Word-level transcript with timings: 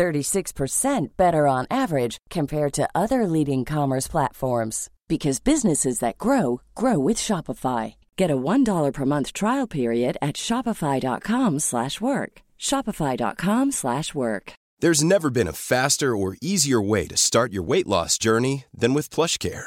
36% 0.00 1.08
better 1.18 1.46
on 1.46 1.66
average 1.70 2.16
compared 2.30 2.72
to 2.72 2.88
other 2.94 3.26
leading 3.26 3.66
commerce 3.66 4.08
platforms 4.08 4.88
because 5.08 5.40
businesses 5.40 5.98
that 5.98 6.16
grow 6.16 6.62
grow 6.74 6.98
with 6.98 7.18
Shopify. 7.18 7.94
Get 8.16 8.30
a 8.30 8.42
$1 8.52 8.92
per 8.94 9.04
month 9.04 9.32
trial 9.34 9.66
period 9.66 10.16
at 10.22 10.36
shopify.com/work. 10.36 12.32
shopify.com/work. 12.68 14.52
There's 14.82 15.04
never 15.04 15.30
been 15.30 15.48
a 15.48 15.60
faster 15.72 16.10
or 16.16 16.36
easier 16.40 16.80
way 16.92 17.06
to 17.08 17.16
start 17.16 17.52
your 17.52 17.66
weight 17.70 17.86
loss 17.86 18.16
journey 18.16 18.64
than 18.80 18.94
with 18.94 19.14
PlushCare. 19.14 19.66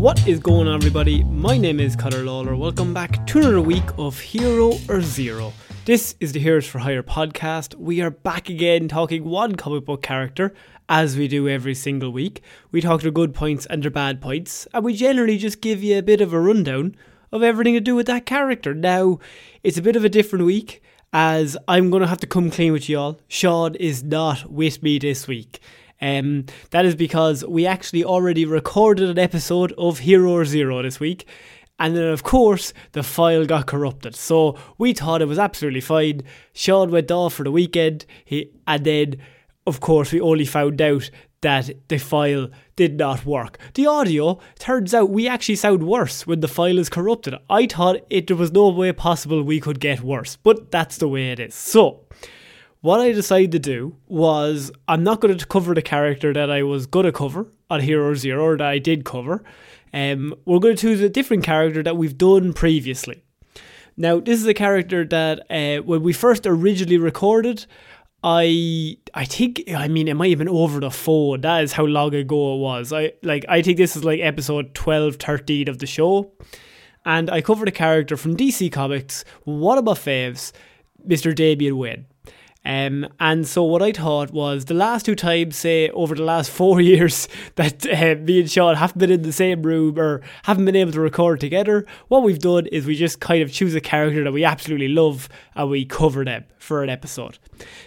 What 0.00 0.26
is 0.26 0.40
going 0.40 0.66
on, 0.66 0.76
everybody? 0.76 1.24
My 1.24 1.58
name 1.58 1.78
is 1.78 1.94
Conor 1.94 2.22
Lawler. 2.22 2.56
Welcome 2.56 2.94
back 2.94 3.26
to 3.26 3.38
another 3.38 3.60
week 3.60 3.84
of 3.98 4.18
Hero 4.18 4.78
or 4.88 5.02
Zero. 5.02 5.52
This 5.84 6.14
is 6.20 6.32
the 6.32 6.40
Heroes 6.40 6.66
for 6.66 6.78
Hire 6.78 7.02
podcast. 7.02 7.74
We 7.74 8.00
are 8.00 8.08
back 8.08 8.48
again 8.48 8.88
talking 8.88 9.24
one 9.24 9.56
comic 9.56 9.84
book 9.84 10.02
character, 10.02 10.54
as 10.88 11.18
we 11.18 11.28
do 11.28 11.50
every 11.50 11.74
single 11.74 12.12
week. 12.12 12.40
We 12.72 12.80
talk 12.80 13.02
their 13.02 13.10
good 13.10 13.34
points 13.34 13.66
and 13.66 13.82
their 13.82 13.90
bad 13.90 14.22
points, 14.22 14.66
and 14.72 14.86
we 14.86 14.94
generally 14.94 15.36
just 15.36 15.60
give 15.60 15.84
you 15.84 15.98
a 15.98 16.02
bit 16.02 16.22
of 16.22 16.32
a 16.32 16.40
rundown 16.40 16.96
of 17.30 17.42
everything 17.42 17.74
to 17.74 17.80
do 17.80 17.94
with 17.94 18.06
that 18.06 18.24
character. 18.24 18.72
Now, 18.72 19.18
it's 19.62 19.76
a 19.76 19.82
bit 19.82 19.96
of 19.96 20.04
a 20.06 20.08
different 20.08 20.46
week, 20.46 20.82
as 21.12 21.58
I'm 21.68 21.90
going 21.90 22.00
to 22.00 22.08
have 22.08 22.20
to 22.20 22.26
come 22.26 22.50
clean 22.50 22.72
with 22.72 22.88
y'all. 22.88 23.20
Sean 23.28 23.74
is 23.74 24.02
not 24.02 24.50
with 24.50 24.82
me 24.82 24.98
this 24.98 25.28
week. 25.28 25.60
Um, 26.00 26.46
that 26.70 26.84
is 26.84 26.94
because 26.94 27.44
we 27.44 27.66
actually 27.66 28.04
already 28.04 28.44
recorded 28.44 29.08
an 29.08 29.18
episode 29.18 29.72
of 29.76 30.00
Hero 30.00 30.44
Zero 30.44 30.82
this 30.82 31.00
week. 31.00 31.26
And 31.78 31.96
then, 31.96 32.04
of 32.04 32.22
course, 32.22 32.74
the 32.92 33.02
file 33.02 33.46
got 33.46 33.66
corrupted. 33.66 34.14
So 34.14 34.58
we 34.76 34.92
thought 34.92 35.22
it 35.22 35.28
was 35.28 35.38
absolutely 35.38 35.80
fine. 35.80 36.22
Sean 36.52 36.90
went 36.90 37.10
off 37.10 37.34
for 37.34 37.44
the 37.44 37.50
weekend. 37.50 38.04
He, 38.24 38.50
and 38.66 38.84
then, 38.84 39.16
of 39.66 39.80
course, 39.80 40.12
we 40.12 40.20
only 40.20 40.44
found 40.44 40.82
out 40.82 41.10
that 41.40 41.70
the 41.88 41.96
file 41.96 42.50
did 42.76 42.98
not 42.98 43.24
work. 43.24 43.58
The 43.74 43.86
audio, 43.86 44.38
turns 44.58 44.92
out 44.92 45.08
we 45.08 45.26
actually 45.26 45.56
sound 45.56 45.82
worse 45.86 46.26
when 46.26 46.40
the 46.40 46.48
file 46.48 46.78
is 46.78 46.90
corrupted. 46.90 47.34
I 47.48 47.66
thought 47.66 47.96
it 48.10 48.26
there 48.26 48.36
was 48.36 48.52
no 48.52 48.68
way 48.68 48.92
possible 48.92 49.42
we 49.42 49.58
could 49.58 49.80
get 49.80 50.02
worse, 50.02 50.36
but 50.36 50.70
that's 50.70 50.98
the 50.98 51.08
way 51.08 51.30
it 51.30 51.40
is. 51.40 51.54
So, 51.54 52.00
what 52.80 53.00
I 53.00 53.12
decided 53.12 53.52
to 53.52 53.58
do 53.58 53.96
was 54.08 54.70
I'm 54.88 55.04
not 55.04 55.20
going 55.20 55.36
to 55.36 55.46
cover 55.46 55.74
the 55.74 55.82
character 55.82 56.32
that 56.32 56.50
I 56.50 56.62
was 56.62 56.86
going 56.86 57.06
to 57.06 57.12
cover 57.12 57.46
on 57.68 57.80
Hero 57.80 58.14
Zero 58.14 58.44
or 58.44 58.56
that 58.56 58.66
I 58.66 58.78
did 58.78 59.04
cover. 59.04 59.42
Um, 59.92 60.34
we're 60.44 60.60
going 60.60 60.76
to 60.76 60.80
choose 60.80 61.00
a 61.00 61.08
different 61.08 61.44
character 61.44 61.82
that 61.82 61.96
we've 61.96 62.16
done 62.16 62.52
previously. 62.52 63.22
Now, 63.96 64.20
this 64.20 64.40
is 64.40 64.46
a 64.46 64.54
character 64.54 65.04
that 65.04 65.40
uh, 65.50 65.82
when 65.82 66.02
we 66.02 66.12
first 66.12 66.46
originally 66.46 66.96
recorded, 66.96 67.66
I 68.22 68.96
I 69.14 69.24
think 69.24 69.64
I 69.74 69.88
mean 69.88 70.08
it 70.08 70.14
might 70.14 70.30
have 70.30 70.38
been 70.38 70.48
over 70.48 70.80
the 70.80 70.90
phone. 70.90 71.40
That 71.40 71.64
is 71.64 71.72
how 71.72 71.84
long 71.84 72.14
ago 72.14 72.54
it 72.54 72.58
was. 72.58 72.92
I 72.92 73.12
like 73.22 73.44
I 73.48 73.62
think 73.62 73.78
this 73.78 73.96
is 73.96 74.04
like 74.04 74.20
episode 74.20 74.74
12, 74.74 75.16
13 75.16 75.68
of 75.68 75.78
the 75.78 75.86
show. 75.86 76.32
And 77.04 77.30
I 77.30 77.40
covered 77.40 77.68
a 77.68 77.72
character 77.72 78.16
from 78.18 78.36
DC 78.36 78.70
Comics, 78.72 79.24
one 79.44 79.78
of 79.78 79.84
my 79.84 79.92
faves, 79.92 80.52
Mr. 81.06 81.34
Damian 81.34 81.78
Wayne. 81.78 82.06
Um, 82.64 83.08
and 83.18 83.46
so 83.46 83.64
what 83.64 83.82
I 83.82 83.92
thought 83.92 84.32
was 84.32 84.66
the 84.66 84.74
last 84.74 85.06
two 85.06 85.14
times, 85.14 85.56
say 85.56 85.88
over 85.90 86.14
the 86.14 86.22
last 86.22 86.50
four 86.60 86.80
years, 86.80 87.28
that 87.56 87.86
uh, 87.86 88.20
me 88.22 88.40
and 88.40 88.50
Sean 88.50 88.76
haven't 88.76 88.98
been 88.98 89.10
in 89.10 89.22
the 89.22 89.32
same 89.32 89.62
room 89.62 89.98
or 89.98 90.20
haven't 90.44 90.66
been 90.66 90.76
able 90.76 90.92
to 90.92 91.00
record 91.00 91.40
together, 91.40 91.86
what 92.08 92.22
we've 92.22 92.38
done 92.38 92.66
is 92.66 92.86
we 92.86 92.96
just 92.96 93.20
kind 93.20 93.42
of 93.42 93.52
choose 93.52 93.74
a 93.74 93.80
character 93.80 94.24
that 94.24 94.32
we 94.32 94.44
absolutely 94.44 94.88
love 94.88 95.28
and 95.54 95.70
we 95.70 95.84
cover 95.84 96.24
them 96.24 96.44
for 96.58 96.82
an 96.82 96.90
episode. 96.90 97.38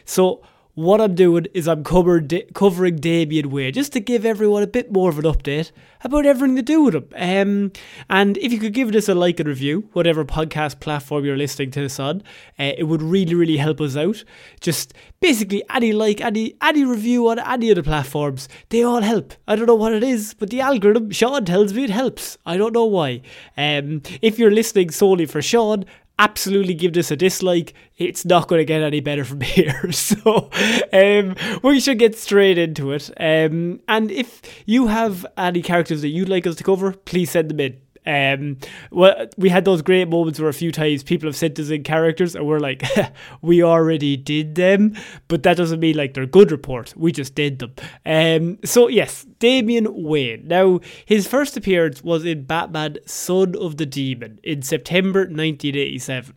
So 0.06 0.42
what 0.76 1.00
I'm 1.00 1.14
doing 1.14 1.46
is 1.54 1.68
I'm 1.68 1.84
cover, 1.84 2.22
covering 2.54 2.96
Damian 2.96 3.52
Wayne 3.52 3.74
just 3.74 3.94
to 3.94 4.00
give 4.00 4.26
everyone 4.26 4.64
a 4.64 4.68
bit 4.68 4.92
more 4.92 5.10
of 5.10 5.20
an 5.20 5.26
update 5.26 5.72
about 6.04 6.26
everything 6.26 6.56
to 6.56 6.62
do 6.62 6.82
with 6.82 6.96
him. 6.96 7.08
Um, 7.16 7.72
and 8.10 8.38
if 8.38 8.52
you 8.52 8.60
could 8.60 8.74
give 8.74 8.92
this 8.92 9.08
a 9.08 9.14
like 9.14 9.40
and 9.40 9.48
review, 9.48 9.90
whatever 9.94 10.26
podcast 10.26 10.80
platform 10.80 11.26
you're 11.26 11.38
listening 11.38 11.72
to 11.72 11.82
this 11.82 12.00
on, 12.00 12.24
uh, 12.60 12.74
it 12.78 12.88
would 12.88 13.04
really, 13.04 13.36
really 13.36 13.58
help 13.58 13.80
us 13.82 13.96
out. 13.96 14.24
Just 14.62 14.94
basically 15.20 15.64
any 15.70 15.94
like, 15.94 16.22
any 16.22 16.56
any 16.62 16.84
review 16.84 17.30
on 17.30 17.40
any 17.40 17.70
of 17.70 17.76
the 17.76 17.84
platforms, 17.84 18.50
they 18.70 18.84
all 18.84 19.02
help. 19.02 19.34
I 19.48 19.56
don't 19.56 19.68
know 19.68 19.76
what 19.76 19.94
it 19.94 20.04
is, 20.04 20.34
but 20.34 20.50
the 20.50 20.62
algorithm, 20.62 21.12
Sean 21.12 21.46
tells 21.46 21.74
me 21.74 21.84
it 21.84 21.90
helps. 21.92 22.38
I 22.46 22.58
don't 22.58 22.74
know 22.74 22.86
why. 22.86 23.22
Um, 23.56 24.02
if 24.22 24.40
you're 24.40 24.52
listening 24.52 24.90
solely 24.90 25.28
for 25.28 25.42
Sean, 25.42 25.86
absolutely 26.24 26.74
give 26.74 26.94
this 26.94 27.12
a 27.12 27.18
dislike. 27.18 27.74
It's 27.98 28.24
not 28.24 28.48
going 28.48 28.60
to 28.60 28.66
get 28.66 28.82
any 28.82 29.02
better 29.02 29.26
from 29.26 29.42
here. 29.58 29.92
So 29.92 30.50
um, 30.94 31.36
we 31.62 31.80
should 31.80 32.00
get 32.00 32.18
straight 32.18 32.58
into 32.58 32.92
it. 32.92 33.10
Um, 33.20 33.82
and 33.88 34.10
if 34.10 34.42
you 34.66 34.88
have 34.88 35.26
any 35.38 35.62
characters 35.62 36.02
that 36.02 36.10
you'd 36.10 36.30
like 36.30 36.48
us 36.48 36.56
to 36.56 36.64
cover, 36.64 36.94
please 36.94 37.32
send 37.32 37.50
them 37.50 37.60
in. 37.60 37.83
Um, 38.06 38.58
well, 38.92 39.28
we 39.38 39.50
had 39.50 39.66
those 39.66 39.82
great 39.82 40.10
moments 40.10 40.40
where 40.40 40.50
a 40.50 40.54
few 40.54 40.72
times 40.72 41.04
people 41.04 41.28
have 41.28 41.36
sent 41.36 41.60
us 41.60 41.70
in 41.70 41.84
characters 41.84 42.36
and 42.36 42.46
we're 42.46 42.60
like, 42.60 42.84
we 43.42 43.64
already 43.64 44.18
did 44.18 44.56
them, 44.56 44.96
but 45.28 45.44
that 45.44 45.58
doesn't 45.58 45.80
mean 45.80 45.96
like 45.96 46.14
they're 46.14 46.26
good 46.26 46.52
reports. 46.52 46.96
We 46.96 47.12
just 47.12 47.36
did 47.36 47.60
them. 47.60 47.74
Um, 48.06 48.60
so 48.66 48.88
yes, 48.88 49.26
Damian 49.40 50.04
Wayne. 50.04 50.48
Now 50.48 50.80
his 51.06 51.28
first 51.28 51.56
appearance 51.58 52.04
was 52.04 52.26
in 52.26 52.44
Batman: 52.44 52.98
Son 53.06 53.56
of 53.56 53.78
the 53.78 53.86
Demon 53.86 54.40
in 54.44 54.62
September 54.62 55.22
1987. 55.22 56.36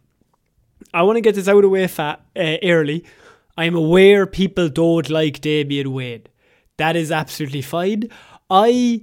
I 0.95 1.03
want 1.03 1.17
to 1.17 1.21
get 1.21 1.35
this 1.35 1.49
out 1.49 1.57
of 1.57 1.63
the 1.63 1.69
way 1.69 1.87
fat, 1.87 2.21
uh, 2.37 2.57
early. 2.63 3.05
I'm 3.59 3.75
aware 3.75 4.27
people 4.27 4.69
don't 4.69 5.09
like 5.09 5.41
Damian 5.41 5.93
Wayne. 5.93 6.25
That 6.77 6.95
is 6.95 7.11
absolutely 7.11 7.63
fine. 7.63 8.11
I 8.51 9.03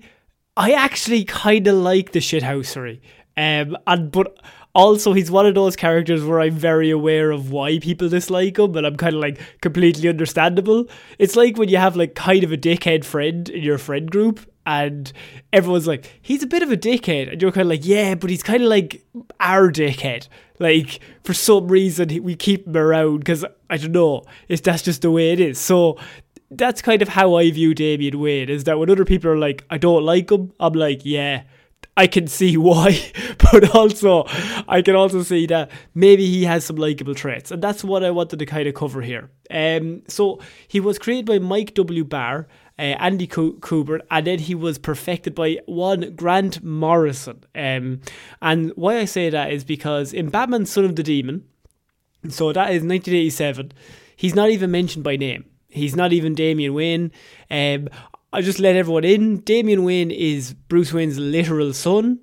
I 0.55 0.71
actually 0.73 1.25
kind 1.25 1.67
of 1.67 1.75
like 1.75 2.11
the 2.11 2.19
shithousery. 2.19 2.99
Um, 3.35 3.75
and 3.87 4.11
but 4.11 4.37
also 4.75 5.13
he's 5.13 5.31
one 5.31 5.45
of 5.45 5.55
those 5.55 5.75
characters 5.75 6.23
where 6.23 6.39
I'm 6.39 6.53
very 6.55 6.89
aware 6.91 7.31
of 7.31 7.51
why 7.51 7.79
people 7.79 8.09
dislike 8.09 8.59
him, 8.59 8.75
and 8.75 8.85
I'm 8.85 8.95
kind 8.95 9.15
of 9.15 9.21
like 9.21 9.39
completely 9.61 10.09
understandable. 10.09 10.85
It's 11.17 11.35
like 11.35 11.57
when 11.57 11.69
you 11.69 11.77
have 11.77 11.95
like 11.95 12.15
kind 12.15 12.43
of 12.43 12.51
a 12.51 12.57
dickhead 12.57 13.03
friend 13.05 13.49
in 13.49 13.63
your 13.63 13.77
friend 13.77 14.09
group, 14.09 14.39
and 14.65 15.11
everyone's 15.51 15.87
like, 15.87 16.19
he's 16.21 16.43
a 16.43 16.47
bit 16.47 16.63
of 16.63 16.71
a 16.71 16.77
dickhead, 16.77 17.31
and 17.31 17.41
you're 17.41 17.51
kind 17.51 17.63
of 17.63 17.69
like, 17.69 17.85
yeah, 17.85 18.15
but 18.15 18.29
he's 18.29 18.43
kind 18.43 18.63
of 18.63 18.69
like 18.69 19.03
our 19.39 19.71
dickhead. 19.71 20.27
Like 20.59 20.99
for 21.23 21.33
some 21.33 21.67
reason 21.67 22.23
we 22.23 22.35
keep 22.35 22.67
him 22.67 22.77
around 22.77 23.19
because 23.19 23.43
I 23.69 23.77
don't 23.77 23.91
know, 23.91 24.23
it's 24.47 24.61
that's 24.61 24.83
just 24.83 25.01
the 25.01 25.11
way 25.11 25.31
it 25.31 25.39
is. 25.39 25.57
So 25.57 25.97
that's 26.51 26.81
kind 26.81 27.01
of 27.01 27.09
how 27.09 27.35
I 27.35 27.49
view 27.51 27.73
Damian 27.73 28.19
Wayne 28.19 28.49
is 28.49 28.63
that 28.65 28.77
when 28.77 28.89
other 28.89 29.05
people 29.05 29.31
are 29.31 29.37
like, 29.37 29.65
I 29.69 29.77
don't 29.77 30.03
like 30.03 30.31
him, 30.31 30.53
I'm 30.59 30.73
like, 30.73 31.01
yeah, 31.03 31.43
I 31.95 32.07
can 32.07 32.27
see 32.27 32.57
why, 32.57 32.99
but 33.51 33.75
also 33.75 34.25
I 34.67 34.81
can 34.81 34.95
also 34.95 35.21
see 35.23 35.45
that 35.47 35.69
maybe 35.93 36.25
he 36.25 36.43
has 36.45 36.65
some 36.65 36.77
likable 36.77 37.15
traits, 37.15 37.51
and 37.51 37.61
that's 37.61 37.83
what 37.83 38.03
I 38.03 38.11
wanted 38.11 38.39
to 38.39 38.45
kind 38.45 38.67
of 38.67 38.73
cover 38.73 39.01
here. 39.01 39.29
Um, 39.51 40.01
so 40.07 40.39
he 40.67 40.79
was 40.79 40.97
created 40.97 41.25
by 41.25 41.39
Mike 41.39 41.73
W. 41.75 42.03
Barr, 42.03 42.47
uh, 42.79 42.81
Andy 42.81 43.27
Kubert, 43.27 44.01
and 44.09 44.25
then 44.25 44.39
he 44.39 44.55
was 44.55 44.79
perfected 44.79 45.35
by 45.35 45.59
one 45.67 46.15
Grant 46.15 46.63
Morrison. 46.63 47.43
Um, 47.53 48.01
and 48.41 48.71
why 48.75 48.97
I 48.97 49.05
say 49.05 49.29
that 49.29 49.51
is 49.51 49.63
because 49.63 50.13
in 50.13 50.29
Batman: 50.29 50.65
Son 50.65 50.85
of 50.85 50.95
the 50.95 51.03
Demon, 51.03 51.43
so 52.29 52.51
that 52.53 52.71
is 52.71 52.81
1987, 52.83 53.71
he's 54.15 54.33
not 54.33 54.49
even 54.49 54.71
mentioned 54.71 55.03
by 55.03 55.15
name. 55.15 55.45
He's 55.73 55.95
not 55.95 56.13
even 56.13 56.35
Damian 56.35 56.73
Wayne. 56.73 57.11
Um, 57.49 57.89
I 58.31 58.41
just 58.41 58.59
let 58.59 58.75
everyone 58.75 59.03
in. 59.03 59.37
Damian 59.41 59.83
Wayne 59.83 60.11
is 60.11 60.53
Bruce 60.53 60.93
Wayne's 60.93 61.19
literal 61.19 61.73
son. 61.73 62.19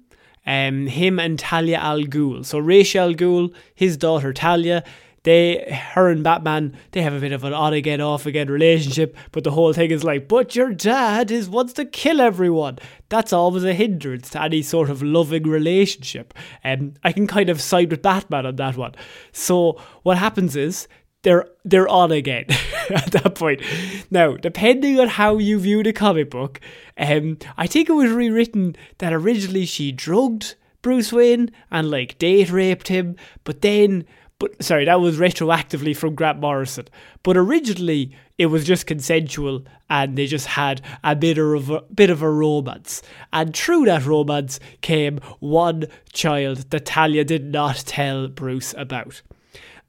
Um, 0.46 0.86
him 0.86 1.18
and 1.18 1.38
Talia 1.38 1.78
al 1.78 2.00
Ghul. 2.00 2.44
So 2.44 2.58
Ra's 2.58 2.94
al 2.96 3.14
Ghul, 3.14 3.54
his 3.74 3.96
daughter 3.96 4.32
Talia, 4.32 4.82
they, 5.22 5.70
her 5.92 6.08
and 6.08 6.24
Batman, 6.24 6.76
they 6.92 7.02
have 7.02 7.12
a 7.12 7.20
bit 7.20 7.32
of 7.32 7.44
an 7.44 7.52
on 7.52 7.74
again, 7.74 8.00
off 8.00 8.24
again 8.24 8.48
relationship. 8.48 9.16
But 9.32 9.44
the 9.44 9.50
whole 9.50 9.72
thing 9.72 9.90
is 9.90 10.02
like, 10.02 10.28
but 10.28 10.56
your 10.56 10.72
dad 10.72 11.30
is 11.30 11.48
wants 11.48 11.74
to 11.74 11.84
kill 11.84 12.20
everyone. 12.20 12.78
That's 13.10 13.32
always 13.32 13.64
a 13.64 13.74
hindrance 13.74 14.30
to 14.30 14.42
any 14.42 14.62
sort 14.62 14.88
of 14.88 15.02
loving 15.02 15.42
relationship. 15.42 16.32
And 16.64 16.92
um, 16.92 16.94
I 17.04 17.12
can 17.12 17.26
kind 17.26 17.50
of 17.50 17.60
side 17.60 17.90
with 17.90 18.02
Batman 18.02 18.46
on 18.46 18.56
that 18.56 18.76
one. 18.76 18.94
So 19.32 19.80
what 20.04 20.16
happens 20.16 20.56
is 20.56 20.88
they're 21.22 21.46
they're 21.64 21.88
on 21.88 22.12
again 22.12 22.46
at 22.90 23.12
that 23.12 23.34
point. 23.34 23.62
Now, 24.10 24.36
depending 24.36 24.98
on 24.98 25.08
how 25.08 25.38
you 25.38 25.58
view 25.58 25.82
the 25.82 25.92
comic 25.92 26.30
book, 26.30 26.60
um, 26.96 27.38
I 27.56 27.66
think 27.66 27.88
it 27.88 27.94
was 27.94 28.10
rewritten 28.10 28.76
that 28.98 29.12
originally 29.12 29.66
she 29.66 29.92
drugged 29.92 30.54
Bruce 30.82 31.12
Wayne 31.12 31.50
and 31.70 31.90
like 31.90 32.18
date 32.18 32.50
raped 32.50 32.88
him, 32.88 33.16
but 33.44 33.60
then 33.60 34.04
but 34.40 34.62
sorry, 34.62 34.86
that 34.86 35.02
was 35.02 35.18
retroactively 35.18 35.94
from 35.94 36.14
Grant 36.14 36.40
Morrison. 36.40 36.86
But 37.22 37.36
originally 37.36 38.16
it 38.38 38.46
was 38.46 38.64
just 38.64 38.86
consensual 38.86 39.66
and 39.90 40.16
they 40.16 40.26
just 40.26 40.46
had 40.46 40.80
a 41.04 41.14
bit 41.14 41.36
of 41.36 41.68
a 41.68 41.82
bit 41.94 42.08
of 42.08 42.22
a 42.22 42.30
romance. 42.30 43.02
And 43.34 43.54
through 43.54 43.84
that 43.84 44.06
romance 44.06 44.58
came 44.80 45.20
one 45.40 45.84
child 46.14 46.70
that 46.70 46.86
Talia 46.86 47.22
did 47.22 47.44
not 47.44 47.76
tell 47.86 48.28
Bruce 48.28 48.74
about. 48.78 49.20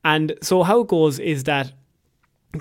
And 0.04 0.36
so 0.42 0.64
how 0.64 0.82
it 0.82 0.88
goes 0.88 1.20
is 1.20 1.44
that 1.46 1.72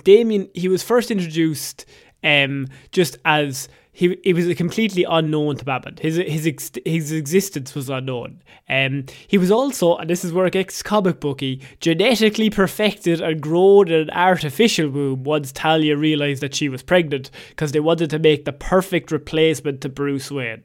Damian 0.05 0.49
he 0.55 0.69
was 0.69 0.83
first 0.83 1.11
introduced 1.11 1.85
um, 2.23 2.69
just 2.93 3.19
as 3.25 3.69
he 3.93 4.13
it 4.25 4.35
was 4.35 4.55
completely 4.55 5.05
unknown 5.09 5.57
to 5.57 5.65
Batman. 5.65 5.97
His 6.01 6.17
his 6.17 6.47
ex, 6.47 6.71
his 6.85 7.13
existence 7.13 7.75
was 7.75 7.91
unknown. 7.91 8.43
Um, 8.69 9.07
he 9.27 9.37
was 9.37 9.51
also, 9.51 9.97
and 9.97 10.09
this 10.09 10.25
is 10.25 10.33
where 10.33 10.47
it 10.47 10.53
gets 10.53 10.83
comic 10.83 11.19
booky, 11.19 11.61
genetically 11.81 12.51
perfected 12.51 13.21
and 13.21 13.41
grown 13.41 13.89
in 13.89 14.03
an 14.03 14.11
artificial 14.11 14.89
womb 14.89 15.25
once 15.25 15.51
Talia 15.51 15.97
realized 15.97 16.41
that 16.43 16.55
she 16.55 16.69
was 16.69 16.83
pregnant 16.83 17.31
because 17.49 17.73
they 17.73 17.81
wanted 17.81 18.11
to 18.11 18.19
make 18.21 18.45
the 18.45 18.53
perfect 18.53 19.11
replacement 19.11 19.81
to 19.81 19.89
Bruce 19.89 20.31
Wayne. 20.31 20.65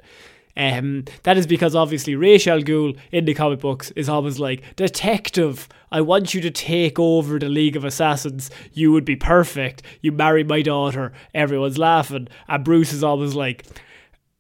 Um, 0.57 1.03
that 1.23 1.37
is 1.37 1.47
because 1.47 1.75
obviously 1.75 2.15
Ra's 2.15 2.47
al 2.47 2.61
Ghul 2.61 2.97
in 3.11 3.25
the 3.25 3.33
comic 3.33 3.59
books 3.59 3.91
is 3.91 4.07
always 4.07 4.39
like, 4.39 4.75
Detective, 4.75 5.67
I 5.91 6.01
want 6.01 6.33
you 6.33 6.41
to 6.41 6.51
take 6.51 6.97
over 6.97 7.39
the 7.39 7.49
League 7.49 7.75
of 7.75 7.83
Assassins. 7.83 8.49
You 8.73 8.91
would 8.91 9.05
be 9.05 9.15
perfect. 9.15 9.81
You 10.01 10.11
marry 10.11 10.43
my 10.43 10.61
daughter. 10.61 11.11
Everyone's 11.33 11.77
laughing. 11.77 12.27
And 12.47 12.63
Bruce 12.63 12.93
is 12.93 13.03
always 13.03 13.35
like, 13.35 13.65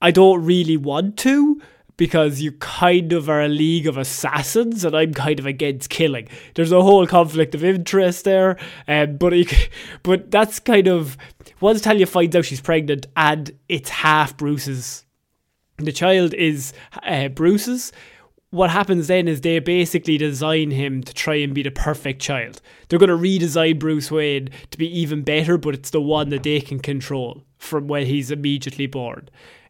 I 0.01 0.11
don't 0.11 0.45
really 0.45 0.77
want 0.77 1.17
to 1.19 1.61
because 1.97 2.41
you 2.41 2.51
kind 2.53 3.13
of 3.13 3.29
are 3.29 3.41
a 3.41 3.47
league 3.47 3.87
of 3.87 3.97
assassins 3.97 4.83
and 4.83 4.95
I'm 4.95 5.13
kind 5.13 5.39
of 5.39 5.45
against 5.45 5.89
killing. 5.89 6.27
There's 6.53 6.71
a 6.71 6.81
whole 6.81 7.07
conflict 7.07 7.55
of 7.55 7.63
interest 7.63 8.25
there, 8.25 8.57
um, 8.87 9.17
but 9.17 9.33
he, 9.33 9.47
but 10.03 10.29
that's 10.31 10.59
kind 10.59 10.87
of 10.87 11.17
once 11.61 11.81
Talia 11.81 12.05
finds 12.05 12.35
out 12.35 12.45
she's 12.45 12.61
pregnant 12.61 13.07
and 13.15 13.51
it's 13.69 13.89
half 13.89 14.35
Bruce's 14.35 15.04
the 15.77 15.91
child 15.91 16.33
is 16.33 16.73
uh, 17.03 17.27
Bruce's. 17.29 17.91
What 18.51 18.69
happens 18.69 19.07
then 19.07 19.27
is 19.27 19.41
they 19.41 19.59
basically 19.59 20.17
design 20.17 20.71
him 20.71 21.03
to 21.03 21.13
try 21.13 21.35
and 21.35 21.53
be 21.53 21.63
the 21.63 21.71
perfect 21.71 22.21
child. 22.21 22.61
They're 22.87 22.99
going 22.99 23.09
to 23.09 23.17
redesign 23.17 23.79
Bruce 23.79 24.09
Wayne 24.09 24.49
to 24.71 24.77
be 24.77 24.87
even 24.99 25.23
better, 25.23 25.57
but 25.57 25.73
it's 25.73 25.89
the 25.89 26.01
one 26.01 26.29
that 26.29 26.43
they 26.43 26.61
can 26.61 26.79
control 26.79 27.43
from 27.57 27.87
when 27.87 28.05
he's 28.05 28.31
immediately 28.31 28.87
born. 28.87 29.27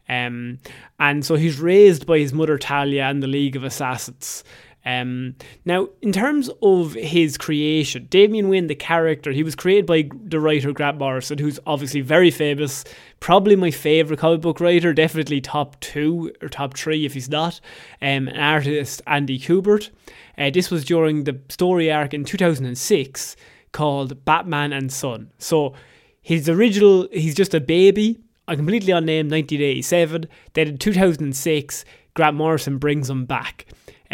Um, 0.08 0.60
and 1.00 1.26
so 1.26 1.36
he's 1.36 1.60
raised 1.60 2.06
by 2.06 2.20
his 2.20 2.34
mother 2.34 2.60
Talia 2.60 3.06
and 3.06 3.24
the 3.24 3.28
League 3.28 3.56
of 3.56 3.64
Assassins. 3.64 4.44
Um, 4.86 5.36
now, 5.66 5.90
in 6.02 6.12
terms 6.12 6.50
of 6.62 6.94
his 6.94 7.38
creation, 7.38 8.06
Damian 8.10 8.50
Wayne, 8.50 8.68
the 8.68 8.76
character, 8.76 9.32
he 9.32 9.42
was 9.42 9.56
created 9.56 9.88
by 9.88 10.10
the 10.14 10.40
writer 10.40 10.72
Grant 10.72 11.00
Morrison, 11.00 11.40
who's 11.40 11.60
obviously 11.66 12.02
very 12.02 12.30
famous, 12.30 12.84
probably 13.20 13.56
my 13.56 13.72
favourite 13.72 14.20
comic 14.20 14.42
book 14.42 14.60
writer, 14.60 14.94
definitely 14.94 15.42
top 15.42 15.80
two 15.80 16.32
or 16.42 16.50
top 16.50 16.78
three 16.78 17.06
if 17.06 17.16
he's 17.16 17.30
not, 17.30 17.60
um, 18.02 18.28
an 18.28 18.38
artist, 18.38 19.02
Andy 19.08 19.40
Kubert. 19.40 19.90
Uh, 20.38 20.52
this 20.52 20.70
was 20.70 20.86
during 20.86 21.24
the 21.24 21.40
story 21.50 21.92
arc 21.92 22.14
in 22.14 22.24
2006 22.24 23.36
called 23.72 24.24
Batman 24.24 24.72
and 24.72 24.94
Son. 24.94 25.32
So 25.40 25.74
his 26.22 26.48
original, 26.48 27.08
he's 27.12 27.36
just 27.36 27.56
a 27.56 27.60
baby, 27.60 28.20
a 28.48 28.56
completely 28.56 28.92
unnamed 28.92 29.32
1987. 29.32 30.28
Then 30.54 30.68
in 30.68 30.78
2006, 30.78 31.86
Grant 32.14 32.38
Morrison 32.38 32.78
brings 32.78 33.10
him 33.10 33.26
back 33.26 33.66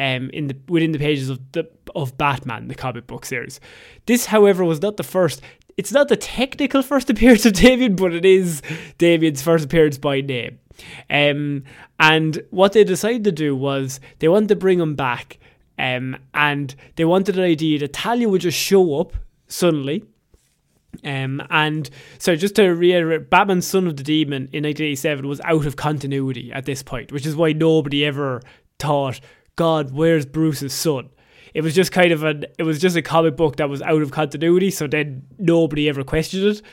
um, 0.01 0.31
in 0.31 0.47
the 0.47 0.57
within 0.67 0.91
the 0.91 0.99
pages 0.99 1.29
of 1.29 1.39
the 1.51 1.69
of 1.95 2.17
Batman, 2.17 2.67
the 2.67 2.75
comic 2.75 3.05
book 3.05 3.23
series. 3.23 3.59
This, 4.07 4.25
however, 4.25 4.65
was 4.65 4.81
not 4.81 4.97
the 4.97 5.03
first. 5.03 5.41
It's 5.77 5.91
not 5.91 6.07
the 6.07 6.17
technical 6.17 6.81
first 6.81 7.09
appearance 7.09 7.45
of 7.45 7.53
Damian, 7.53 7.95
but 7.95 8.13
it 8.13 8.25
is 8.25 8.61
Damian's 8.97 9.43
first 9.43 9.65
appearance 9.65 9.97
by 9.99 10.21
name. 10.21 10.59
Um, 11.09 11.63
and 11.99 12.43
what 12.49 12.73
they 12.73 12.83
decided 12.83 13.23
to 13.25 13.31
do 13.31 13.55
was 13.55 13.99
they 14.19 14.27
wanted 14.27 14.49
to 14.49 14.55
bring 14.55 14.79
him 14.79 14.95
back, 14.95 15.37
um, 15.77 16.17
and 16.33 16.73
they 16.95 17.05
wanted 17.05 17.37
an 17.37 17.43
idea 17.43 17.79
that 17.79 17.93
Talia 17.93 18.27
would 18.27 18.41
just 18.41 18.57
show 18.57 18.99
up 18.99 19.13
suddenly. 19.47 20.03
Um, 21.05 21.41
and 21.49 21.89
so 22.17 22.35
just 22.35 22.55
to 22.55 22.67
reiterate, 22.69 23.29
Batman 23.29 23.61
Son 23.61 23.87
of 23.87 23.97
the 23.97 24.03
Demon 24.03 24.49
in 24.51 24.63
1987 24.63 25.27
was 25.27 25.39
out 25.41 25.65
of 25.65 25.75
continuity 25.75 26.51
at 26.51 26.65
this 26.65 26.83
point, 26.83 27.11
which 27.11 27.25
is 27.25 27.35
why 27.35 27.53
nobody 27.53 28.03
ever 28.03 28.41
thought 28.77 29.21
God, 29.61 29.91
where's 29.91 30.25
Bruce's 30.25 30.73
son? 30.73 31.11
It 31.53 31.61
was 31.61 31.75
just 31.75 31.91
kind 31.91 32.11
of 32.11 32.23
an 32.23 32.47
it 32.57 32.63
was 32.63 32.79
just 32.79 32.95
a 32.95 33.01
comic 33.03 33.35
book 33.35 33.57
that 33.57 33.69
was 33.69 33.79
out 33.83 34.01
of 34.01 34.09
continuity, 34.09 34.71
so 34.71 34.87
then 34.87 35.21
nobody 35.37 35.87
ever 35.87 36.03
questioned 36.03 36.45
it. 36.45 36.63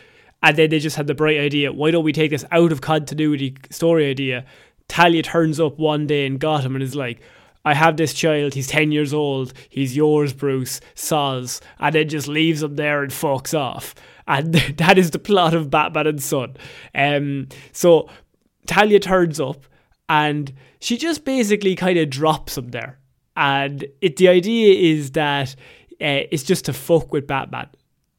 And 0.42 0.56
then 0.56 0.70
they 0.70 0.78
just 0.78 0.96
had 0.96 1.06
the 1.06 1.14
bright 1.14 1.38
idea, 1.38 1.70
why 1.70 1.90
don't 1.90 2.02
we 2.02 2.14
take 2.14 2.30
this 2.30 2.46
out 2.50 2.72
of 2.72 2.80
continuity 2.80 3.58
story 3.68 4.08
idea? 4.08 4.46
Talia 4.88 5.22
turns 5.22 5.60
up 5.60 5.78
one 5.78 6.06
day 6.06 6.24
in 6.24 6.38
Gotham 6.38 6.76
and 6.76 6.82
is 6.82 6.94
like, 6.94 7.20
I 7.62 7.74
have 7.74 7.98
this 7.98 8.14
child, 8.14 8.54
he's 8.54 8.68
10 8.68 8.90
years 8.90 9.12
old, 9.12 9.52
he's 9.68 9.94
yours, 9.94 10.32
Bruce, 10.32 10.80
soz, 10.94 11.60
and 11.78 11.94
then 11.94 12.08
just 12.08 12.26
leaves 12.26 12.62
him 12.62 12.76
there 12.76 13.02
and 13.02 13.12
fucks 13.12 13.52
off. 13.52 13.94
And 14.26 14.54
that 14.78 14.96
is 14.96 15.10
the 15.10 15.18
plot 15.18 15.52
of 15.52 15.68
Batman 15.68 16.06
and 16.06 16.22
Son. 16.22 16.56
Um, 16.94 17.48
so 17.72 18.08
Talia 18.66 18.98
turns 18.98 19.38
up 19.38 19.66
and 20.08 20.52
she 20.80 20.96
just 20.96 21.24
basically 21.24 21.74
kind 21.74 21.98
of 21.98 22.10
drops 22.10 22.56
him 22.56 22.68
there. 22.68 22.98
And 23.36 23.86
it 24.00 24.16
the 24.16 24.28
idea 24.28 24.94
is 24.94 25.12
that 25.12 25.54
uh, 26.00 26.26
it's 26.30 26.42
just 26.42 26.64
to 26.66 26.72
fuck 26.72 27.12
with 27.12 27.26
Batman. 27.26 27.68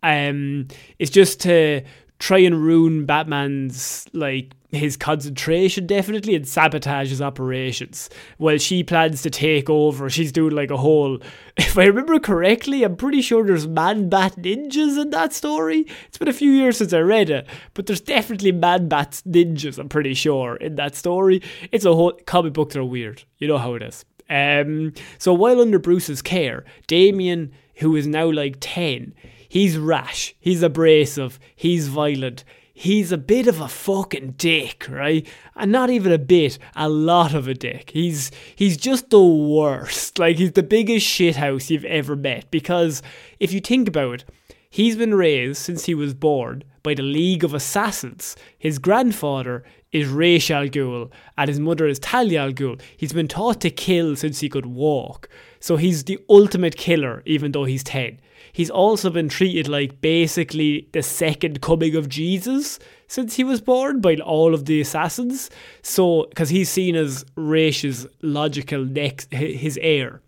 Um, 0.02 0.68
it's 0.98 1.12
just 1.12 1.42
to 1.42 1.82
try 2.20 2.40
and 2.40 2.56
ruin 2.64 3.06
Batman's 3.06 4.08
like 4.14 4.54
his 4.72 4.98
concentration 4.98 5.88
definitely 5.88 6.36
and 6.36 6.48
sabotage 6.48 7.10
his 7.10 7.22
operations. 7.22 8.10
While 8.38 8.58
she 8.60 8.84
plans 8.84 9.22
to 9.24 9.30
take 9.30 9.70
over, 9.70 10.10
she's 10.10 10.32
doing 10.32 10.56
like 10.56 10.72
a 10.72 10.78
whole. 10.78 11.20
If 11.58 11.78
I 11.78 11.86
remember 11.86 12.20
correctly, 12.20 12.84
I'm 12.84 12.96
pretty 12.96 13.22
sure 13.22 13.46
there's 13.46 13.68
man 13.68 14.08
bat 14.08 14.38
ninjas 14.38 15.00
in 15.00 15.10
that 15.10 15.34
story. 15.34 15.86
It's 16.08 16.18
been 16.18 16.30
a 16.30 16.34
few 16.34 16.52
years 16.52 16.78
since 16.78 16.94
I 16.94 17.00
read 17.00 17.30
it, 17.30 17.48
but 17.74 17.86
there's 17.86 18.00
definitely 18.00 18.54
man 18.54 18.88
bat 18.88 19.22
ninjas. 19.28 19.78
I'm 19.78 19.90
pretty 19.90 20.14
sure 20.14 20.56
in 20.56 20.76
that 20.76 20.96
story. 20.96 21.42
It's 21.72 21.86
a 21.86 21.94
whole 21.94 22.14
comic 22.26 22.54
books 22.54 22.76
are 22.78 22.86
weird. 22.86 23.24
You 23.40 23.50
know 23.50 23.58
how 23.58 23.74
it 23.74 23.84
is. 23.84 24.06
Um, 24.30 24.94
so 25.18 25.34
while 25.34 25.60
under 25.60 25.80
Bruce's 25.80 26.22
care, 26.22 26.64
Damian, 26.88 27.52
who 27.76 27.96
is 27.96 28.08
now 28.08 28.32
like 28.32 28.58
ten, 28.60 29.14
he's 29.50 29.78
rash, 29.78 30.36
he's 30.40 30.64
abrasive, 30.64 31.40
he's 31.56 31.88
violent 31.88 32.46
he's 32.80 33.12
a 33.12 33.18
bit 33.18 33.46
of 33.48 33.60
a 33.60 33.68
fucking 33.68 34.36
dick, 34.38 34.88
right? 34.90 35.28
And 35.56 35.72
not 35.72 35.90
even 35.90 36.14
a 36.14 36.18
bit, 36.18 36.58
a 36.76 36.88
lot 36.88 37.34
of 37.34 37.48
a 37.48 37.54
dick. 37.54 37.92
He's 37.94 38.32
he's 38.56 38.78
just 38.78 39.10
the 39.10 39.24
worst. 39.24 40.18
Like 40.18 40.38
he's 40.38 40.54
the 40.54 40.64
biggest 40.64 41.06
shithouse 41.06 41.70
you've 41.70 41.86
ever 41.86 42.16
met 42.16 42.50
because 42.50 43.02
if 43.40 43.52
you 43.52 43.60
think 43.60 43.88
about 43.88 44.22
it, 44.22 44.26
He's 44.72 44.96
been 44.96 45.16
raised 45.16 45.58
since 45.58 45.86
he 45.86 45.96
was 45.96 46.14
born 46.14 46.64
by 46.84 46.94
the 46.94 47.02
League 47.02 47.44
of 47.44 47.56
Assassins. 47.56 48.36
His 48.60 48.78
grandfather 48.78 49.64
is 49.92 50.08
Ra's 50.08 50.52
al 50.52 50.68
Ghul 50.68 51.10
and 51.36 51.48
his 51.48 51.60
mother 51.60 51.88
is 51.88 51.98
Talia 51.98 52.44
al 52.44 52.52
Ghul. 52.52 52.80
He's 52.96 53.12
been 53.12 53.28
taught 53.28 53.62
to 53.62 53.72
kill 53.72 54.16
since 54.16 54.42
he 54.42 54.48
could 54.48 54.68
walk. 54.68 55.28
So 55.60 55.78
he's 55.78 56.04
the 56.04 56.20
ultimate 56.30 56.78
killer, 56.78 57.24
even 57.26 57.52
though 57.52 57.64
he's 57.66 57.84
10. 57.84 58.20
He's 58.52 58.70
also 58.70 59.10
been 59.10 59.30
treated 59.30 59.68
like 59.68 60.02
basically 60.02 60.88
the 60.92 61.04
second 61.04 61.62
coming 61.62 61.96
of 61.96 62.10
Jesus 62.10 62.80
since 63.08 63.36
he 63.36 63.44
was 63.44 63.62
born 63.62 64.02
by 64.02 64.16
all 64.16 64.54
of 64.54 64.66
the 64.66 64.82
assassins. 64.82 65.50
So, 65.82 66.26
because 66.30 66.50
he's 66.50 66.70
seen 66.70 66.96
as 66.96 67.26
Rash's 67.36 68.08
logical 68.22 68.86
next, 68.86 69.34
his 69.34 69.80
heir. 69.82 70.22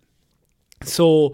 So, 0.84 1.34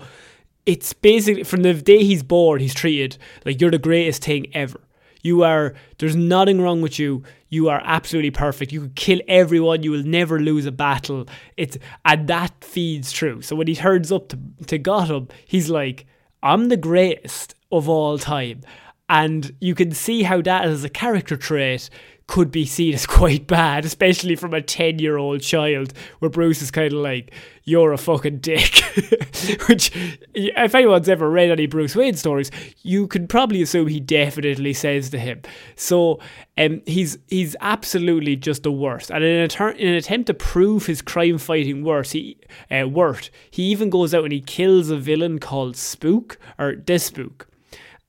it's 0.66 0.92
basically 0.92 1.44
from 1.44 1.64
the 1.64 1.74
day 1.74 2.04
he's 2.04 2.24
born, 2.24 2.60
he's 2.60 2.74
treated 2.74 3.18
like 3.46 3.62
you're 3.62 3.72
the 3.72 3.78
greatest 3.78 4.24
thing 4.24 4.48
ever. 4.54 4.82
You 5.24 5.44
are, 5.44 5.74
there's 5.98 6.16
nothing 6.16 6.62
wrong 6.62 6.82
with 6.82 7.00
you. 7.00 7.24
You 7.50 7.70
are 7.70 7.82
absolutely 7.84 8.32
perfect. 8.32 8.72
You 8.72 8.82
can 8.82 8.90
kill 8.92 9.20
everyone. 9.28 9.84
You 9.84 9.92
will 9.92 10.04
never 10.04 10.40
lose 10.40 10.66
a 10.66 10.72
battle. 10.72 11.28
It's, 11.56 11.78
and 12.06 12.28
that 12.28 12.64
feeds 12.64 13.12
true. 13.12 13.42
So 13.42 13.56
when 13.56 13.68
he 13.68 13.76
turns 13.76 14.12
up 14.12 14.30
to, 14.30 14.40
to 14.68 14.78
Gotham, 14.78 15.28
he's 15.46 15.70
like, 15.70 16.06
I'm 16.44 16.70
the 16.70 16.78
greatest 16.78 17.56
of 17.72 17.90
all 17.90 18.18
time. 18.18 18.62
And 19.10 19.56
you 19.60 19.74
can 19.74 19.92
see 19.92 20.24
how 20.24 20.42
that 20.42 20.66
as 20.66 20.84
a 20.84 20.90
character 20.90 21.38
trait 21.38 21.90
could 22.28 22.52
be 22.52 22.66
seen 22.66 22.94
as 22.94 23.06
quite 23.08 23.48
bad, 23.48 23.86
especially 23.86 24.36
from 24.36 24.54
a 24.54 24.62
10 24.62 25.00
year 25.00 25.18
old 25.18 25.42
child, 25.42 25.94
where 26.20 26.30
Bruce 26.30 26.62
is 26.62 26.72
kind 26.72 26.94
of 26.94 27.00
like, 27.00 27.34
You're 27.64 27.94
a 27.94 27.98
fucking 27.98 28.40
dick. 28.40 28.76
Which, 29.68 29.92
if 30.34 30.76
anyone's 30.76 31.10
ever 31.10 31.30
read 31.30 31.52
any 31.52 31.68
Bruce 31.68 31.96
Wayne 31.96 32.16
stories, 32.16 32.52
you 32.84 33.08
can 33.08 33.28
probably 33.28 33.62
assume 33.62 33.88
he 33.88 34.00
definitely 34.00 34.74
says 34.74 35.10
to 35.12 35.20
him. 35.20 35.42
So 35.76 36.20
um, 36.58 36.82
he's 36.86 37.18
he's 37.28 37.56
absolutely 37.62 38.36
just 38.36 38.64
the 38.64 38.72
worst. 38.72 39.10
And 39.10 39.24
in, 39.24 39.50
in 39.50 39.88
an 39.88 39.94
attempt 39.96 40.28
to 40.28 40.34
prove 40.34 40.86
his 40.86 41.02
crime 41.02 41.38
fighting 41.38 41.84
worth, 41.84 42.12
he, 42.12 42.38
uh, 42.70 42.88
worth, 42.88 43.30
he 43.52 43.64
even 43.64 43.90
goes 43.90 44.14
out 44.14 44.24
and 44.24 44.34
he 44.34 44.42
kills 44.42 44.90
a 44.90 44.98
villain 44.98 45.40
called 45.40 45.76
Spook, 45.76 46.38
or 46.60 46.76
this 46.76 47.06
Spook. 47.06 47.48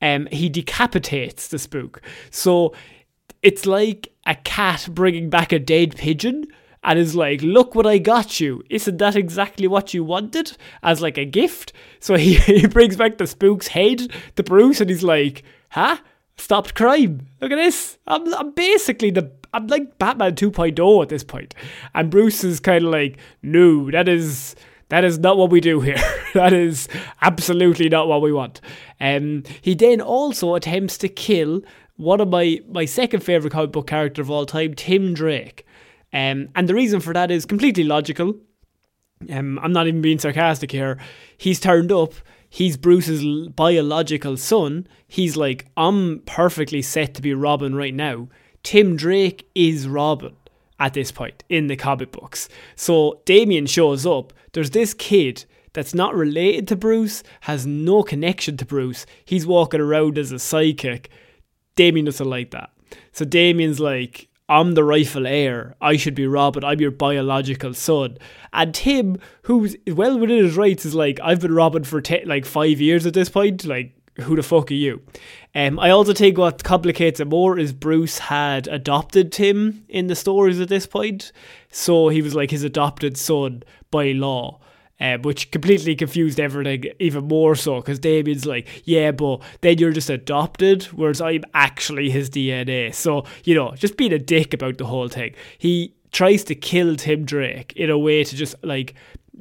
Um, 0.01 0.29
he 0.31 0.49
decapitates 0.49 1.49
the 1.49 1.59
spook. 1.59 2.01
So 2.31 2.73
it's 3.49 3.65
like 3.65 4.13
a 4.27 4.35
cat 4.35 4.87
bringing 4.91 5.31
back 5.31 5.53
a 5.53 5.59
dead 5.59 5.97
pigeon 5.97 6.45
and 6.85 6.99
is 6.99 7.17
like, 7.17 7.41
look 7.41 7.75
what 7.75 7.87
I 7.87 7.97
got 7.97 8.41
you. 8.41 8.63
Isn't 8.69 8.99
that 8.99 9.17
exactly 9.17 9.67
what 9.67 9.95
you 9.95 10.05
wanted? 10.05 10.55
As 10.83 11.01
like 11.01 11.17
a 11.17 11.25
gift. 11.25 11.73
So 11.99 12.15
he, 12.17 12.35
he 12.35 12.67
brings 12.67 12.97
back 12.97 13.17
the 13.17 13.27
spook's 13.27 13.69
head 13.69 14.13
to 14.37 14.43
Bruce 14.43 14.83
and 14.83 14.91
he's 14.91 15.03
like, 15.03 15.45
huh? 15.71 15.97
Stopped 16.37 16.75
crime. 16.75 17.27
Look 17.41 17.51
at 17.51 17.57
this. 17.57 17.97
I'm, 18.07 18.35
I'm 18.35 18.51
basically 18.51 19.11
the 19.13 19.33
I'm 19.55 19.67
like 19.67 19.97
Batman 19.97 20.35
2.0 20.35 21.03
at 21.03 21.09
this 21.09 21.25
point. 21.25 21.55
And 21.95 22.11
Bruce 22.11 22.45
is 22.45 22.61
kind 22.61 22.85
of 22.85 22.93
like, 22.93 23.17
no, 23.41 23.91
that 23.91 24.11
is 24.11 24.57
that 24.91 25.05
is 25.05 25.19
not 25.19 25.39
what 25.39 25.49
we 25.49 25.63
do 25.63 25.81
here. 25.81 25.97
that 26.35 26.53
is 26.53 26.87
absolutely 27.23 27.89
not 27.89 28.09
what 28.09 28.21
we 28.21 28.31
want. 28.31 28.61
Um, 29.01 29.43
he 29.63 29.75
then 29.75 30.03
also 30.03 30.55
attempts 30.55 30.99
to 30.99 31.09
kill 31.09 31.63
one 31.99 32.21
of 32.21 32.29
my 32.29 32.61
my 32.67 32.87
second 32.87 33.21
favorite 33.21 33.53
comic 33.53 33.73
book 33.73 33.87
character 33.87 34.23
of 34.23 34.31
all 34.31 34.47
time, 34.47 34.73
Tim 34.75 35.13
Drake. 35.13 35.67
Um, 36.13 36.49
and 36.55 36.67
the 36.67 36.75
reason 36.75 37.01
for 37.01 37.13
that 37.13 37.31
is 37.31 37.45
completely 37.45 37.85
logical. 37.85 38.35
Um, 39.31 39.59
I'm 39.59 39.73
not 39.73 39.87
even 39.89 40.01
being 40.01 40.19
sarcastic 40.19 40.71
here. 40.71 40.99
He's 41.37 41.61
turned 41.61 41.93
up. 41.93 42.15
He's 42.49 42.79
Bruce's 42.79 43.49
biological 43.49 44.39
son. 44.39 44.87
He's 45.07 45.37
like, 45.37 45.67
I'm 45.77 46.21
perfectly 46.21 46.81
set 46.81 47.15
to 47.15 47.23
be 47.23 47.35
Robin 47.35 47.75
right 47.75 47.93
now. 47.93 48.29
Tim 48.63 48.97
Drake 48.97 49.47
is 49.55 49.87
Robin 49.87 50.35
at 50.79 50.95
this 50.95 51.13
point 51.13 51.45
in 51.49 51.67
the 51.67 51.77
comic 51.77 52.13
books. 52.13 52.49
So 52.75 53.21
Damian 53.27 53.67
shows 53.67 54.07
up. 54.07 54.33
There's 54.53 54.71
this 54.71 54.95
kid 54.95 55.45
that's 55.75 55.95
not 55.95 56.15
related 56.15 56.69
to 56.69 56.77
Bruce, 56.77 57.23
has 57.43 57.67
no 57.67 58.03
connection 58.03 58.57
to 58.57 58.65
Bruce. 58.65 59.05
He's 59.25 59.47
walking 59.47 59.81
around 59.81 60.17
as 60.17 60.33
a 60.33 60.39
psychic 60.39 61.11
Damian 61.79 62.07
doesn't 62.07 62.29
like 62.29 62.51
that. 62.51 62.71
So 63.13 63.25
Damian's 63.25 63.79
like, 63.79 64.27
I'm 64.49 64.73
the 64.73 64.83
rightful 64.83 65.29
heir. 65.29 65.77
I 65.81 65.97
should 65.97 66.17
be 66.17 66.27
Robin. 66.27 66.65
I'm 66.65 66.81
your 66.81 66.91
biological 66.91 67.73
son. 67.73 68.19
And 68.53 68.75
Tim, 68.75 69.19
who's 69.43 69.77
well 69.87 70.19
within 70.19 70.43
his 70.43 70.57
rights, 70.57 70.85
is 70.85 70.97
like, 70.97 71.21
I've 71.23 71.41
been 71.41 71.55
Robin 71.55 71.85
for 71.85 72.03
like 72.27 72.45
five 72.45 72.81
years 72.81 73.07
at 73.07 73.15
this 73.15 73.29
point. 73.29 73.65
Like, 73.65 73.93
who 74.17 74.35
the 74.35 74.43
fuck 74.43 74.73
are 74.73 74.75
you? 74.75 75.03
Um, 75.55 75.79
I 75.79 75.91
also 75.91 76.15
think 76.15 76.37
what 76.37 76.65
complicates 76.65 77.21
it 77.21 77.29
more 77.29 77.57
is 77.57 77.73
Bruce 77.73 78.19
had 78.19 78.67
adopted 78.67 79.31
Tim 79.31 79.85
in 79.89 80.09
the 80.09 80.17
stories 80.17 80.59
at 80.59 80.69
this 80.69 80.85
point. 80.85 81.31
So 81.71 82.09
he 82.09 82.23
was 82.23 82.35
like 82.35 82.51
his 82.51 82.65
adopted 82.65 83.17
son 83.17 83.63
by 83.93 84.11
law 84.11 84.59
um, 85.01 85.23
which 85.23 85.51
completely 85.51 85.95
confused 85.95 86.41
everything 86.41 86.93
even 86.99 87.25
more 87.25 87.55
so 87.55 87.77
because 87.77 87.99
Damian's 87.99 88.47
like, 88.47 88.69
yeah, 88.85 89.11
but 89.11 89.41
then 89.61 89.79
you're 89.79 89.93
just 89.93 90.11
adopted, 90.11 90.85
whereas 90.85 91.21
I'm 91.21 91.45
actually 91.55 92.11
his 92.11 92.31
DNA. 92.31 92.95
So, 92.95 93.25
you 93.45 93.55
know, 93.55 93.73
just 93.77 93.97
being 93.97 94.13
a 94.13 94.19
dick 94.19 94.55
about 94.55 94.79
the 94.79 94.87
whole 94.87 95.09
thing. 95.09 95.35
He 95.59 95.95
tries 96.11 96.45
to 96.45 96.55
kill 96.55 96.97
Tim 96.97 97.25
Drake 97.25 97.73
in 97.77 97.91
a 97.91 97.99
way 97.99 98.25
to 98.25 98.37
just 98.37 98.55
like 98.65 98.95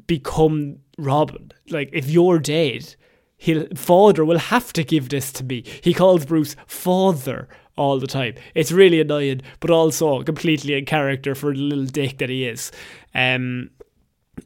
become 0.06 0.78
Robin. 0.98 1.52
Like, 1.70 1.90
if 1.94 2.10
you're 2.10 2.40
dead, 2.40 2.96
he'll 3.38 3.68
father 3.76 4.26
will 4.26 4.40
have 4.40 4.74
to 4.74 4.84
give 4.84 5.10
this 5.10 5.32
to 5.34 5.44
me. 5.44 5.64
He 5.82 5.94
calls 5.94 6.26
Bruce 6.26 6.56
father 6.68 7.48
all 7.78 8.00
the 8.00 8.08
time. 8.08 8.34
It's 8.56 8.72
really 8.72 9.00
annoying, 9.00 9.42
but 9.60 9.70
also 9.70 10.24
completely 10.24 10.74
in 10.74 10.86
character 10.86 11.36
for 11.36 11.54
the 11.54 11.60
little 11.60 11.86
dick 11.86 12.18
that 12.18 12.30
he 12.30 12.46
is. 12.46 12.72
Um, 13.14 13.70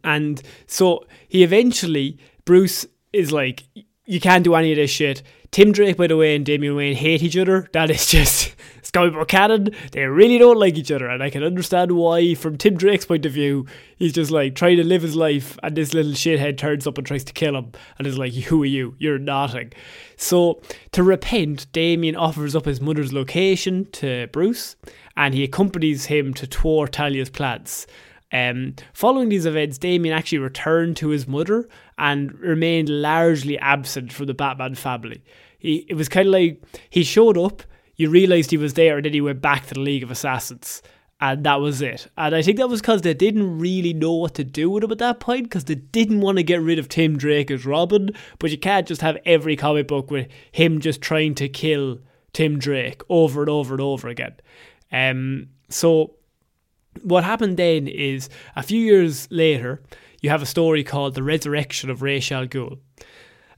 and 0.03 0.41
so 0.67 1.05
he 1.27 1.43
eventually, 1.43 2.17
Bruce 2.45 2.85
is 3.13 3.31
like, 3.31 3.63
you 4.05 4.19
can't 4.19 4.43
do 4.43 4.55
any 4.55 4.71
of 4.71 4.77
this 4.77 4.91
shit. 4.91 5.23
Tim 5.51 5.73
Drake, 5.73 5.97
by 5.97 6.07
the 6.07 6.15
way, 6.15 6.33
and 6.33 6.45
Damian 6.45 6.75
Wayne 6.75 6.95
hate 6.95 7.21
each 7.21 7.35
other. 7.35 7.67
That 7.73 7.89
is 7.89 8.07
just 8.07 8.55
Scotty 8.81 9.11
Buchanan. 9.11 9.71
They 9.91 10.05
really 10.05 10.37
don't 10.37 10.57
like 10.57 10.77
each 10.77 10.91
other, 10.91 11.09
and 11.09 11.21
I 11.21 11.29
can 11.29 11.43
understand 11.43 11.91
why, 11.91 12.35
from 12.35 12.57
Tim 12.57 12.77
Drake's 12.77 13.05
point 13.05 13.25
of 13.25 13.33
view, 13.33 13.65
he's 13.97 14.13
just 14.13 14.31
like 14.31 14.55
trying 14.55 14.77
to 14.77 14.85
live 14.85 15.01
his 15.01 15.15
life, 15.15 15.59
and 15.61 15.75
this 15.75 15.93
little 15.93 16.13
shithead 16.13 16.57
turns 16.57 16.87
up 16.87 16.97
and 16.97 17.05
tries 17.05 17.25
to 17.25 17.33
kill 17.33 17.57
him, 17.57 17.73
and 17.97 18.07
is 18.07 18.17
like, 18.17 18.33
"Who 18.33 18.63
are 18.63 18.65
you? 18.65 18.95
You're 18.97 19.19
nothing." 19.19 19.73
So 20.15 20.61
to 20.93 21.03
repent, 21.03 21.67
Damian 21.73 22.15
offers 22.15 22.55
up 22.55 22.63
his 22.63 22.79
mother's 22.79 23.11
location 23.11 23.87
to 23.91 24.27
Bruce, 24.31 24.77
and 25.17 25.33
he 25.33 25.43
accompanies 25.43 26.05
him 26.05 26.33
to 26.35 26.45
thwart 26.45 26.93
Talia's 26.93 27.29
plans. 27.29 27.87
Um, 28.31 28.75
following 28.93 29.29
these 29.29 29.45
events, 29.45 29.77
Damian 29.77 30.17
actually 30.17 30.37
returned 30.37 30.97
to 30.97 31.09
his 31.09 31.27
mother 31.27 31.67
and 31.97 32.33
remained 32.39 32.89
largely 32.89 33.59
absent 33.59 34.13
from 34.13 34.27
the 34.27 34.33
Batman 34.33 34.75
family. 34.75 35.23
He, 35.59 35.85
it 35.89 35.95
was 35.95 36.09
kind 36.09 36.27
of 36.27 36.33
like 36.33 36.61
he 36.89 37.03
showed 37.03 37.37
up, 37.37 37.63
you 37.95 38.09
realised 38.09 38.51
he 38.51 38.57
was 38.57 38.73
there, 38.73 38.97
and 38.97 39.05
then 39.05 39.13
he 39.13 39.21
went 39.21 39.41
back 39.41 39.67
to 39.67 39.73
the 39.73 39.81
League 39.81 40.03
of 40.03 40.11
Assassins. 40.11 40.81
And 41.23 41.43
that 41.43 41.59
was 41.61 41.83
it. 41.83 42.07
And 42.17 42.33
I 42.33 42.41
think 42.41 42.57
that 42.57 42.67
was 42.67 42.81
because 42.81 43.03
they 43.03 43.13
didn't 43.13 43.59
really 43.59 43.93
know 43.93 44.13
what 44.13 44.33
to 44.35 44.43
do 44.43 44.71
with 44.71 44.83
him 44.83 44.91
at 44.91 44.97
that 44.97 45.19
point, 45.19 45.43
because 45.43 45.65
they 45.65 45.75
didn't 45.75 46.21
want 46.21 46.37
to 46.37 46.43
get 46.43 46.61
rid 46.61 46.79
of 46.79 46.89
Tim 46.89 47.15
Drake 47.15 47.51
as 47.51 47.63
Robin. 47.63 48.09
But 48.39 48.49
you 48.49 48.57
can't 48.57 48.87
just 48.87 49.01
have 49.01 49.19
every 49.23 49.55
comic 49.55 49.87
book 49.87 50.09
with 50.09 50.27
him 50.51 50.79
just 50.79 50.99
trying 50.99 51.35
to 51.35 51.47
kill 51.47 51.99
Tim 52.33 52.57
Drake 52.57 53.03
over 53.07 53.41
and 53.41 53.49
over 53.51 53.75
and 53.75 53.81
over 53.81 54.07
again. 54.07 54.33
Um, 54.91 55.49
so 55.69 56.15
what 57.03 57.23
happened 57.23 57.57
then 57.57 57.87
is 57.87 58.29
a 58.55 58.63
few 58.63 58.79
years 58.79 59.27
later, 59.31 59.81
you 60.21 60.29
have 60.29 60.41
a 60.41 60.45
story 60.45 60.83
called 60.83 61.15
The 61.15 61.23
Resurrection 61.23 61.89
of 61.89 62.01
Ra's 62.01 62.31
al. 62.31 62.47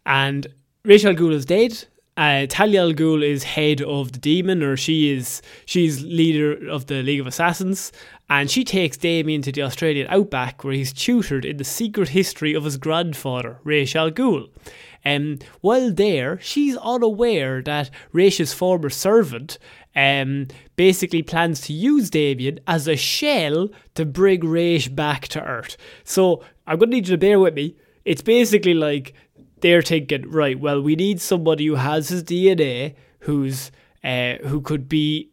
And 0.06 0.48
Ra's 0.86 1.06
al 1.06 1.32
is 1.32 1.46
dead. 1.46 1.86
Uh, 2.16 2.46
Talia 2.48 2.82
al 2.82 2.94
Ghul 2.94 3.24
is 3.24 3.44
head 3.44 3.82
of 3.82 4.12
the 4.12 4.20
demon, 4.20 4.62
or 4.62 4.78
she 4.78 5.12
is 5.12 5.42
she's 5.66 6.04
leader 6.04 6.70
of 6.70 6.86
the 6.86 7.02
League 7.02 7.20
of 7.20 7.25
Assassins, 7.25 7.92
and 8.30 8.52
she 8.52 8.63
takes 8.63 8.98
Damian 8.98 9.42
to 9.42 9.52
the 9.52 9.63
Australian 9.63 10.08
outback 10.10 10.63
where 10.63 10.74
he's 10.74 10.94
tutored 10.94 11.44
in 11.44 11.58
the 11.58 11.63
secret 11.63 12.10
history 12.10 12.54
of 12.54 12.66
his 12.66 12.78
grandfather, 12.78 13.60
Ra's 13.63 13.96
al 13.96 14.12
Ghul. 14.12 14.50
Um, 15.04 15.40
while 15.62 15.92
there, 15.92 16.40
she's 16.40 16.78
unaware 16.78 17.62
that 17.63 17.90
Ra's 18.12 18.54
former 18.54 18.90
servant 18.90 19.58
um, 19.95 20.47
basically 20.75 21.21
plans 21.21 21.62
to 21.62 21.73
use 21.73 22.09
Damian 22.09 22.59
as 22.67 22.88
a 22.88 22.95
shell 22.95 23.69
to 23.95 24.05
bring 24.05 24.41
Ra's 24.41 24.88
back 24.88 25.27
to 25.29 25.43
Earth. 25.43 25.77
So 26.03 26.43
I'm 26.67 26.79
going 26.79 26.89
to 26.91 26.95
need 26.95 27.07
you 27.07 27.15
to 27.15 27.19
bear 27.19 27.39
with 27.39 27.53
me. 27.53 27.75
It's 28.05 28.21
basically 28.21 28.73
like 28.73 29.13
they're 29.62 29.81
thinking, 29.81 30.29
right, 30.29 30.59
well, 30.59 30.81
we 30.81 30.95
need 30.95 31.21
somebody 31.21 31.67
who 31.67 31.75
has 31.75 32.09
his 32.09 32.23
DNA, 32.23 32.95
who's 33.19 33.71
uh, 34.03 34.35
who 34.43 34.59
could 34.59 34.89
be 34.89 35.29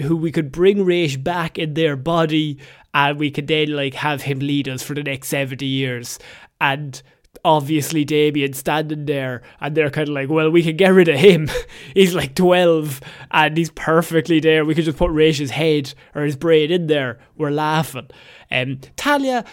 who 0.00 0.16
we 0.16 0.30
could 0.30 0.52
bring 0.52 0.84
Ra's 0.84 1.16
back 1.16 1.58
in 1.58 1.74
their 1.74 1.96
body 1.96 2.58
and 2.92 3.18
we 3.18 3.30
could 3.30 3.48
then 3.48 3.72
like 3.74 3.94
have 3.94 4.22
him 4.22 4.38
lead 4.38 4.68
us 4.68 4.84
for 4.84 4.94
the 4.94 5.02
next 5.02 5.28
70 5.28 5.66
years 5.66 6.20
and 6.60 7.02
obviously 7.44 8.04
Damian 8.04 8.52
standing 8.52 9.06
there 9.06 9.42
and 9.60 9.74
they're 9.74 9.90
kind 9.90 10.08
of 10.08 10.14
like, 10.14 10.28
well, 10.28 10.50
we 10.50 10.62
can 10.62 10.76
get 10.76 10.88
rid 10.88 11.08
of 11.08 11.18
him. 11.18 11.50
he's 11.94 12.14
like 12.14 12.34
12 12.34 13.00
and 13.30 13.56
he's 13.56 13.70
perfectly 13.70 14.40
there. 14.40 14.64
We 14.64 14.74
could 14.74 14.84
just 14.84 14.98
put 14.98 15.10
Raish's 15.10 15.50
head 15.50 15.94
or 16.14 16.22
his 16.22 16.36
brain 16.36 16.70
in 16.70 16.86
there. 16.86 17.18
We're 17.36 17.50
laughing. 17.50 18.08
Um, 18.50 18.80
Talia, 18.96 19.44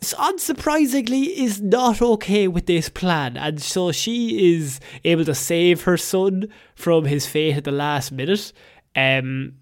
unsurprisingly, 0.00 1.28
is 1.28 1.60
not 1.60 2.00
okay 2.02 2.48
with 2.48 2.66
this 2.66 2.88
plan. 2.88 3.36
And 3.36 3.60
so 3.60 3.92
she 3.92 4.54
is 4.54 4.80
able 5.04 5.24
to 5.24 5.34
save 5.34 5.82
her 5.82 5.96
son 5.96 6.48
from 6.74 7.04
his 7.04 7.26
fate 7.26 7.56
at 7.56 7.64
the 7.64 7.72
last 7.72 8.12
minute. 8.12 8.52
Um, 8.96 9.54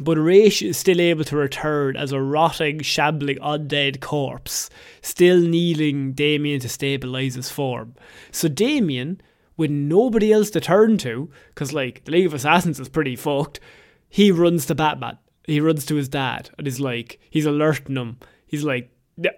but 0.00 0.16
Ra's 0.16 0.62
is 0.62 0.78
still 0.78 1.00
able 1.00 1.24
to 1.24 1.36
return 1.36 1.96
as 1.96 2.12
a 2.12 2.20
rotting, 2.20 2.80
shambling, 2.80 3.38
undead 3.38 4.00
corpse, 4.00 4.70
still 5.02 5.40
needing 5.40 6.12
Damian 6.12 6.60
to 6.60 6.68
stabilise 6.68 7.34
his 7.34 7.50
form. 7.50 7.94
So 8.30 8.48
Damian, 8.48 9.20
with 9.56 9.70
nobody 9.70 10.32
else 10.32 10.50
to 10.50 10.60
turn 10.60 10.96
to, 10.98 11.30
because 11.48 11.72
like 11.72 12.04
the 12.04 12.12
League 12.12 12.26
of 12.26 12.34
Assassins 12.34 12.80
is 12.80 12.88
pretty 12.88 13.16
fucked, 13.16 13.60
he 14.08 14.30
runs 14.30 14.66
to 14.66 14.74
Batman. 14.74 15.18
He 15.44 15.60
runs 15.60 15.84
to 15.86 15.96
his 15.96 16.08
dad 16.08 16.50
and 16.56 16.66
he's 16.66 16.80
like, 16.80 17.18
he's 17.28 17.46
alerting 17.46 17.96
him. 17.96 18.18
He's 18.46 18.64
like, 18.64 18.90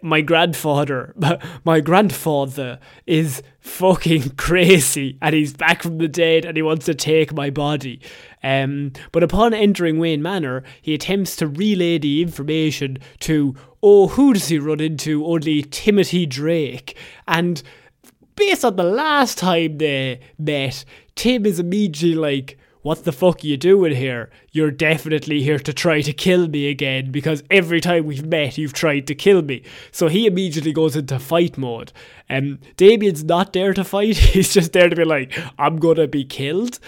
my 0.02 0.20
grandfather, 0.20 1.14
my 1.64 1.80
grandfather 1.80 2.78
is 3.06 3.42
fucking 3.61 4.30
crazy 4.37 5.18
and 5.20 5.34
he's 5.34 5.52
back 5.52 5.82
from 5.82 5.99
the 5.99 6.08
dead 6.08 6.44
and 6.44 6.56
he 6.56 6.62
wants 6.62 6.87
to 6.87 6.94
take 6.94 7.32
my 7.32 7.50
body. 7.50 8.00
Um, 8.44 8.92
but 9.10 9.22
upon 9.22 9.54
entering 9.54 9.98
Wayne 9.98 10.22
Manor, 10.22 10.62
he 10.82 10.92
attempts 10.94 11.34
to 11.36 11.48
relay 11.48 11.98
the 11.98 12.20
information 12.20 12.98
to, 13.20 13.56
oh, 13.82 14.08
who 14.08 14.34
does 14.34 14.48
he 14.48 14.58
run 14.58 14.80
into? 14.80 15.24
Only 15.24 15.62
Timothy 15.62 16.26
Drake. 16.26 16.96
And 17.26 17.62
based 18.36 18.64
on 18.64 18.76
the 18.76 18.84
last 18.84 19.38
time 19.38 19.78
they 19.78 20.20
met, 20.38 20.84
Tim 21.14 21.46
is 21.46 21.58
immediately 21.58 22.14
like, 22.14 22.58
what 22.82 23.04
the 23.04 23.12
fuck 23.12 23.42
are 23.42 23.46
you 23.46 23.56
doing 23.56 23.96
here? 23.96 24.30
You're 24.52 24.70
definitely 24.70 25.40
here 25.40 25.58
to 25.58 25.72
try 25.72 26.02
to 26.02 26.12
kill 26.12 26.48
me 26.48 26.68
again 26.68 27.10
because 27.10 27.42
every 27.50 27.80
time 27.80 28.04
we've 28.04 28.26
met, 28.26 28.58
you've 28.58 28.74
tried 28.74 29.06
to 29.06 29.14
kill 29.14 29.40
me. 29.40 29.62
So 29.90 30.08
he 30.08 30.26
immediately 30.26 30.74
goes 30.74 30.94
into 30.94 31.18
fight 31.18 31.56
mode. 31.56 31.94
And 32.28 32.58
um, 32.58 32.58
Damian's 32.76 33.24
not 33.24 33.54
there 33.54 33.72
to 33.72 33.84
fight, 33.84 34.16
he's 34.34 34.52
just 34.52 34.74
there 34.74 34.90
to 34.90 34.96
be 34.96 35.04
like, 35.06 35.32
I'm 35.58 35.78
gonna 35.78 36.06
be 36.06 36.24
killed. 36.24 36.78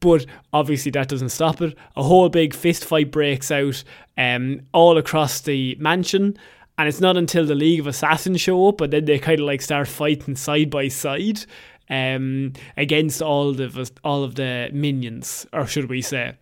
But 0.00 0.26
obviously, 0.52 0.90
that 0.92 1.08
doesn't 1.08 1.30
stop 1.30 1.60
it. 1.62 1.76
A 1.96 2.02
whole 2.02 2.28
big 2.28 2.54
fist 2.54 2.84
fight 2.84 3.10
breaks 3.10 3.50
out 3.50 3.82
um, 4.18 4.60
all 4.72 4.98
across 4.98 5.40
the 5.40 5.76
mansion. 5.78 6.36
And 6.76 6.88
it's 6.88 7.00
not 7.00 7.16
until 7.16 7.46
the 7.46 7.54
League 7.54 7.80
of 7.80 7.86
Assassins 7.86 8.40
show 8.40 8.68
up, 8.68 8.78
but 8.78 8.90
then 8.90 9.04
they 9.04 9.18
kind 9.18 9.40
of 9.40 9.46
like 9.46 9.62
start 9.62 9.86
fighting 9.86 10.34
side 10.34 10.70
by 10.70 10.88
side 10.88 11.46
um, 11.88 12.52
against 12.76 13.22
all 13.22 13.52
the 13.52 13.90
all 14.02 14.24
of 14.24 14.34
the 14.34 14.70
minions, 14.72 15.46
or 15.52 15.68
should 15.68 15.88
we 15.88 16.02
say? 16.02 16.34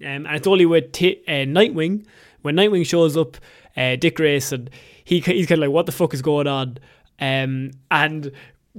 Um, 0.00 0.26
and 0.26 0.34
it's 0.34 0.46
only 0.48 0.66
with 0.66 0.90
t- 0.90 1.22
uh, 1.28 1.46
Nightwing 1.46 2.04
when 2.44 2.56
Nightwing 2.56 2.86
shows 2.86 3.16
up, 3.16 3.38
uh, 3.74 3.96
Dick 3.96 4.16
Grayson, 4.16 4.68
he 5.02 5.20
he's 5.20 5.46
kind 5.46 5.62
of 5.62 5.68
like, 5.68 5.74
what 5.74 5.86
the 5.86 5.92
fuck 5.92 6.12
is 6.12 6.20
going 6.20 6.46
on? 6.46 6.76
Um, 7.18 7.70
and 7.90 8.30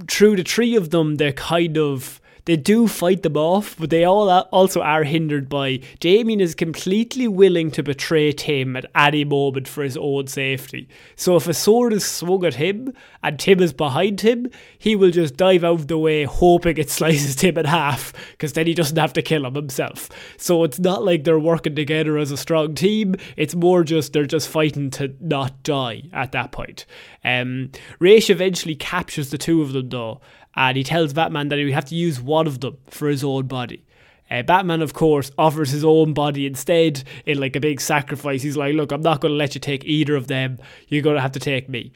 through 0.08 0.36
the 0.36 0.44
three 0.44 0.76
of 0.76 0.90
them, 0.90 1.16
they're 1.16 1.32
kind 1.32 1.76
of 1.76 2.20
they 2.46 2.56
do 2.56 2.86
fight 2.86 3.22
them 3.22 3.36
off, 3.36 3.76
but 3.76 3.90
they 3.90 4.04
all 4.04 4.30
also 4.30 4.80
are 4.80 5.02
hindered 5.04 5.48
by 5.48 5.80
Damian 5.98 6.40
is 6.40 6.54
completely 6.54 7.26
willing 7.26 7.72
to 7.72 7.82
betray 7.82 8.32
Tim 8.32 8.76
at 8.76 8.86
any 8.94 9.24
moment 9.24 9.66
for 9.66 9.82
his 9.82 9.96
own 9.96 10.28
safety. 10.28 10.88
So 11.16 11.36
if 11.36 11.48
a 11.48 11.54
sword 11.54 11.92
is 11.92 12.04
swung 12.04 12.44
at 12.44 12.54
him 12.54 12.92
and 13.22 13.38
Tim 13.38 13.60
is 13.60 13.72
behind 13.72 14.20
him, 14.20 14.48
he 14.78 14.94
will 14.94 15.10
just 15.10 15.36
dive 15.36 15.64
out 15.64 15.80
of 15.80 15.88
the 15.88 15.98
way, 15.98 16.22
hoping 16.22 16.78
it 16.78 16.88
slices 16.96 17.34
Tim 17.34 17.58
in 17.58 17.66
half, 17.66 18.12
because 18.32 18.52
then 18.52 18.68
he 18.68 18.74
doesn't 18.74 18.96
have 18.96 19.12
to 19.14 19.22
kill 19.22 19.44
him 19.44 19.54
himself. 19.54 20.08
So 20.36 20.62
it's 20.62 20.78
not 20.78 21.04
like 21.04 21.24
they're 21.24 21.38
working 21.40 21.74
together 21.74 22.16
as 22.16 22.30
a 22.30 22.36
strong 22.36 22.76
team. 22.76 23.16
It's 23.36 23.56
more 23.56 23.82
just 23.82 24.12
they're 24.12 24.24
just 24.24 24.48
fighting 24.48 24.90
to 24.90 25.14
not 25.20 25.64
die 25.64 26.04
at 26.12 26.30
that 26.32 26.52
point. 26.52 26.86
Um, 27.24 27.72
Ra's 27.98 28.30
eventually 28.30 28.76
captures 28.76 29.30
the 29.30 29.38
two 29.38 29.62
of 29.62 29.72
them 29.72 29.88
though, 29.88 30.20
and 30.56 30.76
he 30.76 30.84
tells 30.84 31.12
Batman 31.12 31.48
that 31.48 31.58
he 31.58 31.64
would 31.64 31.74
have 31.74 31.84
to 31.86 31.94
use 31.94 32.20
one 32.20 32.46
of 32.46 32.60
them 32.60 32.78
for 32.88 33.08
his 33.08 33.22
own 33.22 33.46
body. 33.46 33.84
Uh, 34.30 34.42
Batman, 34.42 34.82
of 34.82 34.92
course, 34.92 35.30
offers 35.38 35.70
his 35.70 35.84
own 35.84 36.12
body 36.12 36.46
instead 36.46 37.04
in 37.26 37.38
like 37.38 37.54
a 37.54 37.60
big 37.60 37.80
sacrifice. 37.80 38.42
He's 38.42 38.56
like, 38.56 38.74
"Look, 38.74 38.90
I'm 38.90 39.02
not 39.02 39.20
going 39.20 39.32
to 39.32 39.38
let 39.38 39.54
you 39.54 39.60
take 39.60 39.84
either 39.84 40.16
of 40.16 40.26
them. 40.26 40.58
You're 40.88 41.02
going 41.02 41.16
to 41.16 41.22
have 41.22 41.32
to 41.32 41.40
take 41.40 41.68
me." 41.68 41.92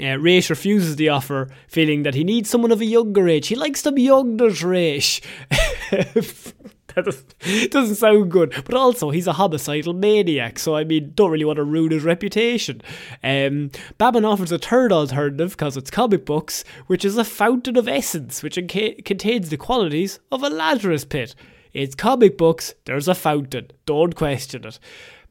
Uh, 0.00 0.16
Ra's 0.18 0.48
refuses 0.48 0.96
the 0.96 1.10
offer, 1.10 1.48
feeling 1.68 2.04
that 2.04 2.14
he 2.14 2.24
needs 2.24 2.48
someone 2.48 2.72
of 2.72 2.80
a 2.80 2.86
younger 2.86 3.28
age. 3.28 3.48
He 3.48 3.56
likes 3.56 3.82
them 3.82 3.98
younger, 3.98 4.48
Ra's. 4.48 5.20
that 6.94 7.04
doesn't, 7.04 7.70
doesn't 7.70 7.94
sound 7.96 8.30
good. 8.30 8.50
But 8.64 8.74
also, 8.74 9.10
he's 9.10 9.26
a 9.26 9.32
homicidal 9.32 9.92
maniac, 9.92 10.58
so 10.58 10.74
I 10.74 10.84
mean, 10.84 11.12
don't 11.14 11.30
really 11.30 11.44
want 11.44 11.56
to 11.56 11.64
ruin 11.64 11.92
his 11.92 12.04
reputation. 12.04 12.82
Um, 13.22 13.70
Batman 13.98 14.24
offers 14.24 14.52
a 14.52 14.58
third 14.58 14.92
alternative 14.92 15.52
because 15.52 15.76
it's 15.76 15.90
comic 15.90 16.24
books, 16.24 16.64
which 16.86 17.04
is 17.04 17.16
a 17.16 17.24
fountain 17.24 17.76
of 17.76 17.88
essence, 17.88 18.42
which 18.42 18.58
inca- 18.58 19.02
contains 19.02 19.48
the 19.48 19.56
qualities 19.56 20.18
of 20.30 20.42
a 20.42 20.50
Lazarus 20.50 21.04
pit. 21.04 21.34
It's 21.72 21.94
comic 21.94 22.36
books, 22.36 22.74
there's 22.84 23.08
a 23.08 23.14
fountain. 23.14 23.70
Don't 23.86 24.14
question 24.14 24.66
it. 24.66 24.78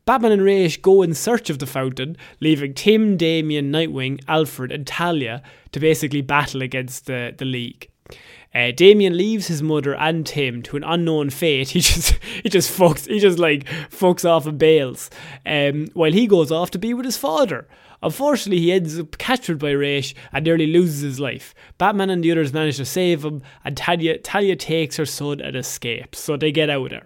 Batman 0.05 0.31
and 0.31 0.41
Ra's 0.41 0.77
go 0.77 1.03
in 1.03 1.13
search 1.13 1.51
of 1.51 1.59
the 1.59 1.67
fountain, 1.67 2.17
leaving 2.39 2.73
Tim, 2.73 3.17
Damian, 3.17 3.71
Nightwing, 3.71 4.23
Alfred, 4.27 4.71
and 4.71 4.87
Talia 4.87 5.43
to 5.71 5.79
basically 5.79 6.21
battle 6.21 6.63
against 6.63 7.05
the, 7.05 7.35
the 7.37 7.45
League. 7.45 7.89
Uh, 8.53 8.71
Damian 8.71 9.17
leaves 9.17 9.47
his 9.47 9.63
mother 9.63 9.95
and 9.95 10.25
Tim 10.25 10.61
to 10.63 10.77
an 10.77 10.83
unknown 10.83 11.29
fate. 11.29 11.69
He 11.71 11.79
just 11.79 12.13
he 12.43 12.49
just 12.49 12.77
fucks 12.77 13.07
he 13.07 13.19
just 13.19 13.39
like 13.39 13.65
fucks 13.89 14.29
off 14.29 14.45
and 14.45 14.57
bails. 14.57 15.09
Um, 15.45 15.87
while 15.93 16.11
he 16.11 16.27
goes 16.27 16.51
off 16.51 16.71
to 16.71 16.79
be 16.79 16.93
with 16.93 17.05
his 17.05 17.17
father. 17.17 17.67
Unfortunately, 18.03 18.59
he 18.59 18.71
ends 18.71 18.99
up 18.99 19.17
captured 19.19 19.59
by 19.59 19.71
Ra's 19.71 20.15
and 20.31 20.43
nearly 20.43 20.65
loses 20.65 21.01
his 21.01 21.19
life. 21.19 21.53
Batman 21.77 22.09
and 22.09 22.23
the 22.23 22.31
others 22.31 22.51
manage 22.51 22.77
to 22.77 22.85
save 22.85 23.23
him, 23.23 23.43
and 23.63 23.77
Talia, 23.77 24.17
Talia 24.17 24.55
takes 24.55 24.97
her 24.97 25.05
son 25.05 25.39
and 25.39 25.55
escapes, 25.55 26.19
so 26.19 26.35
they 26.35 26.51
get 26.51 26.69
out 26.69 26.85
of 26.85 26.89
there. 26.89 27.05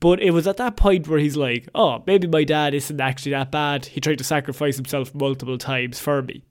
But 0.00 0.20
it 0.22 0.30
was 0.30 0.46
at 0.46 0.56
that 0.56 0.76
point 0.76 1.08
where 1.08 1.18
he's 1.18 1.36
like, 1.36 1.68
oh, 1.74 2.02
maybe 2.06 2.26
my 2.26 2.44
dad 2.44 2.72
isn't 2.72 3.00
actually 3.00 3.32
that 3.32 3.50
bad. 3.50 3.84
He 3.84 4.00
tried 4.00 4.16
to 4.18 4.24
sacrifice 4.24 4.76
himself 4.76 5.14
multiple 5.14 5.58
times 5.58 6.00
for 6.00 6.22
me. 6.22 6.42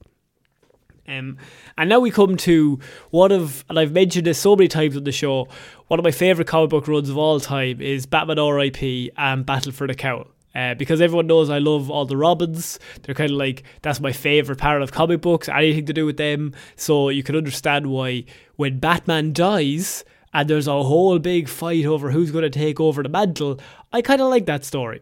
Um, 1.10 1.38
and 1.78 1.90
now 1.90 2.00
we 2.00 2.12
come 2.12 2.38
to 2.38 2.80
one 3.10 3.32
of, 3.32 3.66
and 3.70 3.80
I've 3.80 3.92
mentioned 3.92 4.28
this 4.28 4.40
so 4.40 4.56
many 4.56 4.68
times 4.68 4.96
on 4.96 5.04
the 5.04 5.12
show, 5.12 5.48
one 5.88 6.00
of 6.00 6.04
my 6.04 6.12
favourite 6.12 6.48
comic 6.48 6.70
book 6.70 6.88
runs 6.88 7.10
of 7.10 7.18
all 7.18 7.40
time 7.40 7.82
is 7.82 8.06
Batman 8.06 8.38
R.I.P. 8.38 9.12
and 9.18 9.46
Battle 9.46 9.72
for 9.72 9.88
the 9.88 9.96
Cowl. 9.96 10.28
Uh, 10.56 10.74
because 10.74 11.00
everyone 11.00 11.28
knows 11.28 11.50
I 11.50 11.60
love 11.60 11.92
all 11.92 12.06
the 12.06 12.18
Robins. 12.18 12.80
They're 13.04 13.16
kind 13.16 13.32
of 13.32 13.38
like, 13.38 13.64
that's 13.82 14.00
my 14.00 14.12
favourite 14.12 14.60
part 14.60 14.82
of 14.82 14.92
comic 14.92 15.22
books, 15.22 15.48
anything 15.48 15.86
to 15.86 15.94
do 15.94 16.06
with 16.06 16.18
them. 16.18 16.54
So 16.76 17.10
you 17.10 17.24
can 17.24 17.36
understand 17.36 17.88
why 17.88 18.26
when 18.56 18.80
Batman 18.80 19.32
dies 19.32 20.04
and 20.34 20.50
there's 20.50 20.68
a 20.68 20.84
whole 20.84 21.20
big 21.20 21.48
fight 21.48 21.86
over 21.86 22.12
who's 22.12 22.32
going 22.32 22.44
to 22.44 22.50
take 22.50 22.80
over 22.80 23.04
the 23.04 23.10
mantle, 23.10 23.60
I 23.94 24.02
kind 24.02 24.22
of 24.22 24.30
like 24.30 24.48
that 24.48 24.66
story. 24.66 25.02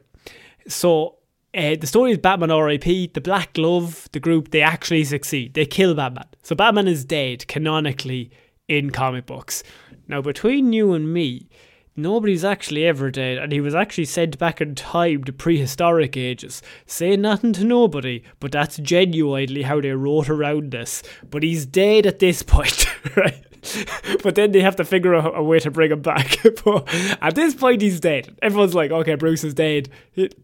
So 0.68 1.17
uh, 1.58 1.76
the 1.80 1.88
story 1.88 2.12
is 2.12 2.20
Batman 2.20 2.52
RIP, 2.52 3.14
the 3.14 3.22
Black 3.22 3.54
Glove, 3.54 4.08
the 4.12 4.20
group, 4.20 4.52
they 4.52 4.62
actually 4.62 5.04
succeed. 5.04 5.56
They 5.56 5.66
kill 5.66 5.96
Batman. 5.96 6.28
So 6.44 6.56
Batman 6.56 6.88
is 6.88 7.04
dead 7.04 7.48
canonically 7.48 8.30
in 8.68 8.92
comic 8.92 9.26
books. 9.26 9.64
Now, 10.08 10.22
between 10.22 10.72
you 10.72 10.94
and 10.94 11.12
me, 11.12 11.50
nobody's 11.96 12.46
actually 12.46 12.86
ever 12.86 13.10
dead, 13.10 13.40
and 13.40 13.52
he 13.52 13.60
was 13.60 13.74
actually 13.74 14.06
sent 14.06 14.38
back 14.38 14.62
in 14.62 14.76
time 14.76 15.24
to 15.24 15.34
prehistoric 15.34 16.16
ages. 16.16 16.62
Saying 16.86 17.22
nothing 17.22 17.54
to 17.54 17.64
nobody, 17.64 18.24
but 18.40 18.52
that's 18.52 18.78
genuinely 18.78 19.64
how 19.64 19.82
they 19.82 19.92
wrote 19.92 20.30
around 20.30 20.72
this. 20.72 21.02
But 21.30 21.42
he's 21.42 21.66
dead 21.66 22.06
at 22.06 22.20
this 22.20 22.44
point, 22.44 22.88
right? 23.18 23.44
but 24.24 24.36
then 24.36 24.52
they 24.52 24.62
have 24.62 24.76
to 24.78 24.86
figure 24.86 25.16
out 25.16 25.38
a 25.38 25.44
way 25.44 25.60
to 25.60 25.72
bring 25.72 25.92
him 25.92 26.02
back. 26.02 26.38
but 26.66 26.88
at 27.22 27.36
this 27.36 27.56
point, 27.56 27.82
he's 27.82 28.00
dead. 28.00 28.36
Everyone's 28.42 28.76
like, 28.76 28.92
okay, 28.92 29.16
Bruce 29.16 29.44
is 29.44 29.54
dead. 29.54 29.90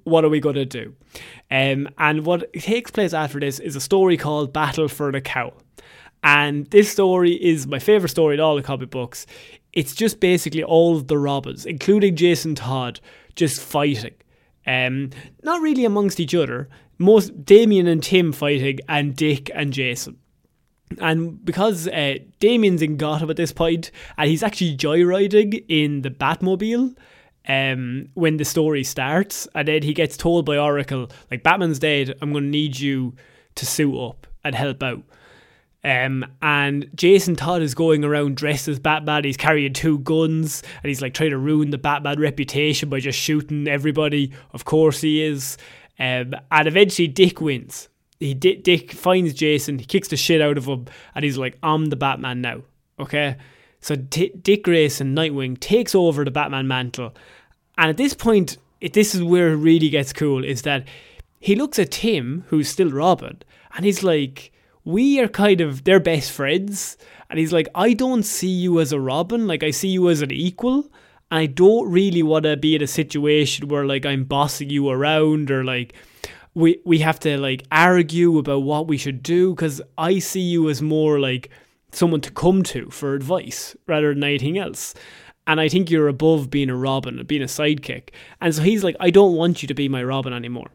What 0.04 0.26
are 0.26 0.30
we 0.30 0.40
going 0.40 0.56
to 0.56 0.66
do? 0.66 0.96
Um, 1.52 1.90
and 1.98 2.26
what 2.26 2.52
takes 2.54 2.92
place 2.92 3.14
after 3.14 3.40
this 3.40 3.60
is 3.60 3.76
a 3.76 3.82
story 3.82 4.18
called 4.18 4.54
Battle 4.54 4.88
for 4.88 5.12
the 5.12 5.22
Cowl. 5.22 5.54
And 6.24 6.68
this 6.68 6.90
story 6.92 7.34
is 7.34 7.68
my 7.68 7.80
favourite 7.80 8.12
story 8.12 8.36
in 8.36 8.40
all 8.40 8.56
the 8.56 8.64
comic 8.64 8.90
books. 8.90 9.26
It's 9.74 9.94
just 9.94 10.20
basically 10.20 10.64
all 10.64 10.96
of 10.96 11.08
the 11.08 11.18
robbers, 11.18 11.66
including 11.66 12.16
Jason 12.16 12.56
Todd, 12.56 13.00
just 13.36 13.62
fighting. 13.62 14.14
Um, 14.66 15.10
not 15.44 15.62
really 15.62 15.84
amongst 15.84 16.20
each 16.20 16.34
other. 16.34 16.70
Most 16.98 17.44
Damian 17.44 17.88
and 17.88 18.02
Tim 18.02 18.32
fighting, 18.32 18.80
and 18.88 19.16
Dick 19.16 19.52
and 19.54 19.74
Jason. 19.74 20.18
And 21.02 21.44
because 21.44 21.88
uh, 21.88 22.16
Damian's 22.40 22.82
in 22.82 22.98
Gotham 22.98 23.30
at 23.30 23.38
this 23.38 23.52
point, 23.52 23.92
and 24.18 24.30
he's 24.30 24.44
actually 24.44 24.78
joyriding 24.78 25.64
in 25.68 26.02
the 26.02 26.10
Batmobile 26.10 26.96
um, 27.48 28.10
when 28.14 28.38
the 28.38 28.46
story 28.46 28.84
starts, 28.84 29.48
and 29.56 29.68
then 29.68 29.84
he 29.84 29.94
gets 29.94 30.18
told 30.18 30.46
by 30.46 30.58
Oracle, 30.58 31.10
like, 31.30 31.44
Batman's 31.44 31.80
dead, 31.80 32.16
I'm 32.22 32.32
going 32.32 32.46
to 32.46 32.50
need 32.50 32.80
you 32.80 33.16
to 33.56 33.66
suit 33.66 33.98
up 34.00 34.28
and 34.44 34.56
help 34.56 34.82
out. 34.84 35.04
Um, 35.86 36.26
and 36.42 36.90
Jason 36.96 37.36
Todd 37.36 37.62
is 37.62 37.76
going 37.76 38.06
around 38.06 38.38
dressed 38.38 38.70
as 38.70 38.80
Batman. 38.80 39.26
He's 39.26 39.38
carrying 39.38 39.74
two 39.74 40.00
guns 40.00 40.64
and 40.82 40.88
he's 40.88 41.02
like 41.02 41.14
trying 41.14 41.32
to 41.32 41.38
ruin 41.38 41.72
the 41.72 41.78
Batman 41.78 42.20
reputation 42.20 42.90
by 42.90 43.02
just 43.02 43.20
shooting 43.20 43.68
everybody. 43.68 44.32
Of 44.54 44.64
course, 44.64 45.02
he 45.02 45.22
is. 45.22 45.58
Um, 46.00 46.36
and 46.52 46.68
eventually, 46.68 47.10
Dick 47.10 47.42
wins. 47.42 47.90
He 48.24 48.34
Dick 48.34 48.92
finds 48.92 49.34
Jason, 49.34 49.80
he 49.80 49.86
kicks 49.86 50.08
the 50.08 50.18
shit 50.18 50.42
out 50.42 50.58
of 50.58 50.66
him, 50.66 50.86
and 51.14 51.26
he's 51.26 51.38
like, 51.38 51.58
"I'm 51.62 51.88
the 51.88 51.96
Batman 51.96 52.42
now." 52.42 52.62
Okay, 53.00 53.38
so 53.82 53.96
D- 53.96 54.34
Dick 54.42 54.64
Grayson, 54.64 55.16
Nightwing, 55.16 55.60
takes 55.60 55.94
over 55.96 56.24
the 56.24 56.32
Batman 56.32 56.68
mantle, 56.68 57.14
and 57.78 57.90
at 57.90 57.98
this 57.98 58.14
point, 58.14 58.58
it, 58.80 58.94
this 58.94 59.14
is 59.14 59.24
where 59.24 59.50
it 59.50 59.58
really 59.58 59.90
gets 59.90 60.14
cool. 60.14 60.44
Is 60.44 60.62
that 60.62 60.88
he 61.40 61.56
looks 61.56 61.80
at 61.80 61.92
Tim, 61.92 62.46
who's 62.48 62.70
still 62.70 62.92
Robin, 62.92 63.42
and 63.76 63.86
he's 63.86 64.04
like, 64.04 64.52
we 64.86 65.20
are 65.20 65.28
kind 65.28 65.62
of 65.62 65.84
their 65.84 66.00
best 66.00 66.32
friends. 66.32 66.98
And 67.30 67.40
he's 67.40 67.54
like, 67.54 67.68
I 67.74 67.94
don't 67.94 68.24
see 68.24 68.50
you 68.50 68.80
as 68.80 68.92
a 68.92 69.00
Robin. 69.00 69.48
Like, 69.48 69.64
I 69.64 69.72
see 69.72 69.90
you 69.90 70.10
as 70.10 70.22
an 70.22 70.32
equal. 70.32 70.90
And 71.32 71.40
I 71.40 71.46
don't 71.48 71.90
really 71.90 72.22
want 72.22 72.44
to 72.44 72.58
be 72.58 72.76
in 72.76 72.84
a 72.84 72.88
situation 72.88 73.68
where, 73.68 73.86
like, 73.86 74.06
I'm 74.06 74.24
bossing 74.24 74.70
you 74.70 74.90
around 74.90 75.50
or, 75.50 75.64
like, 75.64 75.94
we, 76.56 76.80
we 76.86 77.00
have 77.00 77.20
to, 77.22 77.38
like, 77.38 77.64
argue 77.72 78.38
about 78.38 78.64
what 78.64 78.88
we 78.88 78.98
should 78.98 79.24
do. 79.24 79.54
Because 79.54 79.82
I 79.98 80.20
see 80.20 80.42
you 80.42 80.70
as 80.70 80.82
more, 80.82 81.20
like, 81.20 81.50
someone 81.92 82.22
to 82.22 82.32
come 82.32 82.64
to 82.64 82.90
for 82.90 83.14
advice 83.14 83.76
rather 83.88 84.14
than 84.14 84.24
anything 84.24 84.58
else. 84.58 84.94
And 85.46 85.60
I 85.60 85.68
think 85.68 85.90
you're 85.90 86.08
above 86.08 86.50
being 86.50 86.70
a 86.70 86.76
Robin, 86.76 87.24
being 87.26 87.42
a 87.42 87.46
sidekick. 87.46 88.10
And 88.40 88.56
so 88.56 88.62
he's 88.62 88.84
like, 88.84 88.96
I 89.00 89.10
don't 89.10 89.36
want 89.36 89.62
you 89.62 89.68
to 89.68 89.74
be 89.74 89.90
my 89.90 90.04
Robin 90.04 90.34
anymore. 90.34 90.70